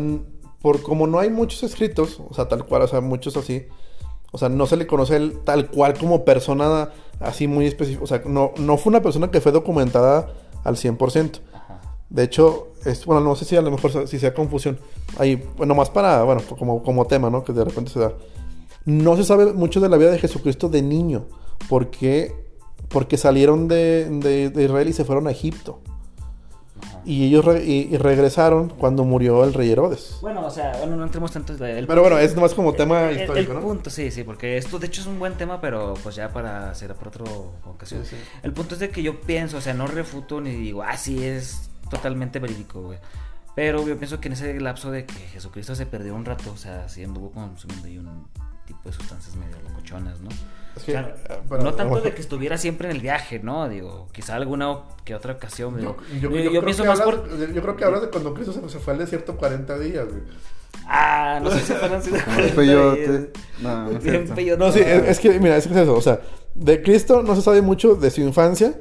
por 0.61 0.81
como 0.83 1.07
no 1.07 1.19
hay 1.19 1.29
muchos 1.31 1.63
escritos, 1.63 2.21
o 2.29 2.33
sea, 2.33 2.47
tal 2.47 2.65
cual, 2.65 2.83
o 2.83 2.87
sea, 2.87 3.01
muchos 3.01 3.35
así, 3.37 3.65
o 4.31 4.37
sea, 4.37 4.47
no 4.49 4.65
se 4.67 4.77
le 4.77 4.85
conoce 4.87 5.15
él 5.15 5.39
tal 5.43 5.69
cual 5.71 5.97
como 5.97 6.23
persona 6.23 6.89
así 7.19 7.47
muy 7.47 7.65
específica, 7.65 8.03
o 8.03 8.07
sea, 8.07 8.21
no, 8.25 8.51
no 8.59 8.77
fue 8.77 8.91
una 8.91 9.01
persona 9.01 9.31
que 9.31 9.41
fue 9.41 9.51
documentada 9.51 10.31
al 10.63 10.75
100%. 10.75 11.41
Ajá. 11.53 11.81
De 12.09 12.23
hecho, 12.23 12.67
es, 12.85 13.05
bueno, 13.05 13.21
no 13.21 13.35
sé 13.35 13.45
si 13.45 13.55
a 13.55 13.61
lo 13.61 13.71
mejor 13.71 14.07
si 14.07 14.19
sea 14.19 14.33
confusión. 14.33 14.79
Ahí, 15.17 15.35
bueno, 15.57 15.73
más 15.75 15.89
para, 15.89 16.23
bueno, 16.23 16.41
como, 16.57 16.83
como 16.83 17.05
tema, 17.07 17.29
¿no? 17.29 17.43
Que 17.43 17.53
de 17.53 17.65
repente 17.65 17.89
se 17.91 17.99
da. 17.99 18.13
No 18.85 19.15
se 19.15 19.23
sabe 19.23 19.53
mucho 19.53 19.79
de 19.79 19.89
la 19.89 19.97
vida 19.97 20.11
de 20.11 20.19
Jesucristo 20.19 20.69
de 20.69 20.81
niño. 20.81 21.27
porque 21.69 22.33
Porque 22.89 23.15
salieron 23.17 23.67
de, 23.67 24.09
de- 24.09 24.49
de 24.49 24.63
Israel 24.63 24.89
y 24.89 24.93
se 24.93 25.05
fueron 25.05 25.27
a 25.27 25.31
Egipto. 25.31 25.79
Ajá. 26.83 27.01
Y 27.05 27.25
ellos 27.25 27.45
re- 27.45 27.63
y, 27.63 27.87
y 27.93 27.97
regresaron 27.97 28.69
cuando 28.69 29.03
murió 29.05 29.43
el 29.43 29.53
rey 29.53 29.69
Herodes. 29.71 30.17
Bueno, 30.21 30.45
o 30.45 30.49
sea, 30.49 30.75
bueno, 30.79 30.95
no 30.97 31.03
entremos 31.03 31.31
tanto 31.31 31.53
en 31.53 31.77
el 31.77 31.87
Pero 31.87 32.01
bueno, 32.01 32.17
es 32.17 32.35
nomás 32.35 32.53
como 32.53 32.73
tema 32.73 33.09
el- 33.11 33.21
histórico, 33.21 33.51
el 33.53 33.59
¿no? 33.59 33.63
punto, 33.63 33.89
sí, 33.89 34.11
sí, 34.11 34.23
porque 34.23 34.57
esto 34.57 34.77
de 34.79 34.87
hecho 34.87 35.01
es 35.01 35.07
un 35.07 35.19
buen 35.19 35.35
tema, 35.35 35.61
pero 35.61 35.93
pues 36.03 36.15
ya 36.15 36.33
para 36.33 36.73
será 36.75 36.95
para 36.95 37.09
otra 37.09 37.23
ocasión. 37.65 38.03
Sí, 38.03 38.15
sí. 38.15 38.21
El 38.43 38.51
punto 38.51 38.73
es 38.73 38.79
de 38.81 38.89
que 38.89 39.03
yo 39.03 39.21
pienso, 39.21 39.57
o 39.57 39.61
sea, 39.61 39.73
no 39.73 39.87
refuto 39.87 40.41
ni 40.41 40.51
digo, 40.55 40.81
ah, 40.83 40.97
sí, 40.97 41.23
es 41.23 41.69
totalmente 41.89 42.39
verídico, 42.39 42.81
güey. 42.81 42.97
Pero 43.55 43.87
yo 43.87 43.97
pienso 43.97 44.19
que 44.19 44.27
en 44.27 44.33
ese 44.33 44.59
lapso 44.59 44.91
de 44.91 45.05
que 45.05 45.13
Jesucristo 45.13 45.75
se 45.75 45.85
perdió 45.85 46.15
un 46.15 46.25
rato, 46.25 46.51
o 46.51 46.57
sea, 46.57 46.89
sí 46.89 47.03
anduvo 47.03 47.31
consumiendo 47.31 47.87
ahí 47.87 47.97
un 47.99 48.27
tipo 48.73 48.89
de 48.89 48.93
sustancias 48.93 49.35
medio 49.35 49.57
locochonas, 49.69 50.19
¿no? 50.21 50.29
Es 50.29 50.83
O 50.83 50.85
que, 50.85 50.91
sea, 50.93 51.15
eh, 51.29 51.39
pero- 51.49 51.63
no 51.63 51.73
tanto 51.73 51.89
bueno. 51.89 52.05
de 52.05 52.13
que 52.13 52.21
estuviera 52.21 52.57
siempre 52.57 52.89
en 52.89 52.95
el 52.95 53.01
viaje, 53.01 53.39
¿no? 53.39 53.67
Digo, 53.67 54.07
quizá 54.13 54.35
alguna 54.35 54.79
que 55.03 55.13
otra 55.15 55.33
ocasión. 55.33 55.73
Yo, 55.73 55.79
digo. 55.79 55.97
yo- 56.13 56.19
Yo- 56.19 56.29
yo 56.29 56.39
yo 56.43 56.49
creo 56.51 56.63
pienso 56.65 56.83
que 56.83 56.89
más 56.89 56.99
hablas 57.01 57.15
por... 57.19 57.29
de- 57.37 57.53
yo 57.53 57.61
creo 57.61 57.75
que 57.75 57.83
hablas 57.85 58.01
de 58.01 58.09
cuando 58.09 58.33
Cristo 58.33 58.53
se, 58.69 58.79
fue 58.79 58.93
al 58.93 58.99
desierto 58.99 59.35
40 59.35 59.77
días, 59.79 60.07
güey. 60.07 60.21
Ah, 60.87 61.39
no 61.43 61.51
sé 61.51 61.59
si 61.59 61.73
fueron 61.73 62.01
peyote. 62.55 63.31
No, 63.61 63.89
no 63.91 63.97
es. 63.99 64.57
No, 64.57 64.71
sí, 64.71 64.79
es, 64.79 65.03
es 65.09 65.19
que, 65.19 65.39
mira, 65.39 65.57
es 65.57 65.67
que 65.67 65.73
es 65.73 65.79
eso. 65.81 65.93
O 65.95 66.01
sea, 66.01 66.21
de 66.55 66.81
Cristo 66.81 67.21
no 67.23 67.35
se 67.35 67.41
sabe 67.41 67.61
mucho 67.61 67.95
de 67.95 68.09
su 68.09 68.21
infancia 68.21 68.73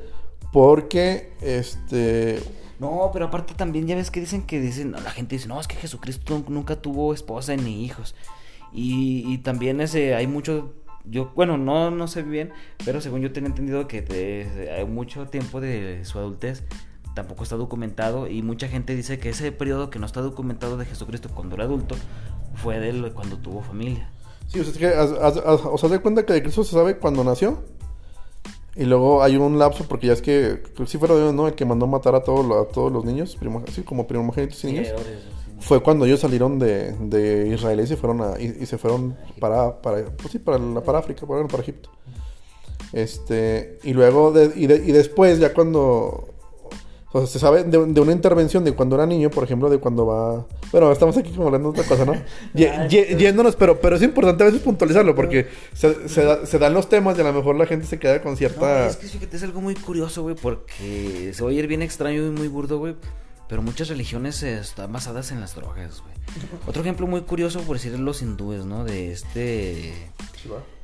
porque, 0.53 1.32
este... 1.41 2.41
No, 2.78 3.11
pero 3.12 3.26
aparte 3.26 3.53
también 3.55 3.86
ya 3.86 3.95
ves 3.95 4.11
que 4.11 4.20
dicen 4.20 4.43
que 4.47 4.59
dicen, 4.61 4.93
la 4.93 5.11
gente 5.11 5.36
dice, 5.36 5.49
no, 5.49 5.61
es 5.61 5.68
que 5.68 5.76
Jesucristo 5.76 6.34
nun- 6.38 6.49
nunca 6.49 6.76
tuvo 6.76 7.12
esposa 7.12 7.55
ni 7.57 7.84
hijos. 7.84 8.14
Y, 8.73 9.25
y 9.33 9.39
también 9.39 9.81
ese, 9.81 10.14
hay 10.14 10.27
mucho, 10.27 10.73
yo, 11.05 11.33
bueno, 11.35 11.59
no, 11.59 11.91
no 11.91 12.07
sé 12.09 12.23
bien, 12.23 12.53
pero 12.85 13.01
según 13.01 13.21
yo 13.21 13.33
tengo 13.33 13.49
entendido 13.49 13.89
que 13.89 14.03
de- 14.03 14.71
hay 14.77 14.85
mucho 14.85 15.27
tiempo 15.29 15.61
de 15.61 16.05
su 16.05 16.18
adultez 16.18 16.62
tampoco 17.14 17.43
está 17.43 17.57
documentado 17.57 18.29
y 18.29 18.41
mucha 18.43 18.68
gente 18.68 18.95
dice 18.95 19.18
que 19.18 19.31
ese 19.31 19.51
periodo 19.51 19.91
que 19.91 19.99
no 19.99 20.07
está 20.07 20.21
documentado 20.21 20.77
de 20.77 20.85
Jesucristo 20.87 21.29
cuando 21.35 21.57
era 21.57 21.64
adulto 21.64 21.97
fue 22.55 22.79
de 22.79 23.11
cuando 23.12 23.37
tuvo 23.39 23.62
familia. 23.62 24.09
Sí, 24.47 24.61
o 24.61 24.64
sea, 24.64 24.73
es 24.73 24.79
que, 24.79 24.87
o 25.68 25.77
sea, 25.79 25.89
de 25.89 25.99
cuenta 25.99 26.25
que 26.25 26.33
de 26.33 26.43
Cristo 26.43 26.62
se 26.64 26.73
sabe 26.73 26.97
cuando 26.99 27.25
nació. 27.25 27.62
Y 28.77 28.85
luego 28.85 29.23
hay 29.23 29.37
un 29.37 29.59
lapso, 29.59 29.85
porque 29.89 30.07
ya 30.07 30.12
es 30.12 30.23
que, 30.23 30.61
creo 30.62 30.87
que 30.87 30.87
sí 30.87 30.97
fue 30.99 31.09
Dios, 31.09 31.35
¿no? 31.35 31.49
El 31.49 31.55
que 31.55 31.64
mandó 31.64 31.87
matar 31.89 32.14
a, 32.14 32.23
todos 32.23 32.47
los- 32.47 32.68
a 32.68 32.71
todos 32.71 32.93
los 32.93 33.05
niños, 33.05 33.37
primo- 33.37 33.64
así 33.66 33.83
como 33.83 34.07
primogénitos 34.07 34.62
y 34.64 34.66
niños. 34.68 34.89
Sí. 34.97 35.49
Fue 35.61 35.83
cuando 35.83 36.05
ellos 36.07 36.21
salieron 36.21 36.59
de, 36.59 36.93
de 36.93 37.49
Israel 37.55 37.81
y 37.81 37.87
se 37.87 37.97
fueron 37.97 38.23
a, 38.23 38.41
y, 38.41 38.57
y 38.61 38.67
se 38.67 38.79
fueron 38.79 39.17
para, 39.39 39.81
para, 39.83 40.05
pues 40.07 40.33
sí, 40.33 40.39
para, 40.39 40.59
la- 40.59 40.81
para 40.83 40.99
África, 40.99 41.27
para, 41.27 41.47
para 41.47 41.63
Egipto. 41.63 41.91
Este, 42.93 43.79
y 43.85 43.93
luego, 43.93 44.33
de- 44.33 44.53
y, 44.57 44.67
de- 44.67 44.77
y 44.85 44.93
después, 44.93 45.39
ya 45.39 45.53
cuando, 45.55 46.27
O 47.13 47.19
sea, 47.19 47.27
se 47.27 47.39
sabe 47.41 47.65
de, 47.65 47.87
de 47.87 48.01
una 48.01 48.13
intervención 48.13 48.65
de 48.65 48.73
cuando 48.73 48.95
era 48.97 49.05
niño, 49.05 49.31
por 49.31 49.43
ejemplo, 49.45 49.69
de 49.69 49.79
cuando 49.79 50.07
va... 50.07 50.47
Bueno, 50.71 50.91
estamos 50.93 51.17
aquí 51.17 51.31
como 51.33 51.47
hablando 51.47 51.73
de 51.73 51.81
otra 51.81 51.89
cosa, 51.89 52.05
¿no? 52.05 52.15
Ye- 52.55 52.73
ye- 52.89 53.07
sí. 53.09 53.17
yéndonos, 53.17 53.57
pero, 53.57 53.81
pero 53.81 53.97
es 53.97 54.03
importante 54.03 54.45
a 54.45 54.47
veces 54.47 54.63
puntualizarlo, 54.63 55.15
porque 55.17 55.47
se, 55.73 56.09
se 56.09 56.23
da- 56.25 56.47
se 56.47 56.59
dan 56.61 56.73
los 56.73 56.89
temas 56.89 57.19
y 57.19 57.21
a 57.21 57.25
lo 57.25 57.33
mejor 57.33 57.57
la 57.57 57.67
gente 57.67 57.87
se 57.87 57.99
queda 57.99 58.23
con 58.23 58.33
No, 58.33 58.37
cierta... 58.39 58.87
es 58.87 58.97
que 58.97 59.07
fíjate, 59.09 59.37
es 59.37 59.43
algo 59.43 59.61
muy 59.61 59.75
curioso, 59.75 60.23
güey, 60.23 60.37
porque 60.37 61.33
se 61.35 61.43
va 61.45 61.51
a 61.51 61.53
ir 61.53 61.67
bien 61.67 61.83
extraño 61.83 62.25
y 62.27 62.31
muy 62.31 62.47
burdo, 62.49 62.79
güey. 62.79 62.95
Pero 63.51 63.61
muchas 63.62 63.88
religiones 63.88 64.42
eh, 64.44 64.59
están 64.59 64.92
basadas 64.92 65.30
en 65.32 65.40
las 65.40 65.55
drogas, 65.57 66.01
güey. 66.03 66.14
Otro 66.66 66.80
ejemplo 66.82 67.07
muy 67.07 67.22
curioso, 67.22 67.61
por 67.62 67.76
decir, 67.76 67.98
los 67.98 68.22
hindúes, 68.22 68.64
¿no? 68.64 68.84
De 68.84 69.11
este... 69.12 69.92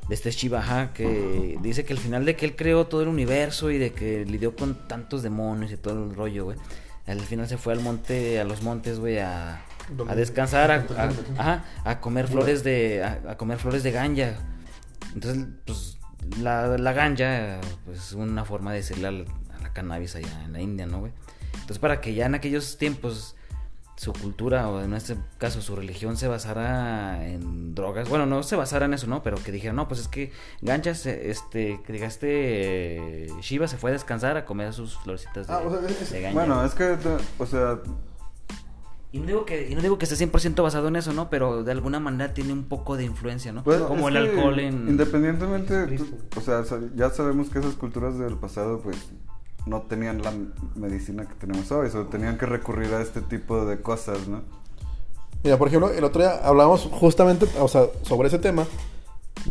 De 0.09 0.13
este 0.15 0.31
Shivaja 0.31 0.93
que 0.93 1.57
dice 1.61 1.83
que 1.85 1.93
al 1.93 1.99
final 1.99 2.23
de 2.25 2.35
que 2.35 2.45
él 2.45 2.55
creó 2.55 2.85
todo 2.87 3.01
el 3.01 3.07
universo 3.09 3.71
y 3.71 3.77
de 3.77 3.91
que 3.93 4.23
lidió 4.25 4.55
con 4.55 4.87
tantos 4.87 5.21
demonios 5.23 5.71
y 5.71 5.77
todo 5.77 6.03
el 6.03 6.13
rollo, 6.15 6.45
güey. 6.45 6.57
Al 7.07 7.19
final 7.21 7.47
se 7.47 7.57
fue 7.57 7.73
al 7.73 7.79
monte, 7.81 8.39
a 8.39 8.43
los 8.45 8.61
montes, 8.63 8.99
güey, 8.99 9.19
a, 9.19 9.61
a 10.09 10.15
descansar, 10.15 10.69
a, 10.71 10.75
a- 10.97 11.41
ajá, 11.41 11.65
a 11.85 11.99
comer 12.01 12.27
flores 12.27 12.63
de, 12.63 13.03
a, 13.03 13.31
a 13.31 13.37
comer 13.37 13.57
flores 13.59 13.83
de 13.83 13.91
ganja. 13.91 14.37
Entonces, 15.13 15.45
pues, 15.65 15.97
la, 16.41 16.77
la 16.77 16.91
ganja, 16.93 17.59
pues, 17.85 17.97
es 17.99 18.11
una 18.13 18.43
forma 18.45 18.71
de 18.71 18.77
decirle 18.79 19.07
al- 19.07 19.25
a 19.57 19.61
la 19.61 19.73
cannabis 19.73 20.15
allá 20.15 20.43
en 20.45 20.51
la 20.53 20.61
India, 20.61 20.85
¿no, 20.85 20.99
güey? 20.99 21.11
Entonces, 21.67 21.79
para 21.79 21.99
que 21.99 22.13
ya 22.13 22.25
en 22.27 22.33
aquellos 22.33 22.77
tiempos 22.77 23.35
su 23.97 24.13
cultura, 24.13 24.69
o 24.69 24.81
en 24.81 24.93
este 24.93 25.17
caso 25.37 25.59
su 25.61 25.75
religión, 25.75 26.15
se 26.15 26.29
basara 26.29 27.27
en 27.27 27.75
drogas. 27.75 28.07
Bueno, 28.07 28.25
no 28.25 28.41
se 28.41 28.55
basara 28.55 28.85
en 28.85 28.93
eso, 28.93 29.05
¿no? 29.07 29.21
Pero 29.21 29.35
que 29.43 29.51
dijeran, 29.51 29.75
no, 29.75 29.89
pues 29.89 29.99
es 29.99 30.07
que 30.07 30.31
Gancha, 30.61 30.95
se- 30.95 31.29
este, 31.29 31.81
que 31.85 31.91
diga, 31.91 32.07
este 32.07 33.25
eh, 33.25 33.33
Shiva 33.41 33.67
se 33.67 33.75
fue 33.77 33.89
a 33.89 33.93
descansar 33.93 34.37
a 34.37 34.45
comer 34.45 34.71
sus 34.71 34.97
florecitas 34.99 35.47
de, 35.47 35.53
Ah, 35.53 35.57
o 35.65 35.69
sea, 35.69 35.89
es- 35.89 36.09
de. 36.11 36.31
Bueno, 36.31 36.63
es 36.63 36.73
que, 36.73 36.95
o 37.37 37.45
sea, 37.45 37.79
Y 39.11 39.19
no 39.19 39.25
digo 39.25 39.45
que, 39.45 39.67
y 39.69 39.75
no 39.75 39.81
digo 39.81 39.97
que 39.97 40.05
esté 40.05 40.15
100% 40.15 40.61
basado 40.63 40.87
en 40.89 40.95
eso, 40.95 41.11
¿no? 41.11 41.29
Pero 41.29 41.63
de 41.63 41.71
alguna 41.73 41.99
manera 41.99 42.33
tiene 42.33 42.53
un 42.53 42.63
poco 42.65 42.95
de 42.97 43.03
influencia, 43.03 43.51
¿no? 43.51 43.63
Pues, 43.63 43.81
Como 43.81 44.07
el 44.09 44.15
alcohol 44.17 44.59
en... 44.59 44.87
Independientemente, 44.87 45.87
tú- 45.97 46.17
o 46.35 46.41
sea, 46.41 46.63
ya 46.95 47.09
sabemos 47.09 47.49
que 47.49 47.59
esas 47.59 47.73
culturas 47.75 48.17
del 48.19 48.35
pasado, 48.37 48.79
pues, 48.81 48.97
no 49.67 49.81
tenían 49.83 50.21
la 50.21 50.33
medicina 50.75 51.27
que 51.27 51.35
tenemos 51.35 51.71
hoy, 51.71 51.89
o 51.93 52.05
tenían 52.05 52.37
que 52.37 52.45
recurrir 52.45 52.93
a 52.93 53.01
este 53.01 53.21
tipo 53.21 53.65
de 53.65 53.81
cosas, 53.81 54.27
¿no? 54.27 54.41
Mira, 55.43 55.57
por 55.57 55.67
ejemplo, 55.67 55.91
el 55.91 56.03
otro 56.03 56.21
día 56.21 56.39
hablábamos 56.43 56.89
justamente, 56.91 57.47
o 57.59 57.67
sea, 57.67 57.85
sobre 58.01 58.27
ese 58.27 58.39
tema, 58.39 58.65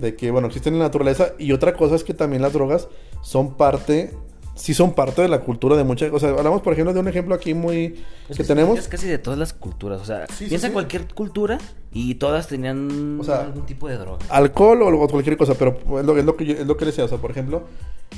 de 0.00 0.16
que, 0.16 0.30
bueno, 0.30 0.48
existen 0.48 0.74
en 0.74 0.80
la 0.80 0.86
naturaleza, 0.86 1.32
y 1.38 1.52
otra 1.52 1.74
cosa 1.74 1.94
es 1.94 2.04
que 2.04 2.14
también 2.14 2.42
las 2.42 2.52
drogas 2.52 2.88
son 3.22 3.54
parte, 3.54 4.14
sí 4.56 4.74
son 4.74 4.92
parte 4.94 5.22
de 5.22 5.28
la 5.28 5.40
cultura 5.42 5.76
de 5.76 5.84
muchas, 5.84 6.10
o 6.12 6.18
sea, 6.18 6.30
hablamos, 6.30 6.62
por 6.62 6.72
ejemplo, 6.72 6.92
de 6.92 6.98
un 7.00 7.06
ejemplo 7.08 7.34
aquí 7.34 7.54
muy, 7.54 8.02
Es 8.28 8.36
que 8.36 8.42
sí, 8.42 8.48
tenemos, 8.48 8.76
Es 8.78 8.88
casi 8.88 9.06
de 9.06 9.18
todas 9.18 9.38
las 9.38 9.52
culturas. 9.52 10.00
O 10.00 10.04
sea, 10.04 10.26
Sí, 10.28 10.44
sí, 10.44 10.44
piensa 10.46 10.66
sí. 10.66 10.68
en 10.68 10.72
cualquier 10.72 11.06
cultura 11.14 11.58
y 11.92 12.16
todas 12.16 12.48
tenían 12.48 13.18
O 13.20 13.24
sea, 13.24 13.42
algún 13.42 13.64
tipo 13.66 13.86
de 13.88 13.96
droga. 13.98 14.18
alcohol 14.30 14.82
o, 14.82 14.88
o 15.02 15.08
cualquier 15.08 15.36
cosa, 15.36 15.54
pero 15.54 15.76
es 16.00 16.04
lo, 16.04 16.16
es 16.18 16.24
lo 16.24 16.36
que 16.36 16.44
yo- 16.46 16.54
es 16.54 16.66
lo 16.66 16.76
que 16.76 16.86
decía, 16.86 17.04
o 17.04 17.08
sea, 17.08 17.18
por 17.18 17.30
ejemplo, 17.30 17.62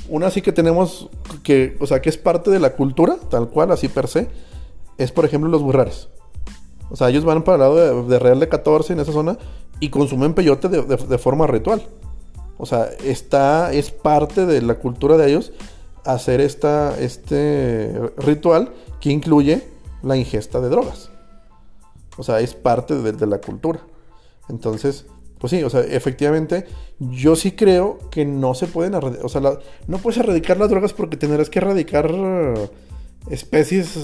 una 0.07 0.31
sí 0.31 0.41
que 0.41 0.51
tenemos 0.51 1.09
que, 1.43 1.77
o 1.79 1.85
sea, 1.85 2.01
que 2.01 2.09
es 2.09 2.17
parte 2.17 2.49
de 2.51 2.59
la 2.59 2.71
cultura, 2.73 3.17
tal 3.29 3.49
cual, 3.49 3.71
así 3.71 3.87
per 3.87 4.07
se, 4.07 4.29
es 4.97 5.11
por 5.11 5.25
ejemplo 5.25 5.49
los 5.49 5.61
burrares. 5.61 6.07
O 6.89 6.95
sea, 6.95 7.09
ellos 7.09 7.23
van 7.25 7.43
para 7.43 7.55
el 7.55 7.59
lado 7.61 8.03
de, 8.03 8.09
de 8.09 8.17
Real 8.19 8.39
de 8.39 8.47
14 8.49 8.93
en 8.93 8.99
esa 8.99 9.11
zona 9.11 9.37
y 9.79 9.89
consumen 9.89 10.33
peyote 10.33 10.67
de, 10.69 10.81
de- 10.83 10.95
de 10.97 11.17
forma 11.17 11.45
ritual. 11.47 11.83
O 12.57 12.65
sea, 12.65 12.89
está, 13.05 13.71
es 13.71 13.91
parte 13.91 14.45
de 14.45 14.61
la 14.61 14.75
cultura 14.75 15.15
de 15.17 15.29
ellos 15.29 15.53
hacer 16.13 16.41
esta, 16.41 16.99
este 16.99 17.91
ritual 18.17 18.71
que 18.99 19.11
incluye 19.11 19.63
la 20.03 20.15
ingesta 20.17 20.59
de 20.61 20.69
drogas. 20.69 21.09
O 22.17 22.23
sea, 22.23 22.39
es 22.39 22.53
parte 22.53 22.95
de, 22.95 23.11
de 23.13 23.27
la 23.27 23.39
cultura. 23.39 23.79
Entonces, 24.49 25.05
pues 25.39 25.51
sí, 25.51 25.63
o 25.63 25.69
sea, 25.69 25.81
efectivamente, 25.81 26.65
yo 26.99 27.35
sí 27.35 27.51
creo 27.53 27.97
que 28.11 28.25
no 28.25 28.53
se 28.55 28.67
pueden 28.67 28.93
o 28.95 29.29
sea, 29.29 29.39
la- 29.41 29.59
no 29.87 29.97
puedes 29.99 30.19
erradicar 30.19 30.57
las 30.57 30.69
drogas 30.69 30.91
porque 30.93 31.15
tendrás 31.17 31.49
que 31.49 31.59
erradicar 31.59 32.11
especies 33.29 33.97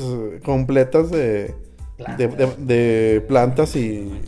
completas 0.44 1.12
de, 1.12 1.54
de, 2.18 2.28
de- 2.28 2.56
de 2.58 3.22
plantas 3.22 3.76
y... 3.76 4.22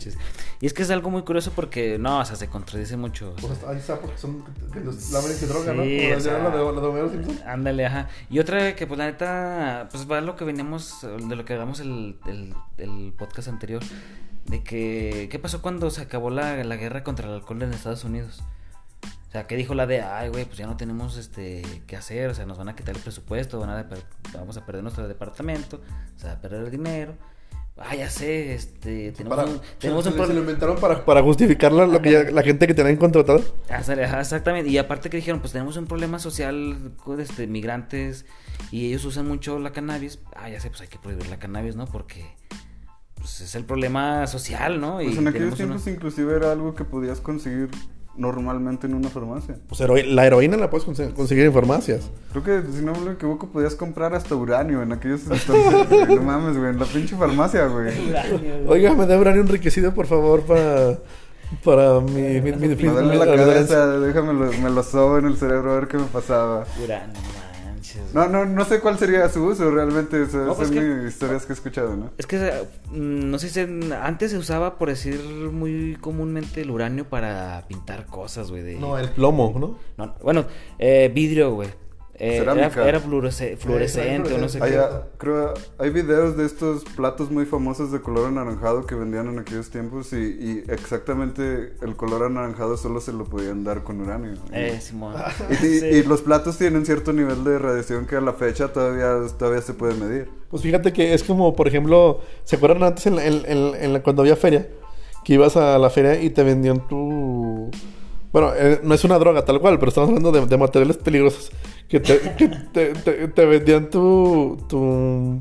Y 0.60 0.66
es 0.66 0.74
que 0.74 0.82
es 0.82 0.90
algo 0.90 1.08
muy 1.10 1.22
curioso 1.22 1.52
porque, 1.54 1.98
no, 1.98 2.18
o 2.18 2.24
sea, 2.24 2.34
se 2.34 2.48
contradice 2.48 2.96
mucho. 2.96 3.32
o 3.36 3.38
sea, 3.38 3.48
Pues 3.48 3.64
ahí 3.64 3.76
está, 3.76 4.00
porque 4.00 4.18
son 4.18 4.42
que 4.72 4.80
los 4.80 5.10
lamen 5.12 5.38
que 5.38 5.46
droga, 5.46 5.72
¿no? 5.72 5.84
Sí, 5.84 6.10
o 6.10 6.20
sea- 6.20 6.38
la 6.38 6.50
de, 6.50 6.56
la 6.56 6.80
de 6.80 6.86
Homero 6.88 7.08
Simpson. 7.10 7.38
Ándale, 7.46 7.86
ajá. 7.86 8.08
Y 8.28 8.40
otra 8.40 8.74
que, 8.74 8.86
pues, 8.88 8.98
la 8.98 9.06
neta, 9.06 9.88
pues 9.92 10.10
va 10.10 10.20
lo 10.20 10.34
que 10.34 10.44
veníamos, 10.44 11.02
de 11.02 11.36
lo 11.36 11.44
que 11.44 11.54
hagamos 11.54 11.78
el, 11.78 12.18
el, 12.26 12.54
el 12.78 13.12
podcast 13.16 13.46
anterior, 13.48 13.82
de 14.46 14.64
que, 14.64 15.28
¿qué 15.30 15.38
pasó 15.38 15.62
cuando 15.62 15.90
se 15.90 16.00
acabó 16.02 16.30
la, 16.30 16.64
la 16.64 16.76
guerra 16.76 17.04
contra 17.04 17.28
el 17.28 17.34
alcohol 17.34 17.62
en 17.62 17.72
Estados 17.72 18.02
Unidos? 18.02 18.42
O 19.28 19.30
sea, 19.30 19.46
que 19.46 19.56
dijo 19.56 19.74
la 19.74 19.86
de, 19.86 20.00
ay, 20.00 20.30
güey, 20.30 20.44
pues 20.46 20.56
ya 20.58 20.66
no 20.66 20.76
tenemos, 20.76 21.18
este, 21.18 21.62
qué 21.86 21.96
hacer, 21.96 22.30
o 22.30 22.34
sea, 22.34 22.46
nos 22.46 22.56
van 22.58 22.70
a 22.70 22.74
quitar 22.74 22.96
el 22.96 23.02
presupuesto, 23.02 23.60
van 23.60 23.70
a 23.70 23.86
vamos 24.34 24.56
a 24.56 24.64
perder 24.66 24.82
nuestro 24.82 25.06
departamento, 25.06 25.82
o 26.16 26.18
sea, 26.18 26.32
a 26.32 26.40
perder 26.40 26.64
el 26.64 26.70
dinero. 26.70 27.14
Ah, 27.80 27.94
ya 27.94 28.10
sé, 28.10 28.54
este, 28.54 29.12
tenemos 29.12 29.36
Para- 29.38 29.48
un, 29.48 29.60
tenemos 29.78 30.02
se, 30.04 30.08
un 30.10 30.14
se 30.14 30.18
lo 30.18 30.24
problema. 30.24 30.40
inventaron 30.40 30.76
para, 30.80 31.04
para 31.04 31.22
justificar 31.22 31.70
la, 31.72 31.86
lo 31.86 32.02
que 32.02 32.10
ya- 32.10 32.24
la 32.30 32.42
gente 32.42 32.66
que 32.66 32.74
tenían 32.74 32.96
contratado. 32.96 33.40
Ah, 33.70 33.78
Exactamente, 34.20 34.68
y 34.68 34.78
aparte 34.78 35.08
que 35.10 35.16
dijeron, 35.16 35.40
pues 35.40 35.52
tenemos 35.52 35.76
un 35.76 35.86
problema 35.86 36.18
social 36.18 36.92
con 37.02 37.20
este, 37.20 37.46
migrantes 37.46 38.26
y 38.72 38.86
ellos 38.88 39.04
usan 39.04 39.28
mucho 39.28 39.58
la 39.60 39.70
cannabis. 39.70 40.18
Ah, 40.34 40.48
ya 40.50 40.58
sé, 40.60 40.70
pues 40.70 40.80
hay 40.80 40.88
que 40.88 40.98
prohibir 40.98 41.28
la 41.28 41.38
cannabis, 41.38 41.76
¿no? 41.76 41.86
Porque 41.86 42.26
pues, 43.14 43.40
es 43.42 43.54
el 43.54 43.64
problema 43.64 44.26
social, 44.26 44.80
¿no? 44.80 44.94
Pues 44.96 45.16
en 45.16 45.28
aquellos 45.28 45.48
una- 45.48 45.56
tiempos 45.56 45.86
inclusive 45.86 46.34
era 46.34 46.50
algo 46.52 46.74
que 46.74 46.84
podías 46.84 47.20
conseguir 47.20 47.68
normalmente 48.18 48.86
en 48.86 48.94
una 48.94 49.08
farmacia. 49.08 49.56
Pues 49.68 49.80
heroi- 49.80 50.06
la 50.06 50.26
heroína 50.26 50.56
la 50.56 50.68
puedes 50.68 50.86
conse- 50.86 51.12
conseguir 51.14 51.44
en 51.46 51.52
farmacias. 51.52 52.10
Creo 52.32 52.42
que, 52.44 52.62
si 52.72 52.84
no 52.84 52.92
me 52.94 53.12
equivoco, 53.12 53.48
podías 53.48 53.74
comprar 53.74 54.14
hasta 54.14 54.34
uranio 54.34 54.82
en 54.82 54.92
aquellos 54.92 55.22
entonces, 55.22 55.88
güey. 55.88 56.06
No 56.16 56.22
mames, 56.22 56.56
güey, 56.58 56.70
en 56.70 56.78
la 56.78 56.84
pinche 56.84 57.16
farmacia, 57.16 57.66
güey. 57.66 57.94
Oiga, 58.66 58.94
me 58.94 59.06
da 59.06 59.16
uranio 59.18 59.42
enriquecido, 59.42 59.94
por 59.94 60.06
favor, 60.06 60.42
para, 60.42 60.98
para 61.64 62.00
mi... 62.00 62.40
mi, 62.40 62.52
mi- 62.52 62.68
mi- 62.76 63.16
la 63.16 63.24
cabeza, 63.26 63.86
déjame 63.98 64.32
lo, 64.34 64.52
me 64.52 64.70
lo 64.70 64.82
sobo 64.82 65.18
en 65.18 65.26
el 65.26 65.36
cerebro 65.36 65.72
a 65.72 65.74
ver 65.76 65.88
qué 65.88 65.96
me 65.96 66.04
pasaba. 66.04 66.66
Uranio, 66.82 67.14
manches. 67.96 68.14
No, 68.14 68.28
no, 68.28 68.44
no 68.44 68.64
sé 68.64 68.80
cuál 68.80 68.98
sería 68.98 69.28
su 69.28 69.44
uso 69.44 69.70
realmente, 69.70 70.18
No, 70.18 70.54
pues 70.54 70.68
son 70.68 70.78
que- 70.78 71.08
historias 71.08 71.46
que 71.46 71.52
he 71.52 71.54
escuchado, 71.54 71.96
¿no? 71.96 72.10
Es 72.18 72.26
que, 72.26 72.36
mm, 72.90 73.30
no 73.30 73.38
sé 73.38 73.48
si 73.48 73.60
antes 73.92 74.30
se 74.30 74.38
usaba, 74.38 74.78
por 74.78 74.88
decir 74.88 75.20
muy 75.52 75.96
comúnmente, 76.00 76.62
el 76.62 76.70
uranio 76.70 77.08
para 77.08 77.64
pintar 77.68 78.06
cosas, 78.06 78.50
güey. 78.50 78.62
De... 78.62 78.74
No, 78.76 78.98
el 78.98 79.10
plomo, 79.10 79.54
¿no? 79.58 79.78
No, 79.96 80.14
bueno, 80.22 80.46
eh, 80.78 81.10
vidrio, 81.14 81.52
güey. 81.54 81.68
Eh, 82.20 82.38
era, 82.38 82.52
era 82.52 83.00
fluoresce- 83.00 83.56
fluorescente 83.56 84.34
o 84.34 84.38
no 84.38 84.48
sé 84.48 84.58
Hay, 84.60 84.72
qué. 84.72 84.80
creo, 85.18 85.54
hay 85.78 85.90
videos 85.90 86.36
de 86.36 86.46
estos 86.46 86.82
platos 86.96 87.30
muy 87.30 87.46
famosos 87.46 87.92
de 87.92 88.00
color 88.00 88.26
anaranjado 88.26 88.86
que 88.86 88.96
vendían 88.96 89.28
en 89.28 89.38
aquellos 89.38 89.70
tiempos 89.70 90.12
y, 90.12 90.16
y 90.16 90.64
exactamente 90.66 91.74
el 91.80 91.94
color 91.96 92.24
anaranjado 92.24 92.76
solo 92.76 93.00
se 93.00 93.12
lo 93.12 93.24
podían 93.24 93.62
dar 93.62 93.84
con 93.84 94.00
uranio. 94.00 94.32
Eh, 94.52 94.80
Simón. 94.80 95.14
Y, 95.50 95.54
Sí. 95.54 95.86
y 95.86 96.02
los 96.02 96.22
platos 96.22 96.58
tienen 96.58 96.84
cierto 96.84 97.12
nivel 97.12 97.44
de 97.44 97.56
radiación 97.58 98.04
que 98.06 98.16
a 98.16 98.20
la 98.20 98.32
fecha 98.32 98.72
todavía, 98.72 99.14
todavía 99.38 99.62
se 99.62 99.74
puede 99.74 99.94
medir. 99.94 100.28
Pues 100.50 100.62
fíjate 100.62 100.92
que 100.92 101.14
es 101.14 101.22
como, 101.22 101.54
por 101.54 101.68
ejemplo, 101.68 102.20
¿se 102.44 102.56
acuerdan 102.56 102.82
antes 102.82 103.06
en, 103.06 103.14
la- 103.16 103.24
en- 103.26 103.44
en- 103.46 103.74
en 103.76 103.92
la- 103.92 104.02
cuando 104.02 104.22
había 104.22 104.34
feria? 104.34 104.66
Que 105.24 105.34
ibas 105.34 105.56
a 105.56 105.78
la 105.78 105.88
feria 105.90 106.20
y 106.20 106.30
te 106.30 106.42
vendían 106.42 106.88
tu... 106.88 107.70
Bueno, 108.32 108.52
eh, 108.56 108.80
no 108.82 108.94
es 108.94 109.04
una 109.04 109.18
droga 109.18 109.44
tal 109.44 109.60
cual, 109.60 109.78
pero 109.78 109.88
estamos 109.88 110.08
hablando 110.10 110.32
de, 110.32 110.44
de 110.46 110.56
materiales 110.58 110.96
peligrosos. 110.98 111.50
Que 111.88 112.00
te, 112.00 112.18
que 112.36 112.48
te, 112.72 112.92
te- 112.92 113.28
te 113.28 113.46
vendían 113.46 113.88
tu, 113.88 114.58
tu, 114.68 115.40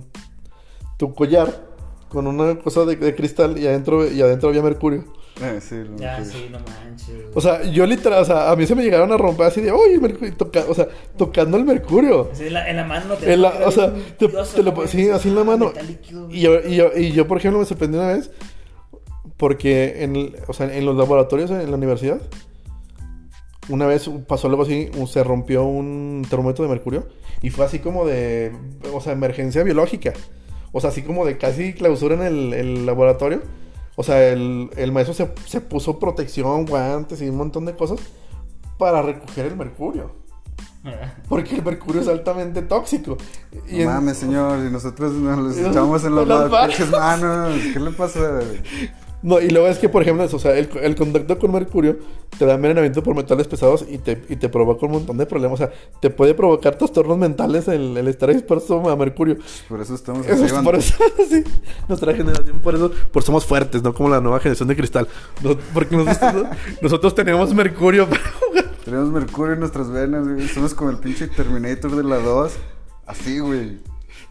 tu 0.97 1.13
collar 1.13 1.65
con 2.07 2.25
una 2.27 2.55
cosa 2.59 2.85
de, 2.85 2.95
de 2.95 3.13
cristal 3.15 3.57
y 3.57 3.67
adentro, 3.67 4.09
y 4.09 4.21
adentro 4.21 4.49
había 4.49 4.61
mercurio. 4.61 5.03
Eh, 5.41 5.59
sí, 5.61 5.75
lo- 5.75 5.97
Ya, 5.97 6.23
sí. 6.23 6.31
sí, 6.31 6.47
no 6.49 6.59
manches. 6.59 7.25
O 7.35 7.41
sea, 7.41 7.61
yo 7.63 7.85
literal, 7.85 8.21
o 8.21 8.25
sea, 8.25 8.49
a 8.49 8.55
mí 8.55 8.65
se 8.65 8.73
me 8.73 8.83
llegaron 8.83 9.11
a 9.11 9.17
romper 9.17 9.47
así 9.47 9.59
de, 9.61 9.71
oye, 9.71 9.95
el 9.95 10.01
mercurio, 10.01 10.33
toca- 10.35 10.65
o 10.67 10.73
sea, 10.73 10.87
tocando 11.17 11.57
el 11.57 11.65
mercurio. 11.65 12.29
Sí, 12.33 12.47
en, 12.47 12.53
la, 12.53 12.69
en 12.69 12.77
la 12.77 12.83
mano 12.85 13.05
no 13.09 13.27
En 13.27 13.41
la- 13.41 13.67
o 13.67 13.71
sea, 13.71 13.93
te- 14.17 14.29
te 14.29 14.63
lo- 14.63 14.87
sí, 14.87 15.09
así 15.09 15.27
en 15.27 15.35
la 15.35 15.43
mano. 15.43 15.73
líquido. 15.85 16.29
Y 16.31 16.39
yo, 16.39 16.59
y, 16.65 16.75
yo, 16.77 16.89
y 16.95 17.11
yo, 17.11 17.27
por 17.27 17.37
ejemplo, 17.37 17.59
me 17.59 17.65
sorprendí 17.65 17.97
una 17.97 18.07
vez 18.13 18.31
porque 19.35 20.03
en, 20.03 20.15
el- 20.15 20.35
o 20.47 20.53
sea, 20.53 20.73
en 20.73 20.85
los 20.85 20.95
laboratorios 20.95 21.51
en 21.51 21.69
la 21.69 21.77
universidad, 21.77 22.19
una 23.69 23.85
vez 23.85 24.09
pasó 24.27 24.47
algo 24.47 24.63
así, 24.63 24.89
se 25.07 25.23
rompió 25.23 25.63
un 25.63 26.25
termómetro 26.29 26.63
de 26.63 26.69
mercurio 26.69 27.07
y 27.41 27.49
fue 27.49 27.65
así 27.65 27.79
como 27.79 28.05
de, 28.05 28.51
o 28.93 29.01
sea, 29.01 29.13
emergencia 29.13 29.63
biológica. 29.63 30.13
O 30.71 30.81
sea, 30.81 30.89
así 30.89 31.01
como 31.01 31.25
de 31.25 31.37
casi 31.37 31.73
clausura 31.73 32.15
en 32.15 32.21
el, 32.21 32.53
el 32.53 32.85
laboratorio. 32.85 33.41
O 33.95 34.03
sea, 34.03 34.29
el, 34.29 34.69
el 34.75 34.91
maestro 34.91 35.13
se, 35.13 35.29
se 35.45 35.61
puso 35.61 35.99
protección, 35.99 36.65
guantes 36.65 37.21
y 37.21 37.29
un 37.29 37.37
montón 37.37 37.65
de 37.65 37.75
cosas 37.75 37.99
para 38.77 39.01
recoger 39.01 39.47
el 39.47 39.55
mercurio. 39.55 40.11
Porque 41.27 41.55
el 41.55 41.63
mercurio 41.63 42.01
es 42.01 42.07
altamente 42.07 42.61
tóxico. 42.61 43.17
Y 43.67 43.79
no 43.79 43.91
mames, 43.91 44.17
señor, 44.17 44.59
y 44.65 44.71
nosotros 44.71 45.13
nos 45.13 45.37
los 45.57 45.57
echamos 45.57 46.03
en 46.05 46.15
las, 46.15 46.27
las 46.27 46.89
manos. 46.91 47.53
¿Qué 47.73 47.79
le 47.79 47.91
pasa? 47.91 48.39
No, 49.23 49.41
y 49.41 49.49
luego 49.49 49.67
es 49.67 49.79
que, 49.79 49.89
por 49.89 50.03
ejemplo, 50.03 50.25
o 50.31 50.39
sea, 50.39 50.55
el, 50.55 50.69
el, 50.81 50.95
contacto 50.95 51.39
con 51.39 51.51
mercurio 51.51 51.97
te 52.37 52.45
da 52.45 52.53
envenenamiento 52.53 53.01
por 53.01 53.15
metales 53.15 53.47
pesados 53.47 53.83
y 53.89 53.97
te, 53.97 54.21
y 54.29 54.35
te 54.35 54.47
provoca 54.47 54.85
un 54.85 54.91
montón 54.91 55.17
de 55.17 55.25
problemas. 55.25 55.59
O 55.59 55.65
sea, 55.65 55.71
te 55.99 56.11
puede 56.11 56.35
provocar 56.35 56.77
trastornos 56.77 57.17
mentales 57.17 57.67
el, 57.67 57.97
el 57.97 58.07
estar 58.07 58.29
expuesto 58.29 58.87
a 58.87 58.95
mercurio. 58.95 59.37
Por 59.67 59.81
eso 59.81 59.95
estamos 59.95 60.27
eso, 60.27 60.63
Por 60.63 60.75
eso, 60.75 60.95
sí. 61.29 61.43
Nuestra 61.87 62.13
generación, 62.13 62.59
por 62.59 62.75
eso, 62.75 62.91
por 63.11 63.23
somos 63.23 63.43
fuertes, 63.43 63.81
¿no? 63.81 63.93
Como 63.93 64.09
la 64.09 64.21
nueva 64.21 64.39
generación 64.39 64.69
de 64.69 64.75
cristal. 64.75 65.07
porque 65.73 65.97
nosotros, 65.97 66.45
nosotros 66.81 67.15
tenemos 67.15 67.53
mercurio 67.55 68.07
para 68.07 68.21
jugar. 68.21 68.65
Tenemos 68.85 69.09
mercurio 69.09 69.53
en 69.53 69.61
nuestras 69.61 69.89
venas, 69.89 70.27
güey. 70.27 70.47
Somos 70.47 70.75
como 70.75 70.91
el 70.91 70.97
pinche 70.97 71.27
Terminator 71.27 71.95
de 71.95 72.03
la 72.03 72.17
2. 72.17 72.53
Así, 73.07 73.39
güey. 73.39 73.79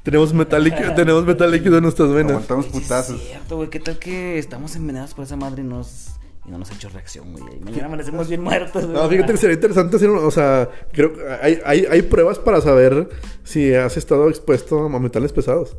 Tenemos 0.07 0.33
metal 0.33 0.63
líquido, 0.63 0.95
tenemos 0.95 1.27
metal 1.27 1.51
líquido 1.51 1.79
en 1.79 1.83
nuestras 1.83 2.13
venas. 2.13 2.31
Aguantamos 2.31 2.67
putazos. 2.67 3.21
Es 3.21 3.27
cierto, 3.27 3.57
güey. 3.57 3.71
¿Qué 3.71 3.81
tal 3.81 3.99
que 3.99 4.39
estamos 4.39 4.77
envenenados 4.77 5.15
por 5.15 5.25
esa 5.25 5.35
madre 5.35 5.63
y 5.63 5.67
nos 5.67 6.11
y 6.47 6.51
no 6.53 6.59
nos 6.59 6.71
ha 6.71 6.75
hecho 6.75 6.89
reacción, 6.91 7.33
güey. 7.33 7.59
Mañana 7.59 7.87
amanecemos 7.87 8.29
bien 8.29 8.41
muertos, 8.41 8.87
güey. 8.87 8.97
No, 8.97 9.09
fíjate 9.09 9.33
que 9.33 9.39
sería 9.39 9.55
interesante 9.55 9.97
hacer, 9.97 10.11
o 10.11 10.31
sea, 10.31 10.71
creo 10.93 11.13
que 11.13 11.23
hay, 11.43 11.59
hay, 11.65 11.87
hay, 11.91 12.03
pruebas 12.03 12.39
para 12.39 12.61
saber 12.61 13.09
si 13.43 13.75
has 13.75 13.97
estado 13.97 14.29
expuesto 14.29 14.85
a 14.85 14.99
metales 15.01 15.33
pesados. 15.33 15.77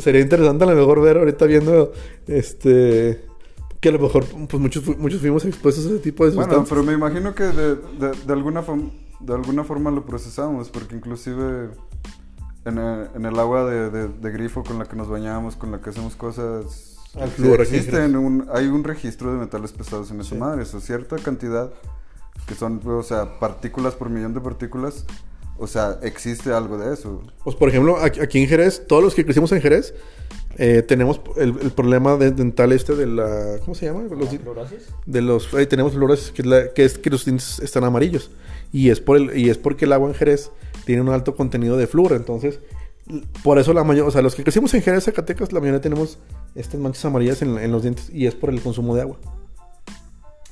sería 0.00 0.20
interesante 0.20 0.64
a 0.64 0.66
lo 0.66 0.74
mejor 0.74 1.00
ver 1.00 1.18
ahorita 1.18 1.46
viendo, 1.46 1.92
este, 2.26 3.24
que 3.78 3.88
a 3.88 3.92
lo 3.92 4.00
mejor, 4.00 4.24
pues 4.24 4.60
muchos, 4.60 4.98
muchos 4.98 5.20
fuimos 5.20 5.44
expuestos 5.44 5.86
a 5.86 5.90
ese 5.90 5.98
tipo 6.00 6.24
de 6.24 6.32
sustancias. 6.32 6.68
Bueno, 6.68 6.68
pero 6.68 6.82
me 6.82 6.94
imagino 6.94 7.32
que 7.32 7.44
de, 7.44 7.76
de, 7.76 8.16
de 8.26 8.32
alguna, 8.32 8.64
de 9.20 9.32
alguna 9.32 9.62
forma 9.62 9.92
lo 9.92 10.04
procesamos, 10.04 10.70
porque 10.70 10.96
inclusive 10.96 11.68
en 12.64 12.78
el, 12.78 13.08
en 13.14 13.26
el 13.26 13.38
agua 13.38 13.64
de, 13.64 14.08
de, 14.08 14.30
grifo 14.30 14.62
con 14.62 14.78
la 14.78 14.84
que 14.84 14.96
nos 14.96 15.08
bañamos, 15.08 15.56
con 15.56 15.72
la 15.72 15.80
que 15.80 15.90
hacemos 15.90 16.16
cosas. 16.16 16.96
existen 17.58 18.16
un, 18.16 18.48
hay 18.52 18.66
un 18.66 18.84
registro 18.84 19.32
de 19.32 19.38
metales 19.38 19.72
pesados 19.72 20.10
en 20.10 20.20
esa 20.20 20.34
madre, 20.34 20.62
eso, 20.62 20.80
cierta 20.80 21.16
cantidad, 21.16 21.72
que 22.46 22.54
son, 22.54 22.80
o 22.84 23.02
sea, 23.02 23.38
partículas 23.38 23.94
por 23.94 24.10
millón 24.10 24.34
de 24.34 24.40
partículas. 24.40 25.04
O 25.58 25.66
sea, 25.66 25.98
existe 26.02 26.52
algo 26.52 26.78
de 26.78 26.92
eso. 26.92 27.22
Pues, 27.44 27.54
por 27.54 27.68
ejemplo, 27.68 27.96
aquí 28.02 28.42
en 28.42 28.48
Jerez, 28.48 28.84
todos 28.88 29.02
los 29.02 29.14
que 29.14 29.24
crecimos 29.24 29.52
en 29.52 29.60
Jerez, 29.60 29.94
eh, 30.56 30.82
tenemos 30.82 31.20
el, 31.36 31.54
problema 31.72 32.16
de, 32.16 32.30
dental 32.30 32.72
este 32.72 32.96
de 32.96 33.06
la... 33.06 33.58
¿Cómo 33.60 33.74
se 33.74 33.86
llama? 33.86 34.02
Los, 34.02 34.28
de 35.06 35.20
los... 35.20 35.54
Ahí 35.54 35.66
tenemos 35.66 35.92
fluorosis, 35.92 36.30
que 36.30 36.42
es, 36.42 36.46
la, 36.46 36.72
que 36.72 36.84
es 36.84 36.98
que 36.98 37.10
los 37.10 37.24
dientes 37.24 37.60
están 37.60 37.84
amarillos. 37.84 38.30
Y 38.72 38.90
es, 38.90 39.00
por 39.00 39.18
el, 39.18 39.36
y 39.36 39.50
es 39.50 39.58
porque 39.58 39.84
el 39.84 39.92
agua 39.92 40.08
en 40.08 40.14
Jerez 40.14 40.50
tiene 40.84 41.02
un 41.02 41.08
alto 41.08 41.34
contenido 41.34 41.76
de 41.76 41.86
flúor. 41.86 42.12
Entonces, 42.12 42.60
por 43.42 43.58
eso 43.58 43.72
la 43.72 43.84
mayoría, 43.84 44.08
o 44.08 44.10
sea, 44.10 44.22
los 44.22 44.34
que 44.34 44.42
crecimos 44.42 44.72
en 44.74 44.82
Jerez, 44.82 45.04
Zacatecas, 45.04 45.52
la 45.52 45.60
mayoría 45.60 45.80
tenemos 45.80 46.18
estas 46.54 46.80
manchas 46.80 47.04
amarillas 47.04 47.42
en, 47.42 47.72
los 47.72 47.82
dientes 47.82 48.10
y 48.10 48.26
es 48.26 48.34
por 48.34 48.50
el 48.50 48.60
consumo 48.60 48.94
de 48.94 49.02
agua. 49.02 49.18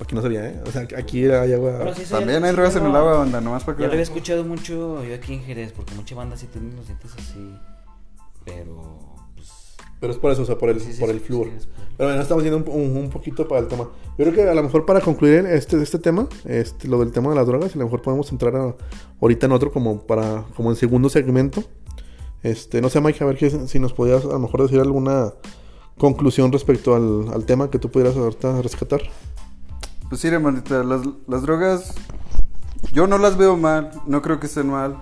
Aquí 0.01 0.14
no 0.14 0.22
sabía, 0.22 0.47
¿eh? 0.47 0.61
O 0.66 0.70
sea, 0.70 0.83
aquí 0.97 1.26
hay 1.26 1.53
agua. 1.53 1.93
También 2.09 2.43
hay 2.43 2.53
drogas 2.53 2.74
en 2.76 2.87
el 2.87 2.97
agua, 2.97 3.18
banda, 3.18 3.41
nomás 3.41 3.64
para 3.64 3.76
que. 3.76 3.83
Ya 3.83 3.89
lo 3.89 3.93
había 3.93 4.03
escuchado 4.03 4.45
mucho 4.45 5.05
yo 5.05 5.14
aquí 5.14 5.35
en 5.35 5.43
Jerez, 5.45 5.72
porque 5.72 5.95
mucha 5.95 6.14
banda 6.14 6.37
sí 6.37 6.47
tiene 6.47 6.74
los 6.74 6.87
dientes 6.87 7.12
así. 7.18 7.55
Pero 8.47 9.09
pero 10.01 10.12
es 10.12 10.18
por 10.18 10.32
eso, 10.32 10.42
o 10.42 10.44
sea, 10.46 10.57
por 10.57 10.70
el, 10.70 10.80
por 10.98 11.11
el 11.11 11.20
flúor. 11.20 11.48
Pero 11.96 12.09
bueno, 12.09 12.22
estamos 12.22 12.42
yendo 12.42 12.57
un, 12.59 12.96
un, 12.96 13.11
poquito 13.11 13.46
para 13.46 13.61
el 13.61 13.68
tema. 13.68 13.84
Yo 14.16 14.24
creo 14.24 14.32
que 14.32 14.48
a 14.48 14.55
lo 14.55 14.62
mejor 14.62 14.86
para 14.86 15.01
concluir 15.01 15.44
este, 15.46 15.80
este 15.82 15.98
tema, 15.98 16.26
este, 16.46 16.88
lo 16.88 16.98
del 17.01 17.12
tema 17.12 17.28
de 17.30 17.36
las 17.36 17.46
drogas, 17.46 17.74
a 17.74 17.78
lo 17.78 17.84
mejor 17.84 18.01
podemos 18.01 18.32
entrar 18.32 18.76
ahorita 19.20 19.46
en 19.46 19.53
otro 19.53 19.70
como 19.70 20.07
para 20.07 20.46
como 20.57 20.70
en 20.70 20.76
segundo 20.76 21.11
segmento. 21.11 21.62
Este, 22.42 22.80
no 22.80 22.88
sé, 22.88 23.01
Mike, 23.03 23.22
a 23.22 23.26
ver 23.26 23.68
si 23.68 23.78
nos 23.78 23.92
podías 23.92 24.24
a 24.24 24.28
lo 24.28 24.38
mejor 24.38 24.62
decir 24.62 24.80
alguna 24.80 25.34
conclusión 25.98 26.51
respecto 26.51 26.94
al, 26.94 27.28
al 27.34 27.44
tema 27.44 27.70
que 27.70 27.78
tú 27.78 27.90
pudieras 27.90 28.16
ahorita 28.16 28.62
rescatar. 28.62 29.03
Pues 30.09 30.22
sí, 30.22 30.28
hermanita, 30.28 30.82
las, 30.82 31.03
las 31.28 31.42
drogas 31.42 31.94
yo 32.92 33.07
no 33.07 33.18
las 33.18 33.36
veo 33.36 33.57
mal, 33.57 33.90
no 34.07 34.22
creo 34.22 34.40
que 34.40 34.46
estén 34.46 34.68
mal. 34.68 34.96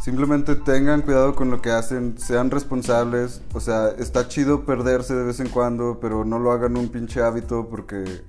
Simplemente 0.00 0.54
tengan 0.54 1.02
cuidado 1.02 1.34
con 1.34 1.50
lo 1.50 1.60
que 1.60 1.70
hacen, 1.70 2.16
sean 2.18 2.50
responsables. 2.50 3.40
O 3.54 3.60
sea, 3.60 3.88
está 3.88 4.28
chido 4.28 4.64
perderse 4.64 5.14
de 5.14 5.24
vez 5.24 5.40
en 5.40 5.48
cuando, 5.48 5.98
pero 6.00 6.24
no 6.24 6.38
lo 6.38 6.52
hagan 6.52 6.76
un 6.76 6.88
pinche 6.88 7.22
hábito 7.22 7.68
porque, 7.68 8.22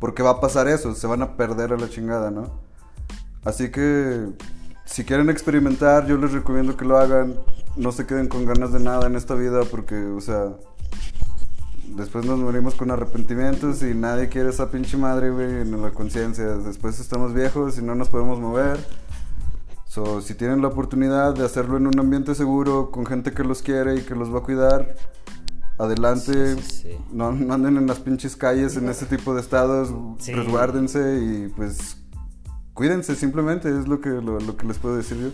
porque 0.00 0.22
va 0.22 0.30
a 0.30 0.40
pasar 0.40 0.68
eso, 0.68 0.94
se 0.94 1.06
van 1.06 1.22
a 1.22 1.36
perder 1.36 1.72
a 1.72 1.76
la 1.76 1.88
chingada, 1.88 2.30
¿no? 2.30 2.50
Así 3.44 3.70
que 3.70 4.28
si 4.84 5.04
quieren 5.04 5.30
experimentar, 5.30 6.06
yo 6.06 6.16
les 6.18 6.32
recomiendo 6.32 6.76
que 6.76 6.84
lo 6.84 6.98
hagan. 6.98 7.34
No 7.76 7.92
se 7.92 8.06
queden 8.06 8.28
con 8.28 8.44
ganas 8.44 8.72
de 8.72 8.80
nada 8.80 9.06
en 9.06 9.16
esta 9.16 9.34
vida 9.34 9.62
porque, 9.70 9.96
o 9.96 10.20
sea, 10.20 10.52
después 11.96 12.26
nos 12.26 12.38
morimos 12.38 12.74
con 12.74 12.90
arrepentimientos 12.90 13.82
y 13.82 13.94
nadie 13.94 14.28
quiere 14.28 14.50
esa 14.50 14.70
pinche 14.70 14.96
madre, 14.96 15.30
güey, 15.30 15.62
en 15.62 15.82
la 15.82 15.90
conciencia. 15.90 16.44
Después 16.44 17.00
estamos 17.00 17.34
viejos 17.34 17.78
y 17.78 17.82
no 17.82 17.94
nos 17.94 18.08
podemos 18.08 18.38
mover 18.40 18.78
So, 19.98 20.20
si 20.20 20.34
tienen 20.34 20.62
la 20.62 20.68
oportunidad 20.68 21.34
de 21.34 21.44
hacerlo 21.44 21.76
en 21.76 21.88
un 21.88 21.98
ambiente 21.98 22.32
seguro, 22.36 22.92
con 22.92 23.04
gente 23.04 23.32
que 23.32 23.42
los 23.42 23.62
quiere 23.62 23.96
y 23.96 24.02
que 24.02 24.14
los 24.14 24.32
va 24.32 24.38
a 24.38 24.42
cuidar, 24.42 24.94
adelante. 25.76 26.54
No, 27.10 27.30
anden 27.30 27.76
en 27.76 27.88
las 27.88 27.98
pinches 27.98 28.36
calles 28.36 28.76
en 28.76 28.88
ese 28.88 29.06
tipo 29.06 29.34
de 29.34 29.40
estados. 29.40 29.92
Resguárdense 30.24 31.18
y 31.20 31.48
pues 31.48 31.96
cuídense 32.74 33.16
simplemente, 33.16 33.76
es 33.76 33.88
lo 33.88 34.00
que, 34.00 34.10
lo, 34.10 34.56
que 34.56 34.66
les 34.68 34.78
puedo 34.78 34.96
decir 34.96 35.18
yo. 35.18 35.30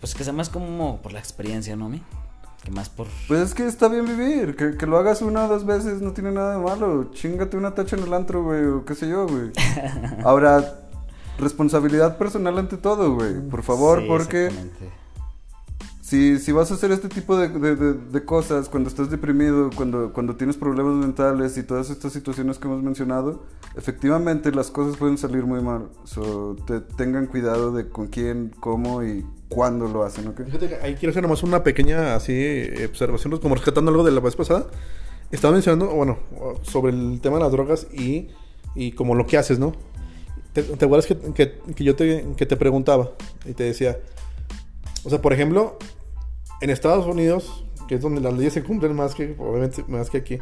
Pues 0.00 0.14
que 0.14 0.24
sea 0.24 0.32
más 0.32 0.48
como 0.48 1.02
por 1.02 1.12
la 1.12 1.18
experiencia, 1.18 1.76
¿no, 1.76 1.90
mi? 1.90 2.02
Que 2.64 2.70
más 2.70 2.88
por... 2.88 3.08
Pues 3.28 3.40
es 3.40 3.52
que 3.52 3.66
está 3.66 3.88
bien 3.88 4.06
vivir, 4.06 4.56
que, 4.56 4.78
que, 4.78 4.86
lo 4.86 4.96
hagas 4.96 5.20
una 5.20 5.44
o 5.44 5.48
dos 5.48 5.66
veces 5.66 6.00
no 6.00 6.12
tiene 6.12 6.32
nada 6.32 6.56
de 6.56 6.64
malo. 6.64 7.10
Chingate 7.12 7.58
una 7.58 7.74
tacha 7.74 7.94
en 7.94 8.04
el 8.04 8.14
antro, 8.14 8.42
güey, 8.42 8.64
o 8.64 8.86
qué 8.86 8.94
sé 8.94 9.06
yo, 9.06 9.26
güey. 9.26 9.50
Ahora, 10.24 10.81
responsabilidad 11.42 12.16
personal 12.16 12.58
ante 12.58 12.76
todo, 12.76 13.14
güey. 13.14 13.40
Por 13.50 13.62
favor, 13.62 14.06
porque 14.06 14.50
si, 16.12 16.38
si 16.38 16.52
vas 16.52 16.70
a 16.70 16.74
hacer 16.74 16.92
este 16.92 17.08
tipo 17.08 17.38
de, 17.38 17.48
de, 17.48 18.24
cosas 18.26 18.68
cuando 18.68 18.90
estás 18.90 19.10
deprimido, 19.10 19.70
cuando, 19.74 20.12
cuando 20.12 20.36
tienes 20.36 20.58
problemas 20.58 20.94
mentales 20.96 21.56
y 21.56 21.62
todas 21.62 21.88
estas 21.88 22.12
situaciones 22.12 22.58
que 22.58 22.66
hemos 22.66 22.82
mencionado, 22.82 23.44
efectivamente 23.76 24.52
las 24.52 24.70
cosas 24.70 24.98
pueden 24.98 25.16
salir 25.16 25.44
muy 25.44 25.62
mal. 25.62 25.88
So, 26.04 26.56
te, 26.66 26.80
tengan 26.80 27.28
cuidado 27.28 27.72
de 27.72 27.88
con 27.88 28.08
quién, 28.08 28.52
cómo 28.60 29.02
y 29.02 29.24
cuándo 29.48 29.88
lo 29.88 30.02
hacen, 30.02 30.28
¿ok? 30.28 30.42
Fíjate 30.44 30.76
ahí 30.82 30.96
quiero 30.96 31.12
hacer 31.12 31.22
nomás 31.22 31.42
una 31.42 31.62
pequeña 31.62 32.14
así 32.14 32.68
observación, 32.84 33.38
como 33.38 33.54
rescatando 33.54 33.90
algo 33.90 34.04
de 34.04 34.10
la 34.10 34.20
vez 34.20 34.36
pasada. 34.36 34.66
Estaba 35.30 35.54
mencionando, 35.54 35.86
bueno, 35.94 36.18
sobre 36.60 36.92
el 36.92 37.22
tema 37.22 37.38
de 37.38 37.44
las 37.44 37.52
drogas 37.52 37.86
y, 37.90 38.28
y 38.74 38.92
como 38.92 39.14
lo 39.14 39.26
que 39.26 39.38
haces, 39.38 39.58
¿no? 39.58 39.72
¿Te, 40.52 40.84
acuerdas 40.84 41.06
que, 41.06 41.16
que, 41.74 41.84
yo 41.84 41.96
te, 41.96 42.26
que 42.36 42.44
te 42.44 42.56
preguntaba 42.56 43.12
y 43.46 43.54
te 43.54 43.64
decía, 43.64 43.98
o 45.02 45.08
sea, 45.08 45.22
por 45.22 45.32
ejemplo, 45.32 45.78
en 46.60 46.68
Estados 46.68 47.06
Unidos, 47.06 47.64
que 47.88 47.94
es 47.94 48.02
donde 48.02 48.20
las 48.20 48.34
leyes 48.34 48.52
se 48.52 48.62
cumplen 48.62 48.94
más 48.94 49.14
que, 49.14 49.34
obviamente, 49.38 49.82
más 49.88 50.10
que 50.10 50.18
aquí, 50.18 50.38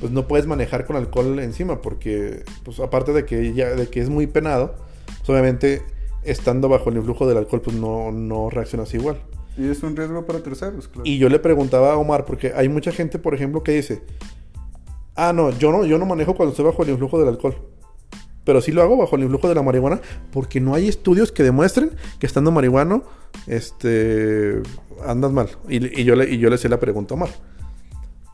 pues 0.00 0.10
no 0.10 0.26
puedes 0.26 0.46
manejar 0.46 0.86
con 0.86 0.96
alcohol 0.96 1.38
encima, 1.38 1.82
porque, 1.82 2.44
pues 2.64 2.80
aparte 2.80 3.12
de 3.12 3.26
que, 3.26 3.52
ya, 3.52 3.68
de 3.74 3.88
que 3.88 4.00
es 4.00 4.08
muy 4.08 4.26
penado, 4.26 4.74
pues 5.18 5.28
obviamente 5.28 5.82
estando 6.22 6.70
bajo 6.70 6.88
el 6.88 6.96
influjo 6.96 7.28
del 7.28 7.36
alcohol, 7.36 7.60
pues 7.60 7.76
no, 7.76 8.10
no 8.12 8.48
reaccionas 8.48 8.92
igual. 8.94 9.20
Y 9.58 9.68
es 9.68 9.82
un 9.82 9.96
riesgo 9.96 10.24
para 10.24 10.40
terceros, 10.40 10.88
claro. 10.88 11.02
Y 11.04 11.18
yo 11.18 11.28
le 11.28 11.38
preguntaba 11.38 11.92
a 11.92 11.96
Omar, 11.98 12.24
porque 12.24 12.54
hay 12.56 12.70
mucha 12.70 12.90
gente, 12.90 13.18
por 13.18 13.34
ejemplo, 13.34 13.62
que 13.62 13.72
dice, 13.72 14.02
ah, 15.14 15.34
no, 15.34 15.50
yo 15.50 15.72
no, 15.72 15.84
yo 15.84 15.98
no 15.98 16.06
manejo 16.06 16.34
cuando 16.34 16.52
estoy 16.52 16.64
bajo 16.64 16.82
el 16.82 16.88
influjo 16.88 17.18
del 17.18 17.28
alcohol 17.28 17.75
pero 18.46 18.62
sí 18.62 18.72
lo 18.72 18.80
hago 18.80 18.96
bajo 18.96 19.16
el 19.16 19.24
influjo 19.24 19.48
de 19.48 19.56
la 19.56 19.62
marihuana 19.62 20.00
porque 20.32 20.60
no 20.60 20.74
hay 20.74 20.88
estudios 20.88 21.32
que 21.32 21.42
demuestren 21.42 21.90
que 22.20 22.26
estando 22.26 22.52
marihuano 22.52 23.02
este 23.46 24.62
andas 25.04 25.32
mal. 25.32 25.50
Y, 25.68 26.04
yo, 26.04 26.14
le, 26.14 26.30
y 26.30 26.38
yo 26.38 26.48
hice 26.48 26.68
la 26.68 26.80
pregunta 26.80 27.12
a 27.12 27.16
Omar. 27.16 27.30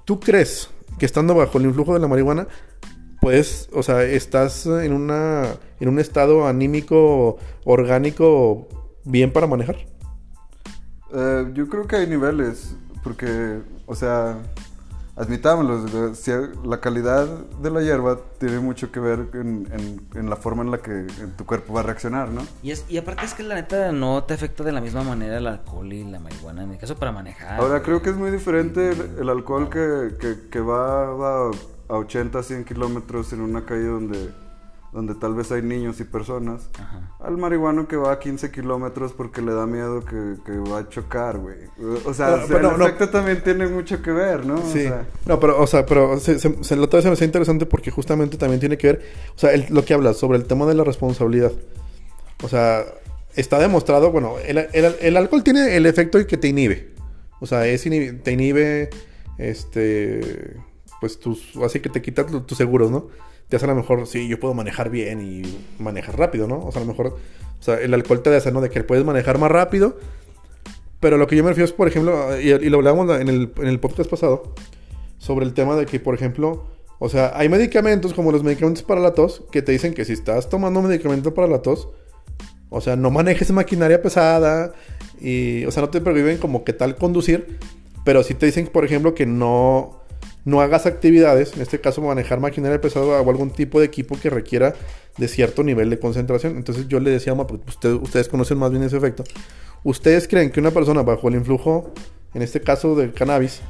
¿Tú 0.05 0.21
crees 0.21 0.69
que 0.99 1.07
estando 1.07 1.35
bajo 1.35 1.59
el 1.59 1.65
influjo 1.65 1.95
de 1.95 2.01
la 2.01 2.09
marihuana 2.09 2.47
pues, 3.23 3.71
o 3.73 3.83
sea, 3.83 4.03
estás 4.03 4.67
en 4.67 4.93
una 4.93 5.45
en 5.81 5.89
un 5.89 5.99
estado 5.99 6.47
anímico 6.47 7.39
orgánico 7.65 8.69
bien 9.05 9.33
para 9.33 9.47
manejar? 9.47 9.77
Eh, 11.15 11.51
yo 11.55 11.69
creo 11.69 11.87
que 11.87 11.97
hay 11.97 12.07
niveles, 12.07 12.77
porque, 13.03 13.61
o 13.87 13.95
sea, 13.95 14.39
admitámoslo, 15.23 16.13
la 16.65 16.81
calidad 16.81 17.27
de 17.27 17.71
la 17.71 17.81
hierba 17.81 18.19
tiene 18.39 18.59
mucho 18.59 18.91
que 18.91 19.01
ver 19.01 19.29
en, 19.35 20.29
la 20.29 20.37
forma 20.37 20.63
en 20.63 20.71
la 20.71 20.79
que 20.79 21.07
tu 21.37 21.47
cuerpo 21.47 21.73
va 21.73 21.81
a 21.81 21.83
reaccionar, 21.85 22.29
¿no? 22.29 22.43
Y, 22.63 22.73
es, 22.73 22.85
y 22.89 22.99
aparte 22.99 23.25
es 23.25 23.35
que 23.35 23.43
la 23.43 23.55
neta 23.55 23.93
no 23.93 24.25
te 24.25 24.35
afecta 24.35 24.65
de 24.65 24.73
la 24.73 24.81
misma 24.81 25.03
manera 25.03 25.39
el 25.39 25.47
alcohol 25.47 25.93
y 25.93 26.05
la 26.05 26.19
marihuana, 26.19 26.65
en 26.65 26.71
mi 26.71 26.77
caso 26.77 26.97
para 26.97 27.13
manejar. 27.13 27.61
Ahora, 27.61 27.83
creo 27.83 28.03
que 28.03 28.11
es 28.11 28.17
muy 28.17 28.31
diferente 28.31 28.91
el, 29.19 29.29
alcohol 29.29 29.71
que, 29.71 30.11
que, 30.51 30.61
va, 30.61 31.49
a 31.89 31.97
80, 31.97 32.43
100 32.43 32.65
kilómetros 32.65 33.33
en 33.33 33.41
una 33.41 33.65
calle 33.65 33.87
donde 33.87 34.31
donde 34.93 35.15
tal 35.15 35.35
vez 35.35 35.51
hay 35.51 35.63
niños 35.63 35.99
y 36.01 36.05
personas, 36.05 36.69
Ajá. 36.79 37.11
al 37.21 37.39
marihuano 37.39 37.89
que 37.89 37.97
va 37.97 38.13
a 38.13 38.19
15 38.19 38.51
kilómetros 38.51 39.13
porque 39.15 39.41
le 39.41 39.55
da 39.55 39.67
miedo 39.67 40.05
que, 40.05 40.35
que 40.45 40.53
va 40.59 40.81
a 40.81 40.89
chocar, 40.91 41.39
güey. 41.39 41.57
O 42.05 42.13
sea, 42.13 42.35
Pero- 42.35 42.47
pero 42.49 42.71
el 42.73 42.79
no- 42.79 42.85
efecto 42.87 43.09
también 43.09 43.43
tiene 43.43 43.67
mucho 43.69 44.03
que 44.03 44.11
ver, 44.11 44.45
¿no? 44.45 44.57
O 44.57 44.67
Sí. 44.71 44.83
sea, 44.83 45.07
No, 45.25 45.41
pero, 45.41 45.59
o 45.61 45.67
sea, 45.67 45.87
pero 45.87 46.19
se, 46.21 46.39
se, 46.39 46.49
otra 46.49 46.99
vez 46.99 47.03
se 47.05 47.09
me 47.09 47.13
hace 47.15 47.25
interesante 47.25 47.65
porque 47.65 47.91
justamente 47.91 48.37
también 48.37 48.61
tiene 48.61 48.77
que 48.77 48.89
ver, 48.89 49.03
o 49.35 49.39
sea, 49.39 49.53
el- 49.53 49.67
lo 49.71 49.83
que 49.85 49.95
hablas 49.95 50.19
sobre 50.19 50.37
el 50.37 50.45
tema 50.45 50.67
de 50.67 50.75
la 50.75 50.85
responsabilidad. 50.85 51.53
O 52.43 52.49
sea, 52.49 52.85
está 53.35 53.59
demostrado, 53.59 54.13
bueno, 54.13 54.35
el, 54.47 54.59
el- 54.59 54.97
el 55.01 55.17
alcohol 55.17 55.43
tiene 55.43 55.75
el 55.75 55.87
efecto 55.87 56.25
que 56.27 56.37
te 56.37 56.49
inhibe. 56.49 56.93
O 57.41 57.47
sea, 57.47 57.67
es 57.67 57.83
te 57.83 58.33
inhibe, 58.33 58.91
este, 59.39 60.57
pues 61.01 61.19
tus, 61.19 61.57
así 61.65 61.81
que 61.81 61.89
te 61.89 62.03
quita 62.03 62.27
tu- 62.27 62.43
tus 62.43 62.59
seguros, 62.59 62.91
¿no? 62.91 63.09
Te 63.53 63.57
hace 63.57 63.67
a 63.67 63.69
lo 63.69 63.75
mejor, 63.75 64.07
sí, 64.07 64.29
yo 64.29 64.41
puedo 64.41 64.55
manejar 64.55 64.89
bien 64.89 65.21
y 65.21 65.43
manejar 65.79 66.19
rápido, 66.19 66.49
¿no? 66.49 66.65
O 66.65 66.73
sea, 66.73 66.81
a 66.81 66.87
lo 66.87 66.91
mejor, 66.91 67.09
o 67.09 67.63
sea, 67.63 67.75
el 67.75 67.93
alcohol 67.93 68.23
te 68.23 68.35
hace, 68.35 68.51
¿no? 68.51 68.63
De 68.63 68.71
que 68.71 68.83
puedes 68.83 69.05
manejar 69.05 69.39
más 69.39 69.51
rápido. 69.51 69.99
Pero 71.01 71.19
lo 71.19 71.27
que 71.27 71.37
yo 71.37 71.45
me 71.45 71.51
refiero 71.51 71.67
es, 71.67 71.73
por 71.73 71.87
ejemplo, 71.87 72.41
y, 72.41 72.49
lo 72.71 72.79
hablábamos 72.79 73.21
en 73.21 73.29
el, 73.29 73.53
en 73.59 73.67
el 73.67 73.79
podcast 73.79 74.09
pasado, 74.09 74.55
sobre 75.19 75.45
el 75.45 75.53
tema 75.53 75.77
de 75.77 75.85
que, 75.85 76.01
por 76.01 76.15
ejemplo, 76.15 76.65
o 76.99 77.11
sea, 77.11 77.33
hay 77.35 77.51
medicamentos 77.51 78.15
como 78.15 78.33
los 78.33 78.43
medicamentos 78.43 78.83
para 78.85 79.03
la 79.03 79.13
tos 79.13 79.43
que 79.53 79.61
te 79.61 79.73
dicen 79.73 79.93
que 79.93 80.07
si 80.07 80.15
estás 80.15 80.49
tomando 80.49 80.81
medicamento 80.81 81.35
para 81.35 81.47
la 81.47 81.61
tos, 81.61 81.91
o 82.71 82.81
sea, 82.81 82.97
no 82.97 83.11
manejes 83.11 83.51
maquinaria 83.51 84.01
pesada 84.01 84.73
y, 85.21 85.67
o 85.67 85.71
sea, 85.71 85.83
no 85.83 85.91
te 85.91 86.01
prohíben 86.01 86.39
como 86.39 86.65
que 86.65 86.73
tal 86.73 86.97
conducir, 86.97 87.59
pero 88.03 88.23
sí 88.23 88.33
te 88.33 88.47
dicen, 88.47 88.67
por 88.69 88.87
ejemplo, 88.87 89.15
que 89.15 89.27
no, 89.27 90.02
no 90.45 90.61
hagas 90.61 90.87
actividades, 90.87 91.55
en 91.55 91.63
este 91.63 91.81
caso 91.81 92.01
manejar 92.03 92.41
maquinaria 92.41 92.81
pesada 92.81 93.07
o 93.21 93.31
algún 93.31 93.51
tipo 93.51 93.79
de 93.81 93.87
equipo 93.87 94.19
que 94.21 94.29
requiera 94.31 94.75
de 95.19 95.29
cierto 95.29 95.63
nivel 95.63 95.91
de 95.91 95.99
concentración. 95.99 96.57
Entonces 96.57 96.89
yo 96.89 96.99
le 97.01 97.11
decía, 97.11 97.35
"Ma, 97.35 97.47
pues, 97.47 97.61
usted- 97.69 97.93
ustedes 97.93 98.29
conocen 98.29 98.59
más 98.59 98.71
bien 98.71 98.83
ese 98.83 98.97
efecto. 98.97 99.25
¿Ustedes 99.85 100.27
creen 100.29 100.51
que 100.51 100.61
una 100.61 100.71
persona 100.71 101.03
bajo 101.03 101.29
el 101.29 101.35
influjo, 101.35 101.93
en 102.35 102.43
este 102.43 102.61
caso 102.61 102.95
del 102.97 103.13
cannabis, 103.13 103.61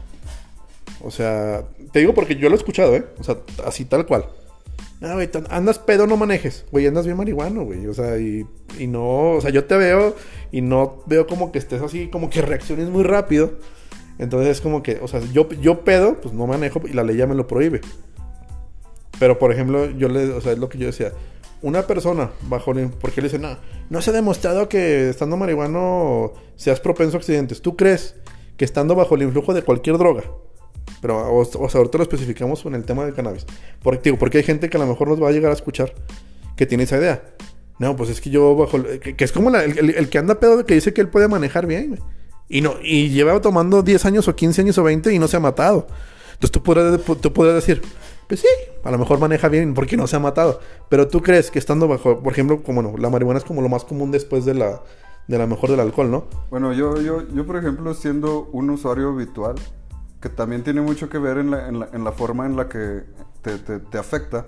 o 1.02 1.10
sea, 1.10 1.64
te 1.92 1.98
digo 1.98 2.14
porque 2.14 2.36
yo 2.36 2.48
lo 2.48 2.54
he 2.54 2.58
escuchado, 2.58 2.94
¿eh? 2.94 3.04
O 3.18 3.24
sea, 3.24 3.38
así 3.66 3.84
tal 3.84 4.06
cual. 4.06 4.26
No, 5.00 5.14
güey, 5.14 5.28
andas 5.50 5.80
pedo, 5.80 6.06
no 6.06 6.16
manejes. 6.16 6.64
Güey, 6.70 6.86
andas 6.86 7.06
bien 7.06 7.16
marihuano, 7.16 7.64
güey. 7.64 7.86
O 7.88 7.94
sea, 7.94 8.18
y, 8.18 8.46
y 8.78 8.86
no, 8.86 9.32
o 9.32 9.40
sea, 9.40 9.50
yo 9.50 9.64
te 9.64 9.76
veo 9.76 10.14
y 10.52 10.60
no 10.60 11.02
veo 11.06 11.26
como 11.26 11.50
que 11.50 11.58
estés 11.58 11.82
así, 11.82 12.06
como 12.08 12.30
que 12.30 12.40
reacciones 12.40 12.88
muy 12.88 13.02
rápido. 13.02 13.54
Entonces 14.18 14.50
es 14.50 14.60
como 14.60 14.82
que, 14.82 14.98
o 15.02 15.08
sea, 15.08 15.20
yo, 15.32 15.48
yo 15.50 15.84
pedo, 15.84 16.20
pues 16.20 16.34
no 16.34 16.46
manejo 16.46 16.80
y 16.88 16.92
la 16.92 17.02
ley 17.02 17.16
ya 17.16 17.26
me 17.26 17.34
lo 17.34 17.46
prohíbe. 17.46 17.80
Pero, 19.18 19.38
por 19.38 19.52
ejemplo, 19.52 19.86
yo 19.90 20.08
le, 20.08 20.30
o 20.32 20.40
sea, 20.40 20.52
es 20.52 20.58
lo 20.58 20.68
que 20.68 20.78
yo 20.78 20.86
decía. 20.86 21.12
Una 21.60 21.86
persona 21.86 22.30
bajo 22.48 22.72
el... 22.72 22.88
Porque 22.90 23.20
le 23.20 23.28
dicen, 23.28 23.42
no, 23.42 23.56
no 23.88 24.02
se 24.02 24.10
ha 24.10 24.12
demostrado 24.12 24.68
que 24.68 25.08
estando 25.08 25.36
marihuano 25.36 26.32
seas 26.56 26.80
propenso 26.80 27.16
a 27.16 27.20
accidentes. 27.20 27.62
¿Tú 27.62 27.76
crees 27.76 28.16
que 28.56 28.64
estando 28.64 28.94
bajo 28.96 29.14
el 29.14 29.22
influjo 29.22 29.54
de 29.54 29.62
cualquier 29.62 29.96
droga? 29.96 30.24
Pero, 31.00 31.18
o, 31.20 31.38
o 31.40 31.68
sea, 31.68 31.78
ahorita 31.78 31.98
lo 31.98 32.02
especificamos 32.02 32.64
en 32.66 32.74
el 32.74 32.84
tema 32.84 33.04
del 33.04 33.14
cannabis. 33.14 33.46
Porque, 33.82 34.00
digo, 34.04 34.18
porque 34.18 34.38
hay 34.38 34.44
gente 34.44 34.68
que 34.68 34.76
a 34.76 34.80
lo 34.80 34.86
mejor 34.86 35.06
nos 35.08 35.22
va 35.22 35.28
a 35.28 35.32
llegar 35.32 35.52
a 35.52 35.54
escuchar 35.54 35.92
que 36.56 36.66
tiene 36.66 36.84
esa 36.84 36.96
idea. 36.96 37.22
No, 37.78 37.94
pues 37.96 38.10
es 38.10 38.20
que 38.20 38.30
yo 38.30 38.56
bajo... 38.56 38.76
el- 38.78 38.98
Que, 38.98 39.14
que 39.14 39.24
es 39.24 39.30
como 39.30 39.50
la- 39.50 39.62
el, 39.62 39.78
el- 39.78 39.90
el 39.94 40.08
que 40.08 40.18
anda 40.18 40.40
pedo 40.40 40.66
que 40.66 40.74
dice 40.74 40.92
que 40.92 41.00
él 41.00 41.08
puede 41.08 41.28
manejar 41.28 41.66
bien. 41.66 42.00
Y, 42.52 42.60
no, 42.60 42.74
y 42.82 43.08
lleva 43.08 43.40
tomando 43.40 43.82
10 43.82 44.04
años 44.04 44.28
o 44.28 44.36
15 44.36 44.60
años 44.60 44.76
o 44.78 44.82
20 44.82 45.12
y 45.14 45.18
no 45.18 45.26
se 45.26 45.36
ha 45.38 45.40
matado. 45.40 45.86
Entonces 46.34 46.50
tú 46.52 46.62
podrás, 46.62 47.00
tú 47.20 47.32
podrás 47.32 47.54
decir, 47.54 47.80
pues 48.28 48.40
sí, 48.40 48.46
a 48.84 48.90
lo 48.90 48.98
mejor 48.98 49.18
maneja 49.18 49.48
bien 49.48 49.72
porque 49.74 49.96
no 49.96 50.06
se 50.06 50.16
ha 50.16 50.18
matado. 50.18 50.60
Pero 50.90 51.08
tú 51.08 51.22
crees 51.22 51.50
que 51.50 51.58
estando 51.58 51.88
bajo, 51.88 52.22
por 52.22 52.32
ejemplo, 52.32 52.62
como 52.62 52.82
no, 52.82 52.96
la 52.98 53.08
marihuana 53.08 53.38
es 53.38 53.44
como 53.44 53.62
lo 53.62 53.68
más 53.70 53.84
común 53.84 54.10
después 54.10 54.44
de 54.44 54.52
la, 54.54 54.82
de 55.28 55.38
la 55.38 55.46
mejor 55.46 55.70
del 55.70 55.80
alcohol, 55.80 56.10
¿no? 56.10 56.26
Bueno, 56.50 56.72
yo, 56.74 57.00
yo, 57.00 57.26
yo, 57.34 57.46
por 57.46 57.56
ejemplo, 57.56 57.94
siendo 57.94 58.48
un 58.52 58.68
usuario 58.70 59.08
habitual, 59.10 59.54
que 60.20 60.28
también 60.28 60.62
tiene 60.62 60.82
mucho 60.82 61.08
que 61.08 61.18
ver 61.18 61.38
en 61.38 61.50
la, 61.52 61.68
en 61.68 61.80
la, 61.80 61.88
en 61.92 62.04
la 62.04 62.12
forma 62.12 62.44
en 62.44 62.56
la 62.56 62.68
que 62.68 63.02
te, 63.40 63.58
te- 63.58 63.78
te 63.80 63.98
afecta, 63.98 64.46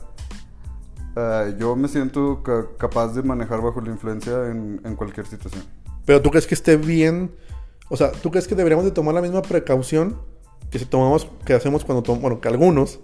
eh, 1.17 1.55
yo 1.59 1.77
me 1.77 1.89
siento 1.89 2.43
ca- 2.43 2.67
capaz 2.79 3.15
de 3.15 3.23
manejar 3.23 3.61
bajo 3.63 3.81
la 3.81 3.91
influencia 3.91 4.51
en, 4.51 4.81
en 4.85 4.97
cualquier 4.97 5.27
situación. 5.27 5.65
Pero 6.05 6.21
tú 6.21 6.31
crees 6.31 6.47
que 6.47 6.55
esté 6.55 6.77
bien, 6.77 7.33
o 7.89 7.97
sea, 7.97 8.13
tú 8.13 8.31
crees 8.31 8.49
que 8.49 8.55
deberíamos 8.55 8.85
de 8.85 8.91
tomar 8.91 9.15
la 9.15 9.23
misma 9.23 9.43
precaución 9.43 10.17
que 10.71 10.79
si 10.79 10.87
tomamos, 10.87 11.29
que 11.45 11.55
hacemos 11.55 11.85
cuando 11.85 12.03
tomamos, 12.03 12.23
bueno, 12.23 12.41
que 12.41 12.49
algunos, 12.49 13.01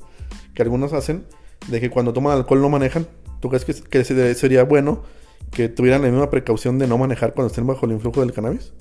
que 0.55 0.63
algunos 0.63 0.93
hacen, 0.93 1.27
de 1.69 1.81
que 1.81 1.91
cuando 1.91 2.13
toman 2.13 2.33
alcohol 2.37 2.61
no 2.63 2.69
manejan. 2.69 3.07
¿Tú 3.41 3.49
crees 3.49 3.65
que, 3.65 3.75
que 3.75 4.05
se- 4.05 4.35
sería 4.35 4.65
bueno 4.65 5.03
que 5.51 5.69
tuvieran 5.69 6.03
la 6.03 6.09
misma 6.09 6.31
precaución 6.31 6.79
de 6.79 6.87
no 6.87 6.99
manejar 6.99 7.33
cuando 7.35 7.49
estén 7.49 7.67
bajo 7.67 7.87
el 7.87 7.93
influjo 7.93 8.21
del 8.21 8.33
cannabis? 8.33 8.73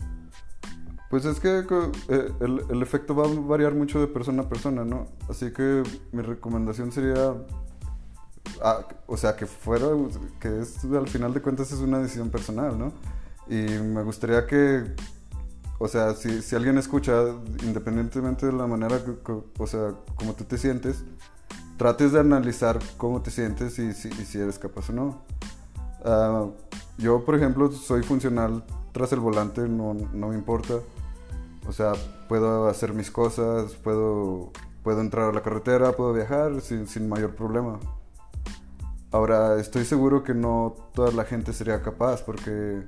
Pues 1.10 1.26
es 1.26 1.39
que 1.39 1.60
eh, 2.10 2.32
el, 2.39 2.62
el 2.70 2.82
efecto 2.84 3.16
va 3.16 3.26
a 3.26 3.28
variar 3.34 3.74
mucho 3.74 4.00
de 4.00 4.08
persona 4.08 4.43
a 4.43 4.50
persona, 4.50 4.86
¿no? 4.86 5.08
Así 5.28 5.52
que 5.52 5.82
mi 6.12 6.22
recomendación 6.22 6.91
sería, 6.91 7.34
ah, 8.64 8.88
o 9.08 9.18
sea, 9.18 9.36
que 9.36 9.45
fuera, 9.47 9.88
que 10.39 10.60
es, 10.60 10.84
al 10.86 11.08
final 11.08 11.34
de 11.34 11.41
cuentas 11.41 11.72
es 11.72 11.80
una 11.80 12.00
decisión 12.00 12.30
personal, 12.30 12.78
¿no? 12.78 12.93
Y 13.50 13.56
me 13.82 14.04
gustaría 14.04 14.45
que, 14.45 14.84
o 15.80 15.88
sea, 15.88 16.14
si, 16.14 16.42
si 16.42 16.56
alguien 16.56 16.78
escucha, 16.78 17.14
independientemente 17.64 18.46
de 18.46 18.52
la 18.54 18.68
manera, 18.68 19.00
o 19.58 19.66
sea, 19.68 19.96
como 20.16 20.34
tú 20.34 20.44
te 20.44 20.58
sientes, 20.58 21.04
trates 21.78 22.12
de 22.12 22.20
analizar 22.20 22.78
cómo 22.98 23.22
te 23.22 23.32
sientes 23.32 23.80
y, 23.80 23.94
si- 23.94 24.10
y 24.10 24.26
si 24.26 24.40
eres 24.40 24.60
capaz 24.60 24.90
o 24.90 24.94
no. 24.94 25.22
Ah, 26.06 26.46
yo, 26.98 27.24
por 27.26 27.36
ejemplo, 27.36 27.72
soy 27.72 28.04
funcional 28.04 28.64
tras 28.92 29.12
el 29.14 29.20
volante, 29.22 29.62
no, 29.68 29.94
no 29.94 30.28
me 30.28 30.36
importa. 30.36 30.76
O 31.68 31.72
sea, 31.72 31.94
puedo 32.28 32.68
hacer 32.68 32.94
mis 32.94 33.10
cosas, 33.12 33.74
puedo, 33.76 34.52
puedo 34.84 35.00
entrar 35.02 35.30
a 35.30 35.34
la 35.34 35.42
carretera, 35.42 35.94
puedo 35.94 36.12
viajar 36.14 36.60
sin, 36.62 36.88
sin 36.88 37.08
mayor 37.08 37.36
problema. 37.36 37.80
Ahora, 39.12 39.60
estoy 39.60 39.86
seguro 39.86 40.24
que 40.24 40.34
no 40.34 40.76
toda 40.94 41.12
la 41.12 41.24
gente 41.26 41.54
sería 41.54 41.82
capaz, 41.82 42.22
porque 42.22 42.84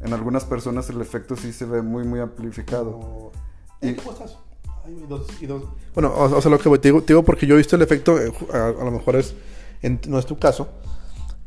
en 0.00 0.12
algunas 0.12 0.44
personas 0.44 0.88
el 0.90 1.00
efecto 1.00 1.36
sí 1.36 1.52
se 1.52 1.64
ve 1.64 1.82
muy, 1.82 2.04
muy 2.04 2.20
amplificado. 2.20 3.32
Y- 3.80 3.94
¿Cómo 3.94 4.12
estás? 4.12 4.36
Ay, 4.84 5.04
dos, 5.08 5.26
y 5.40 5.46
dos. 5.46 5.64
Bueno, 5.94 6.08
o, 6.14 6.36
o 6.36 6.40
sea, 6.40 6.50
lo 6.50 6.58
que 6.58 6.70
te 6.78 6.88
digo, 6.88 7.00
te 7.02 7.08
digo 7.12 7.22
porque 7.24 7.46
yo 7.46 7.54
he 7.54 7.58
visto 7.58 7.76
el 7.76 7.82
efecto, 7.82 8.18
eh, 8.18 8.32
a, 8.52 8.66
a 8.80 8.84
lo 8.84 8.90
mejor 8.90 9.16
es, 9.16 9.34
en- 9.82 10.00
no 10.08 10.18
es 10.18 10.26
tu 10.26 10.38
caso, 10.38 10.68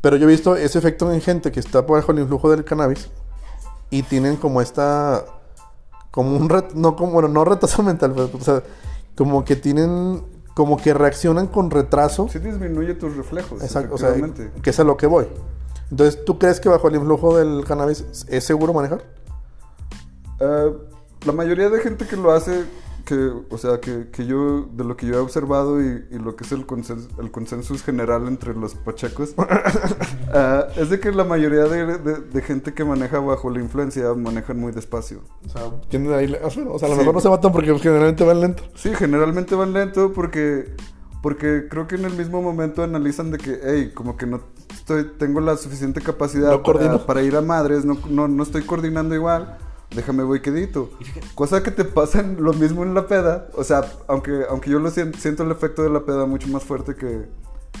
pero 0.00 0.16
yo 0.16 0.26
he 0.28 0.30
visto 0.30 0.56
ese 0.56 0.78
efecto 0.78 1.12
en 1.12 1.20
gente 1.20 1.50
que 1.52 1.60
está 1.60 1.80
bajo 1.82 2.12
el 2.12 2.18
influjo 2.20 2.50
del 2.50 2.64
cannabis 2.64 3.08
y 3.90 4.02
tienen 4.02 4.36
como 4.36 4.60
esta, 4.62 5.24
como 6.10 6.36
un, 6.36 6.48
ret- 6.48 6.72
no 6.74 6.96
como, 6.96 7.12
bueno, 7.12 7.28
no 7.28 7.44
retraso 7.44 7.82
mental, 7.84 8.12
pero, 8.14 8.30
o 8.32 8.40
sea, 8.40 8.62
como 9.16 9.44
que 9.44 9.56
tienen, 9.56 10.22
como 10.54 10.76
que 10.76 10.94
reaccionan 10.94 11.46
con 11.46 11.70
retraso. 11.70 12.28
Sí 12.30 12.38
disminuye 12.38 12.94
tus 12.94 13.16
reflejos, 13.16 13.62
Exacto, 13.62 13.94
o 13.94 13.98
sea, 13.98 14.14
que 14.62 14.70
es 14.70 14.80
a 14.80 14.84
lo 14.84 14.96
que 14.96 15.06
voy. 15.06 15.26
Entonces, 15.92 16.24
¿tú 16.24 16.38
crees 16.38 16.58
que 16.58 16.70
bajo 16.70 16.88
el 16.88 16.94
influjo 16.96 17.36
del 17.36 17.64
cannabis 17.66 18.24
es 18.28 18.44
seguro 18.44 18.72
manejar? 18.72 19.04
Eh, 20.40 20.72
la 21.26 21.32
mayoría 21.32 21.68
de 21.68 21.80
gente 21.80 22.06
que 22.06 22.16
lo 22.16 22.32
hace, 22.32 22.64
que, 23.04 23.30
o 23.50 23.58
sea, 23.58 23.78
que, 23.78 24.08
que 24.10 24.24
yo, 24.24 24.62
de 24.72 24.84
lo 24.84 24.96
que 24.96 25.04
yo 25.06 25.16
he 25.16 25.18
observado 25.18 25.82
y, 25.82 26.06
y 26.10 26.18
lo 26.18 26.34
que 26.34 26.44
es 26.44 26.52
el 26.52 26.64
consenso, 26.64 27.08
el 27.74 27.80
general 27.80 28.26
entre 28.26 28.54
los 28.54 28.74
pachecos, 28.74 29.34
eh, 30.34 30.62
es 30.76 30.88
de 30.88 30.98
que 30.98 31.12
la 31.12 31.24
mayoría 31.24 31.64
de, 31.64 31.98
de- 31.98 32.20
de 32.20 32.40
gente 32.42 32.72
que 32.72 32.84
maneja 32.86 33.20
bajo 33.20 33.50
la 33.50 33.60
influencia 33.60 34.14
manejan 34.14 34.58
muy 34.58 34.72
despacio. 34.72 35.20
O 35.46 35.48
sea, 35.50 35.62
tienen 35.90 36.14
ahí, 36.14 36.34
o 36.42 36.50
sea, 36.50 36.62
a 36.62 36.66
lo 36.66 36.78
Sí. 36.78 36.98
mejor 37.00 37.12
no 37.14 37.20
se 37.20 37.28
matan 37.28 37.52
porque 37.52 37.78
generalmente 37.78 38.24
van 38.24 38.40
lento. 38.40 38.62
Sí, 38.76 38.94
generalmente 38.94 39.54
van 39.54 39.74
lento 39.74 40.10
porque, 40.14 40.74
porque 41.22 41.68
creo 41.70 41.86
que 41.86 41.94
en 41.94 42.04
el 42.04 42.14
mismo 42.14 42.42
momento 42.42 42.82
analizan 42.82 43.30
de 43.30 43.38
que, 43.38 43.58
hey, 43.64 43.92
como 43.94 44.16
que 44.16 44.26
no 44.26 44.40
estoy, 44.74 45.04
tengo 45.18 45.40
la 45.40 45.56
suficiente 45.56 46.00
capacidad 46.00 46.50
No 46.50 46.62
para, 46.62 47.06
para 47.06 47.22
ir 47.22 47.36
a 47.36 47.40
madres, 47.40 47.84
no, 47.84 47.96
no, 48.10 48.28
no 48.28 48.42
estoy 48.42 48.62
coordinando 48.62 49.14
igual, 49.14 49.56
déjame 49.94 50.24
voy 50.24 50.40
quedito. 50.42 50.90
Cosa 51.34 51.62
que 51.62 51.70
te 51.70 51.84
pasa 51.84 52.22
lo 52.22 52.52
mismo 52.52 52.82
en 52.82 52.92
la 52.94 53.06
peda, 53.06 53.48
o 53.54 53.62
sea, 53.64 53.82
aunque, 54.08 54.42
aunque 54.50 54.70
yo 54.70 54.78
lo 54.80 54.90
siento, 54.90 55.18
siento 55.18 55.44
el 55.44 55.52
efecto 55.52 55.82
de 55.82 55.90
la 55.90 56.04
peda 56.04 56.26
mucho 56.26 56.48
más 56.48 56.64
fuerte 56.64 56.96
que, 56.96 57.26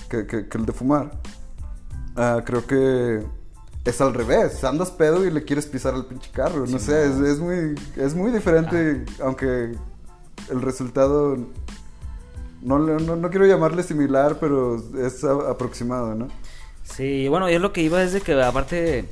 que, 0.08 0.26
que- 0.26 0.48
que 0.48 0.58
el 0.58 0.64
de 0.64 0.72
fumar, 0.72 1.20
ah, 2.16 2.42
creo 2.46 2.64
que 2.66 3.22
es 3.84 4.00
al 4.00 4.14
revés, 4.14 4.62
andas 4.62 4.92
pedo 4.92 5.26
y 5.26 5.30
le 5.32 5.42
quieres 5.42 5.66
pisar 5.66 5.94
al 5.94 6.06
pinche 6.06 6.30
carro, 6.30 6.64
no 6.66 6.78
sé, 6.78 7.06
es, 7.06 7.18
es 7.18 7.40
muy, 7.40 7.74
es 7.96 8.14
muy 8.14 8.30
diferente, 8.30 9.04
aunque 9.20 9.74
el 10.50 10.62
resultado 10.62 11.36
no, 12.62 12.78
no, 12.78 13.16
no 13.16 13.30
quiero 13.30 13.46
llamarle 13.46 13.82
similar, 13.82 14.38
pero 14.40 14.82
es 14.98 15.24
aproximado, 15.24 16.14
¿no? 16.14 16.28
Sí, 16.84 17.28
bueno, 17.28 17.50
yo 17.50 17.58
lo 17.58 17.72
que 17.72 17.82
iba 17.82 18.02
es 18.02 18.12
de 18.12 18.20
que 18.20 18.40
aparte, 18.40 19.04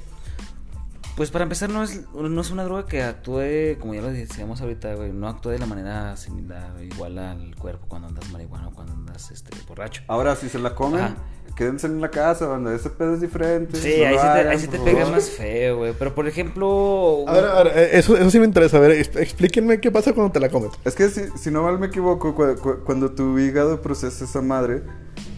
Pues 1.21 1.31
para 1.31 1.43
empezar, 1.43 1.69
no 1.69 1.83
es, 1.83 2.01
no 2.15 2.41
es 2.41 2.51
una 2.51 2.65
droga 2.65 2.87
que 2.87 3.03
actúe, 3.03 3.79
como 3.79 3.93
ya 3.93 4.01
lo 4.01 4.11
decíamos 4.11 4.63
ahorita, 4.63 4.95
güey, 4.95 5.13
no 5.13 5.29
actúa 5.29 5.53
de 5.53 5.59
la 5.59 5.67
manera 5.67 6.17
similar, 6.17 6.73
igual 6.83 7.19
al 7.19 7.55
cuerpo 7.57 7.85
cuando 7.89 8.09
andas 8.09 8.31
marihuana 8.33 8.69
o 8.69 8.71
cuando 8.71 8.95
andas 8.95 9.31
este, 9.31 9.51
borracho. 9.69 10.01
Ahora, 10.07 10.35
si 10.35 10.49
se 10.49 10.59
la 10.59 10.75
comen, 10.75 11.03
Ajá. 11.03 11.17
quédense 11.55 11.89
en 11.89 12.01
la 12.01 12.11
casa, 12.11 12.47
banda. 12.47 12.75
Ese 12.75 12.89
pedo 12.89 13.13
es 13.13 13.21
diferente. 13.21 13.77
Sí, 13.77 13.97
no 14.01 14.07
ahí 14.07 14.15
sí 14.15 14.21
te, 14.23 14.27
hagan, 14.29 14.49
ahí 14.49 14.59
sí 14.59 14.67
te 14.69 14.79
por 14.79 14.87
pega 14.87 15.07
más 15.11 15.29
feo, 15.29 15.77
güey. 15.77 15.93
Pero 15.99 16.15
por 16.15 16.27
ejemplo. 16.27 17.25
A 17.29 17.33
ver, 17.35 17.45
a 17.45 17.63
ver, 17.65 17.73
eh, 17.77 17.91
eso, 17.99 18.17
eso 18.17 18.31
sí 18.31 18.39
me 18.39 18.47
interesa. 18.47 18.79
A 18.79 18.81
ver, 18.81 18.93
ex- 18.93 19.15
explíquenme 19.17 19.79
qué 19.79 19.91
pasa 19.91 20.15
cuando 20.15 20.33
te 20.33 20.41
la 20.41 20.49
comes. 20.49 20.71
Es 20.87 20.95
que 20.95 21.11
si, 21.11 21.25
si 21.37 21.51
no 21.51 21.65
mal 21.65 21.79
me 21.79 21.89
equivoco, 21.89 22.35
cu- 22.35 22.57
cu- 22.59 22.79
cuando 22.87 23.13
tu 23.13 23.39
hígado 23.39 23.83
procesa 23.83 24.25
esa 24.25 24.41
madre, 24.41 24.85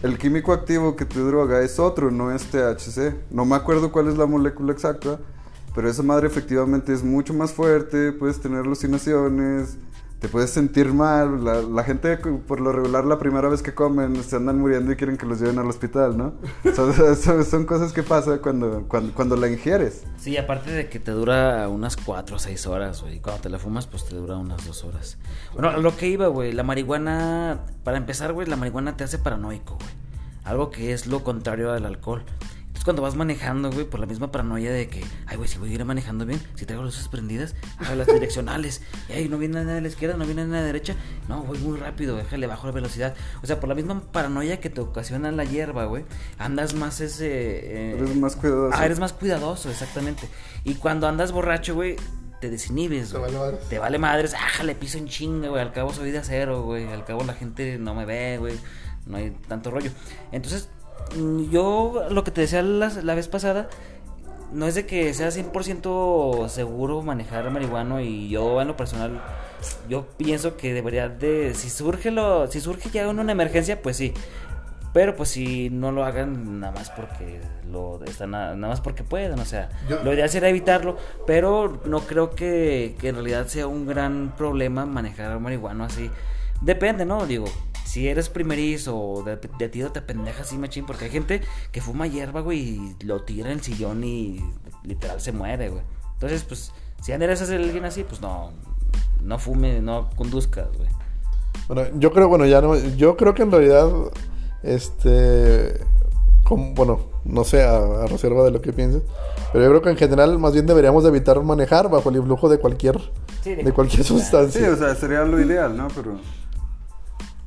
el 0.01 0.17
químico 0.17 0.53
activo 0.53 0.95
que 0.95 1.03
te 1.03 1.19
droga 1.19 1.61
es 1.61 1.77
otro, 1.77 2.09
no 2.09 2.31
es 2.33 2.43
THC. 2.45 3.15
No 3.31 3.43
me 3.43 3.57
acuerdo 3.57 3.91
cuál 3.91 4.07
es 4.07 4.17
la 4.17 4.27
molécula 4.27 4.71
exacta, 4.71 5.19
pero 5.75 5.89
esa 5.89 6.03
madre 6.03 6.27
efectivamente 6.27 6.93
es 6.93 7.03
mucho 7.03 7.33
más 7.33 7.51
fuerte, 7.53 8.11
puedes 8.11 8.39
tener 8.39 8.59
alucinaciones, 8.59 9.77
te 10.19 10.29
puedes 10.29 10.51
sentir 10.51 10.93
mal. 10.93 11.43
La, 11.43 11.61
la 11.61 11.83
gente, 11.83 12.15
por 12.17 12.61
lo 12.61 12.71
regular, 12.71 13.03
la 13.03 13.19
primera 13.19 13.49
vez 13.49 13.61
que 13.61 13.73
comen, 13.73 14.23
se 14.23 14.37
andan 14.37 14.57
muriendo 14.59 14.91
y 14.91 14.95
quieren 14.95 15.17
que 15.17 15.25
los 15.25 15.39
lleven 15.41 15.59
al 15.59 15.67
hospital, 15.67 16.17
¿no? 16.17 16.33
son, 16.75 16.93
son- 17.17 17.43
son 17.43 17.65
cosas 17.65 17.91
que 17.91 18.03
pasan 18.03 18.39
cuando, 18.39 18.85
cuando, 18.87 19.13
cuando 19.13 19.35
la 19.35 19.49
ingieres. 19.49 20.03
Sí, 20.17 20.37
aparte 20.37 20.71
de 20.71 20.87
que 20.87 20.99
te 20.99 21.11
dura 21.11 21.67
unas 21.67 21.97
4 21.97 22.37
o 22.37 22.39
6 22.39 22.67
horas, 22.67 23.01
güey. 23.01 23.19
Cuando 23.19 23.41
te 23.41 23.49
la 23.49 23.59
fumas, 23.59 23.85
pues 23.87 24.05
te 24.05 24.15
dura 24.15 24.37
unas 24.37 24.65
2 24.65 24.83
horas. 24.85 25.17
Bueno, 25.53 25.75
lo 25.81 25.97
que 25.97 26.07
iba, 26.07 26.27
güey. 26.27 26.53
La 26.53 26.63
marihuana, 26.63 27.59
para 27.83 27.97
empezar, 27.97 28.31
güey, 28.31 28.47
la 28.47 28.55
marihuana 28.55 28.95
te 28.95 29.03
hace 29.03 29.17
paranoico, 29.17 29.75
güey. 29.75 29.89
Algo 30.45 30.71
que 30.71 30.93
es 30.93 31.05
lo 31.07 31.23
contrario 31.23 31.71
al 31.73 31.85
alcohol. 31.85 32.23
Entonces, 32.73 32.85
cuando 32.85 33.03
vas 33.03 33.15
manejando, 33.15 33.69
güey, 33.71 33.85
por 33.85 33.99
la 33.99 34.07
misma 34.07 34.31
paranoia 34.31 34.71
de 34.71 34.87
que, 34.89 35.03
ay, 35.27 35.37
güey, 35.37 35.47
si 35.47 35.59
voy 35.59 35.69
a 35.69 35.73
ir 35.75 35.85
manejando 35.85 36.25
bien, 36.25 36.41
si 36.55 36.65
traigo 36.65 36.81
luces 36.83 37.07
prendidas, 37.07 37.53
haga 37.77 37.95
las 37.95 38.07
direccionales, 38.07 38.81
y 39.09 39.13
ay, 39.13 39.29
no 39.29 39.37
viene 39.37 39.59
nada 39.63 39.75
de 39.75 39.81
la 39.81 39.87
izquierda, 39.87 40.17
no 40.17 40.25
viene 40.25 40.43
nada 40.43 40.55
de 40.55 40.61
la 40.61 40.65
derecha, 40.67 40.95
no, 41.29 41.43
voy 41.43 41.59
muy 41.59 41.77
rápido, 41.77 42.15
déjale 42.17 42.47
bajo 42.47 42.65
la 42.65 42.73
velocidad. 42.73 43.13
O 43.43 43.45
sea, 43.47 43.59
por 43.59 43.69
la 43.69 43.75
misma 43.75 44.01
paranoia 44.11 44.59
que 44.59 44.71
te 44.71 44.81
ocasiona 44.81 45.31
la 45.31 45.43
hierba, 45.43 45.85
güey, 45.85 46.03
andas 46.39 46.73
más 46.73 46.99
ese. 46.99 47.27
eh, 47.29 47.95
Eres 47.97 48.15
más 48.15 48.35
cuidadoso. 48.35 48.75
Ah, 48.77 48.85
eres 48.87 48.99
más 48.99 49.13
cuidadoso, 49.13 49.69
exactamente. 49.69 50.27
Y 50.63 50.73
cuando 50.73 51.07
andas 51.07 51.31
borracho, 51.31 51.75
güey, 51.75 51.95
te 52.41 52.49
desinhibes, 52.49 53.11
Te 53.11 53.17
vale 53.19 53.37
madres. 53.37 53.69
Te 53.69 53.79
vale 53.79 53.97
madres, 53.99 54.33
ájale, 54.33 54.73
piso 54.73 54.97
en 54.97 55.07
chinga, 55.07 55.47
güey. 55.49 55.61
Al 55.61 55.71
cabo 55.73 55.93
soy 55.93 56.09
de 56.11 56.17
acero, 56.17 56.63
güey. 56.63 56.91
Al 56.91 57.05
cabo 57.05 57.23
la 57.23 57.33
gente 57.35 57.77
no 57.77 57.93
me 57.93 58.03
ve, 58.05 58.37
güey. 58.39 58.55
No 59.05 59.15
hay 59.17 59.29
tanto 59.47 59.69
rollo. 59.71 59.91
Entonces, 60.33 60.67
yo 61.51 62.05
lo 62.09 62.23
que 62.23 62.31
te 62.31 62.41
decía 62.41 62.61
la, 62.61 62.89
la 62.89 63.15
vez 63.15 63.27
pasada, 63.27 63.69
no 64.51 64.67
es 64.67 64.75
de 64.75 64.85
que 64.85 65.13
sea 65.13 65.29
100% 65.29 66.47
seguro 66.49 67.01
manejar 67.01 67.49
marihuano 67.49 67.99
y 68.01 68.29
yo 68.29 68.61
en 68.61 68.67
lo 68.67 68.77
personal 68.77 69.21
yo 69.89 70.05
pienso 70.17 70.57
que 70.57 70.73
debería 70.73 71.09
de 71.09 71.53
si 71.55 71.69
surge 71.69 72.11
lo 72.11 72.47
si 72.47 72.59
surge 72.59 72.89
ya 72.89 73.07
una 73.07 73.31
emergencia, 73.31 73.81
pues 73.81 73.97
sí. 73.97 74.13
Pero 74.93 75.15
pues 75.15 75.29
si 75.29 75.71
no 75.71 75.91
lo 75.91 76.05
hagan 76.05 76.59
nada 76.59 76.71
más 76.71 76.91
porque 76.91 77.41
lo 77.71 78.03
están 78.03 78.29
nada 78.29 78.55
más 78.55 78.79
porque 78.79 79.03
pueden, 79.03 79.39
o 79.39 79.45
sea, 79.45 79.69
Yo- 79.89 80.03
lo 80.03 80.13
ideal 80.13 80.29
sería 80.29 80.49
evitarlo, 80.49 80.97
pero 81.25 81.81
no 81.85 82.01
creo 82.01 82.29
que, 82.35 82.95
que 82.99 83.07
en 83.09 83.15
realidad 83.15 83.47
sea 83.47 83.65
un 83.65 83.87
gran 83.87 84.35
problema 84.37 84.85
manejar 84.85 85.39
marihuana 85.39 85.85
así. 85.85 86.11
Depende, 86.63 87.05
¿no? 87.05 87.25
Digo, 87.25 87.45
si 87.85 88.07
eres 88.07 88.29
primerizo 88.29 88.97
o 88.97 89.23
de, 89.23 89.37
de 89.59 89.69
tiro 89.69 89.91
te 89.91 90.01
pendejas 90.01 90.47
así 90.47 90.57
machín, 90.57 90.85
porque 90.85 91.05
hay 91.05 91.11
gente 91.11 91.41
que 91.71 91.81
fuma 91.81 92.07
hierba, 92.07 92.41
güey, 92.41 92.59
y 92.59 92.95
lo 93.03 93.23
tira 93.23 93.47
en 93.51 93.57
el 93.59 93.61
sillón 93.63 94.03
y 94.03 94.43
literal 94.83 95.19
se 95.21 95.31
muere, 95.31 95.69
güey. 95.69 95.83
Entonces, 96.13 96.43
pues, 96.43 96.71
si 97.01 97.11
eres 97.11 97.41
a 97.41 97.53
alguien 97.55 97.85
así, 97.85 98.03
pues 98.03 98.21
no, 98.21 98.51
no 99.21 99.37
fume, 99.39 99.81
no 99.81 100.09
conduzcas, 100.15 100.67
güey. 100.77 100.89
Bueno, 101.67 101.83
yo 101.99 102.11
creo, 102.11 102.27
bueno, 102.29 102.45
ya 102.45 102.61
no. 102.61 102.75
Yo 102.95 103.15
creo 103.17 103.33
que 103.33 103.43
en 103.43 103.51
realidad, 103.51 103.89
este. 104.63 105.79
como- 106.43 106.73
bueno, 106.73 106.99
no 107.25 107.43
sé, 107.43 107.63
a, 107.63 107.77
a 108.03 108.07
reserva 108.07 108.43
de 108.43 108.51
lo 108.51 108.61
que 108.61 108.73
pienses. 108.73 109.01
Pero 109.51 109.63
yo 109.65 109.69
creo 109.69 109.81
que 109.81 109.89
en 109.91 109.97
general, 109.97 110.39
más 110.39 110.53
bien 110.53 110.65
deberíamos 110.65 111.03
de 111.03 111.09
evitar 111.09 111.41
manejar 111.43 111.89
bajo 111.89 112.09
el 112.09 112.17
influjo 112.17 112.49
de 112.49 112.57
cualquier. 112.57 112.99
Sí, 113.43 113.55
de 113.55 113.71
cualquier 113.71 114.03
Sí, 114.03 114.07
sustancia. 114.09 114.71
o 114.71 114.75
sea, 114.75 114.95
sería 114.95 115.23
lo 115.23 115.39
ideal, 115.39 115.75
¿no? 115.77 115.87
Pero, 115.95 116.17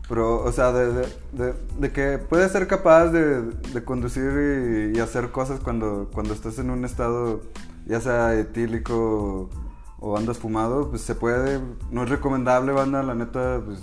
pero 0.08 0.42
o 0.44 0.52
sea, 0.52 0.72
de, 0.72 0.92
de- 0.92 1.08
de- 1.32 1.54
de 1.80 1.92
que 1.92 2.18
puedes 2.18 2.52
ser 2.52 2.66
capaz 2.66 3.06
de, 3.08 3.42
de 3.42 3.84
conducir 3.84 4.92
y, 4.94 4.96
y 4.96 5.00
hacer 5.00 5.30
cosas 5.30 5.60
cuando, 5.60 6.08
cuando 6.12 6.32
estás 6.34 6.58
en 6.58 6.70
un 6.70 6.84
estado, 6.84 7.40
ya 7.86 8.00
sea 8.00 8.34
etílico 8.38 9.50
o 9.98 10.16
andas 10.16 10.38
fumado, 10.38 10.90
pues 10.90 11.02
se 11.02 11.14
puede. 11.14 11.60
No 11.90 12.02
es 12.04 12.08
recomendable, 12.10 12.72
banda, 12.72 13.02
la 13.02 13.14
neta, 13.14 13.60
pues 13.64 13.78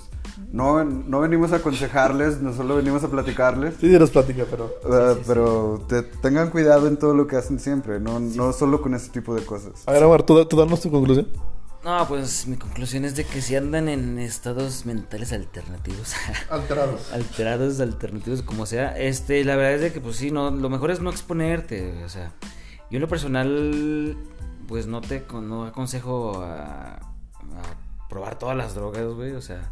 no, 0.51 0.83
no 0.83 1.19
venimos 1.19 1.51
a 1.51 1.57
aconsejarles, 1.57 2.39
no 2.41 2.53
solo 2.53 2.75
venimos 2.75 3.03
a 3.03 3.07
platicarles. 3.09 3.75
Sí, 3.79 3.87
nos 3.97 4.11
platica, 4.11 4.45
pero. 4.49 4.65
Uh, 4.85 5.17
pero 5.27 5.81
te- 5.87 6.03
tengan 6.03 6.49
cuidado 6.51 6.87
en 6.87 6.97
todo 6.97 7.13
lo 7.15 7.27
que 7.27 7.35
hacen 7.35 7.59
siempre, 7.59 7.99
no, 7.99 8.19
no 8.19 8.53
solo 8.53 8.81
con 8.81 8.93
ese 8.93 9.09
tipo 9.09 9.33
de 9.35 9.43
cosas. 9.43 9.83
A 9.87 9.91
ver, 9.91 10.03
Omar, 10.03 10.23
tú, 10.23 10.43
tú 10.45 10.55
danos 10.57 10.81
tu 10.81 10.91
conclusión. 10.91 11.27
No, 11.83 12.07
pues 12.07 12.47
mi 12.47 12.55
conclusión 12.55 13.03
es 13.03 13.15
de 13.15 13.25
que 13.25 13.41
si 13.41 13.57
andan 13.57 13.89
en 13.89 14.17
estados 14.17 14.85
mentales 14.85 15.33
alternativos, 15.33 16.13
Alterados. 16.49 17.11
alterados, 17.11 17.79
alternativos, 17.81 18.41
como 18.41 18.65
sea, 18.65 18.97
este, 18.97 19.43
la 19.43 19.57
verdad 19.57 19.73
es 19.73 19.81
de 19.81 19.91
que 19.91 19.99
pues 19.99 20.15
sí, 20.15 20.31
no, 20.31 20.49
lo 20.49 20.69
mejor 20.69 20.91
es 20.91 21.01
no 21.01 21.09
exponerte, 21.09 22.03
o 22.05 22.09
sea, 22.09 22.31
yo 22.89 22.97
en 22.97 23.01
lo 23.01 23.09
personal, 23.09 24.17
pues 24.69 24.87
no 24.87 25.01
te, 25.01 25.25
no 25.33 25.65
aconsejo 25.65 26.41
a, 26.41 26.93
a 26.95 28.09
probar 28.09 28.39
todas 28.39 28.55
las 28.55 28.75
drogas, 28.75 29.05
güey, 29.07 29.33
o 29.33 29.41
sea, 29.41 29.69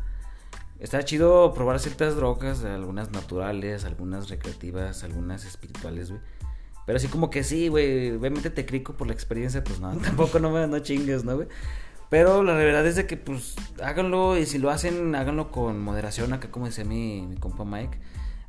está 0.80 1.06
chido 1.06 1.54
probar 1.54 1.80
ciertas 1.80 2.18
drogas, 2.18 2.66
algunas 2.66 3.12
naturales, 3.12 3.86
algunas 3.86 4.30
recreativas, 4.30 5.06
algunas 5.06 5.46
espirituales, 5.46 6.10
güey. 6.10 6.22
Pero 6.86 6.98
así 6.98 7.08
como 7.08 7.30
que 7.30 7.44
sí, 7.44 7.70
güey, 7.70 8.18
ve, 8.18 8.30
métete 8.30 8.66
crico 8.66 8.94
por 8.94 9.08
la 9.08 9.14
experiencia, 9.14 9.64
pues 9.64 9.80
no, 9.80 9.96
tampoco 10.04 10.40
no 10.40 10.68
no 10.68 10.80
chingues, 10.80 11.24
¿no, 11.24 11.36
güey? 11.36 11.48
Pero 12.12 12.44
la 12.44 12.56
verdad 12.56 12.86
es 12.86 12.98
de 12.98 13.08
que, 13.08 13.16
pues, 13.16 13.56
háganlo 13.82 14.38
y 14.38 14.46
si 14.46 14.58
lo 14.58 14.70
hacen, 14.70 15.16
háganlo 15.16 15.50
con 15.50 15.80
moderación, 15.82 16.34
acá 16.34 16.52
como 16.52 16.66
decía 16.66 16.84
mi, 16.84 17.26
mi 17.26 17.38
compa 17.38 17.64
Mike. 17.64 17.98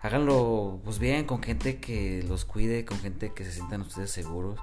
Háganlo, 0.00 0.80
pues 0.82 0.98
bien, 0.98 1.26
con 1.26 1.40
gente 1.40 1.78
que 1.78 2.24
los 2.28 2.44
cuide, 2.44 2.84
con 2.84 2.98
gente 2.98 3.32
que 3.32 3.44
se 3.44 3.52
sientan 3.52 3.82
ustedes 3.82 4.10
seguros. 4.10 4.58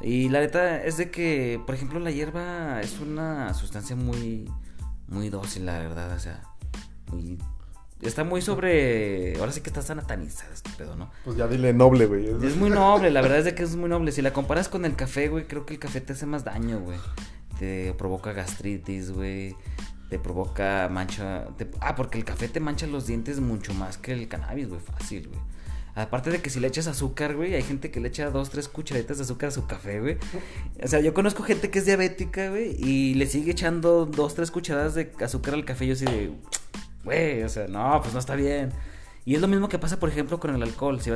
Y 0.00 0.30
la 0.30 0.40
neta 0.40 0.82
es 0.82 0.96
de 0.96 1.10
que, 1.10 1.60
por 1.66 1.74
ejemplo, 1.74 2.00
la 2.00 2.10
hierba 2.10 2.80
es 2.80 3.00
una 3.00 3.52
sustancia 3.52 3.96
muy, 3.96 4.50
muy 5.08 5.28
dócil, 5.28 5.66
la 5.66 5.78
verdad, 5.78 6.16
o 6.16 6.18
sea, 6.18 6.42
muy... 7.10 7.38
Está 8.00 8.24
muy 8.24 8.40
sobre... 8.40 9.36
Ahora 9.40 9.52
sí 9.52 9.60
que 9.60 9.68
está 9.68 9.82
satanizada 9.82 10.54
este 10.54 10.70
pedo, 10.78 10.96
¿no? 10.96 11.10
Pues 11.22 11.36
ya 11.36 11.46
dile 11.48 11.74
noble, 11.74 12.06
güey. 12.06 12.30
Es 12.42 12.56
muy 12.56 12.70
noble, 12.70 13.10
la 13.10 13.20
verdad 13.20 13.40
es 13.40 13.44
de 13.44 13.54
que 13.54 13.62
es 13.62 13.76
muy 13.76 13.90
noble. 13.90 14.10
Si 14.10 14.22
la 14.22 14.32
comparas 14.32 14.70
con 14.70 14.86
el 14.86 14.96
café, 14.96 15.28
güey, 15.28 15.46
creo 15.46 15.66
que 15.66 15.74
el 15.74 15.80
café 15.80 16.00
te 16.00 16.14
hace 16.14 16.24
más 16.24 16.44
daño, 16.44 16.80
güey. 16.80 16.98
Te 17.58 17.94
provoca 17.94 18.32
gastritis, 18.32 19.10
güey. 19.12 19.54
Te 20.10 20.18
provoca 20.18 20.88
mancha. 20.90 21.46
te- 21.56 21.70
Ah, 21.80 21.94
porque 21.94 22.18
el 22.18 22.24
café 22.24 22.48
te 22.48 22.60
mancha 22.60 22.86
los 22.86 23.06
dientes 23.06 23.40
mucho 23.40 23.72
más 23.74 23.96
que 23.98 24.12
el 24.12 24.28
cannabis, 24.28 24.68
güey. 24.68 24.80
Fácil, 24.80 25.28
güey. 25.28 25.40
Aparte 25.94 26.30
de 26.30 26.40
que 26.40 26.48
si 26.48 26.58
le 26.58 26.68
echas 26.68 26.86
azúcar, 26.86 27.36
güey, 27.36 27.54
hay 27.54 27.62
gente 27.62 27.90
que 27.90 28.00
le 28.00 28.08
echa 28.08 28.30
dos, 28.30 28.48
tres 28.48 28.66
cucharaditas 28.66 29.18
de 29.18 29.24
azúcar 29.24 29.48
a 29.48 29.52
su 29.52 29.66
café, 29.66 30.00
güey. 30.00 30.16
O 30.82 30.88
sea, 30.88 31.00
yo 31.00 31.12
conozco 31.12 31.42
gente 31.42 31.70
que 31.70 31.80
es 31.80 31.84
diabética, 31.86 32.48
güey, 32.48 32.74
y 32.78 33.12
le 33.14 33.26
sigue 33.26 33.52
echando 33.52 34.06
dos, 34.06 34.34
tres 34.34 34.50
cucharadas 34.50 34.94
de 34.94 35.12
azúcar 35.22 35.52
al 35.52 35.66
café. 35.66 35.86
Yo 35.86 35.92
así 35.92 36.06
de, 36.06 36.32
güey, 37.04 37.42
o 37.42 37.48
sea, 37.50 37.66
no, 37.68 38.00
pues 38.00 38.14
no 38.14 38.20
está 38.20 38.34
bien. 38.36 38.70
Y 39.26 39.34
es 39.34 39.42
lo 39.42 39.48
mismo 39.48 39.68
que 39.68 39.78
pasa, 39.78 39.98
por 40.00 40.08
ejemplo, 40.08 40.40
con 40.40 40.54
el 40.54 40.62
alcohol. 40.62 40.98
Si 41.00 41.10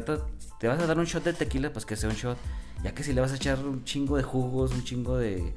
te 0.61 0.69
vas 0.69 0.79
a 0.79 0.87
dar 0.87 0.99
un 0.99 1.07
shot 1.07 1.25
de 1.25 1.33
tequila, 1.33 1.73
pues 1.73 1.87
que 1.87 1.97
sea 1.97 2.11
un 2.11 2.15
shot. 2.15 2.37
Ya 2.85 2.93
que 2.95 3.03
si 3.03 3.15
le 3.15 3.23
vas 3.23 3.33
a 3.33 3.37
echar 3.37 3.59
un 3.59 3.83
chingo 3.85 4.19
de 4.19 4.23
jugos, 4.25 4.73
un 4.73 4.85
chingo 4.85 5.17
de 5.17 5.55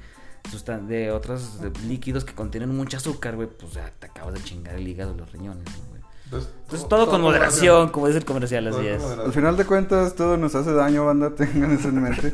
de 0.87 1.11
otros 1.11 1.61
de 1.61 1.71
líquidos 1.87 2.25
que 2.25 2.33
contienen 2.33 2.75
mucho 2.75 2.97
azúcar, 2.97 3.35
güey, 3.35 3.47
pues 3.47 3.73
ya 3.73 3.91
te 3.99 4.07
acabas 4.07 4.33
de 4.33 4.43
chingar 4.43 4.75
el 4.75 4.87
hígado, 4.87 5.13
los 5.15 5.31
riñones, 5.31 5.63
¿no, 5.65 5.89
güey. 5.89 5.99
Entonces 6.63 6.87
todo 6.87 7.09
con 7.09 7.21
moderación, 7.21 7.89
como 7.89 8.05
dice 8.07 8.19
el 8.19 8.25
comercial, 8.25 8.67
así 8.67 8.85
es. 8.87 9.03
Al 9.03 9.33
final 9.33 9.57
de 9.57 9.65
cuentas, 9.65 10.15
todo 10.15 10.37
nos 10.37 10.53
hace 10.55 10.71
daño, 10.73 11.05
banda, 11.05 11.29
tengan 11.35 11.71
eso 11.71 11.89
en 11.89 12.01
mente. 12.03 12.31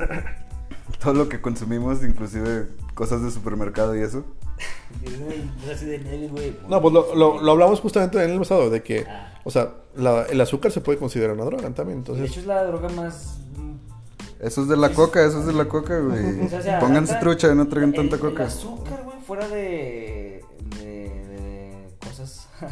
todo 1.01 1.13
lo 1.13 1.29
que 1.29 1.39
consumimos, 1.41 2.03
inclusive 2.03 2.67
cosas 2.93 3.21
de 3.23 3.31
supermercado 3.31 3.95
y 3.95 4.01
eso. 4.01 4.25
No, 6.69 6.81
pues 6.81 6.93
lo, 6.93 7.15
lo, 7.15 7.41
lo 7.41 7.51
hablamos 7.51 7.79
justamente 7.79 8.21
en 8.23 8.31
el 8.31 8.39
pasado, 8.39 8.69
de 8.69 8.81
que, 8.83 9.05
o 9.43 9.51
sea, 9.51 9.71
la- 9.95 10.23
el 10.23 10.39
azúcar 10.41 10.71
se 10.71 10.81
puede 10.81 10.97
considerar 10.97 11.35
una 11.35 11.45
droga 11.45 11.69
también, 11.71 12.03
De 12.03 12.11
entonces... 12.11 12.29
hecho 12.31 12.39
es 12.41 12.45
la 12.45 12.63
droga 12.65 12.89
más 12.89 13.37
Eso 14.39 14.61
es 14.63 14.67
de 14.67 14.77
la 14.77 14.89
coca, 14.89 15.23
eso 15.25 15.39
es 15.39 15.45
de 15.45 15.53
la 15.53 15.65
coca, 15.65 15.99
güey. 16.01 16.41
O 16.45 16.61
sea, 16.61 16.79
Pónganse 16.79 17.13
neta, 17.13 17.19
trucha 17.23 17.51
y 17.51 17.55
no 17.55 17.67
traigan 17.67 17.89
el- 17.91 17.95
tanta 17.95 18.15
El 18.15 18.21
coca. 18.21 18.45
azúcar, 18.45 19.01
güey, 19.03 19.17
fuera 19.25 19.47
de, 19.47 20.43
de, 20.77 20.83
de 20.83 21.87
cosas. 22.01 22.47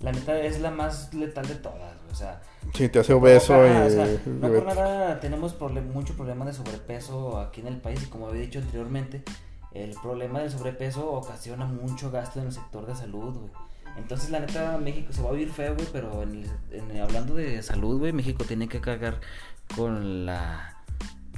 La 0.00 0.12
neta 0.12 0.38
es 0.38 0.60
la 0.60 0.70
más 0.70 1.14
letal 1.14 1.48
de 1.48 1.54
todas, 1.54 1.78
güey. 2.02 2.12
O 2.12 2.14
sea... 2.14 2.42
Sí, 2.74 2.90
te 2.90 2.98
hace 2.98 3.14
obeso 3.14 3.54
no, 3.54 3.66
y... 3.66 3.70
o 3.86 3.90
sea, 3.90 4.06
no 4.26 4.48
por 4.52 4.66
nada 4.66 5.20
tenemos 5.20 5.58
problem- 5.58 5.90
mucho 5.90 6.14
problema 6.14 6.44
de 6.44 6.52
sobrepeso 6.52 7.38
aquí 7.40 7.62
en 7.62 7.68
el 7.68 7.78
país 7.80 8.02
y 8.02 8.06
como 8.06 8.28
había 8.28 8.42
dicho 8.42 8.58
anteriormente, 8.58 9.22
el 9.72 9.94
problema 10.02 10.40
del 10.40 10.50
sobrepeso 10.50 11.10
ocasiona 11.12 11.64
mucho 11.64 12.10
gasto 12.10 12.40
en 12.40 12.46
el 12.48 12.52
sector 12.52 12.84
de 12.86 12.94
salud, 12.94 13.34
güey. 13.36 13.50
Entonces, 13.96 14.28
la 14.28 14.40
neta, 14.40 14.76
México 14.76 15.14
se 15.14 15.22
va 15.22 15.30
a 15.30 15.32
oír 15.32 15.50
feo, 15.50 15.74
güey, 15.74 15.86
pero 15.90 16.22
en 16.22 16.44
el- 16.44 16.90
en- 16.90 17.00
hablando 17.00 17.34
de 17.34 17.62
salud, 17.62 17.98
güey, 17.98 18.12
México 18.12 18.44
tiene 18.46 18.68
que 18.68 18.82
cargar 18.82 19.20
con 19.74 20.26
la 20.26 20.75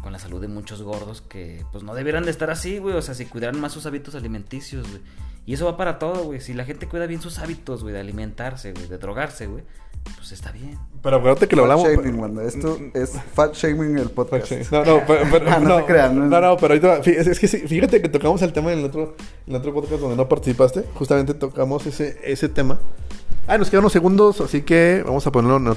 con 0.09 0.15
la 0.15 0.19
salud 0.19 0.41
de 0.41 0.49
muchos 0.49 0.81
gordos 0.81 1.21
que 1.21 1.67
pues 1.71 1.85
no 1.85 1.95
debieran 1.95 2.25
de 2.25 2.31
estar 2.31 2.51
así, 2.51 2.79
güey, 2.79 2.97
o 2.97 3.03
sea, 3.03 3.15
si 3.15 3.27
cuidaran 3.27 3.61
más 3.61 3.73
sus 3.73 3.85
hábitos 3.85 4.15
alimenticios, 4.15 4.89
güey. 4.89 5.03
Y 5.45 5.53
eso 5.53 5.67
va 5.67 5.77
para 5.77 5.99
todo, 5.99 6.25
güey. 6.25 6.41
Si 6.41 6.55
la 6.55 6.65
gente 6.65 6.89
cuida 6.89 7.05
bien 7.07 7.21
sus 7.21 7.39
hábitos, 7.39 7.83
güey, 7.83 7.93
de 7.93 8.01
alimentarse, 8.01 8.73
güey, 8.73 8.87
de 8.89 8.97
drogarse, 8.97 9.49
güey, 9.49 9.65
pues 10.17 10.33
está 10.33 10.51
bien. 10.51 10.79
Pero 11.03 11.17
acuérdate 11.17 11.47
que 11.47 11.57
lo 11.57 11.65
Fat 11.67 11.73
hablamos... 11.73 11.93
shaming, 12.05 12.21
banda. 12.23 12.43
Esto 12.45 12.79
es 12.95 13.21
fat 13.35 13.53
shaming 13.55 13.99
el 13.99 14.09
podcast. 14.09 14.51
No, 14.73 14.83
no, 14.83 15.03
pero, 15.07 15.27
pero- 15.31 15.45
Ah, 15.51 15.59
no 15.61 15.77
te 15.77 15.85
creas, 15.85 16.11
no 16.15 16.25
no, 16.25 16.37
es- 16.37 16.43
no, 16.43 16.57
pero 16.57 16.73
ahorita, 16.73 16.97
es, 17.01 17.27
es 17.27 17.39
que 17.39 17.47
sí, 17.49 17.59
fíjate 17.69 18.01
que 18.01 18.09
tocamos 18.09 18.41
el 18.41 18.55
tema 18.55 18.73
en 18.73 18.79
el 18.79 18.87
otro, 18.87 19.15
en 19.47 19.55
el 19.55 19.61
otro 19.61 19.75
podcast 19.75 20.01
donde 20.01 20.17
no 20.17 20.27
participaste. 20.27 20.87
Justamente 20.95 21.35
tocamos 21.35 21.85
ese, 21.85 22.19
ese 22.25 22.49
tema. 22.49 22.81
Ah, 23.47 23.59
nos 23.59 23.69
quedan 23.69 23.81
unos 23.81 23.93
segundos, 23.93 24.41
así 24.41 24.63
que 24.63 25.03
vamos 25.05 25.27
a 25.27 25.33
ponerlo 25.33 25.59
en 25.59 25.77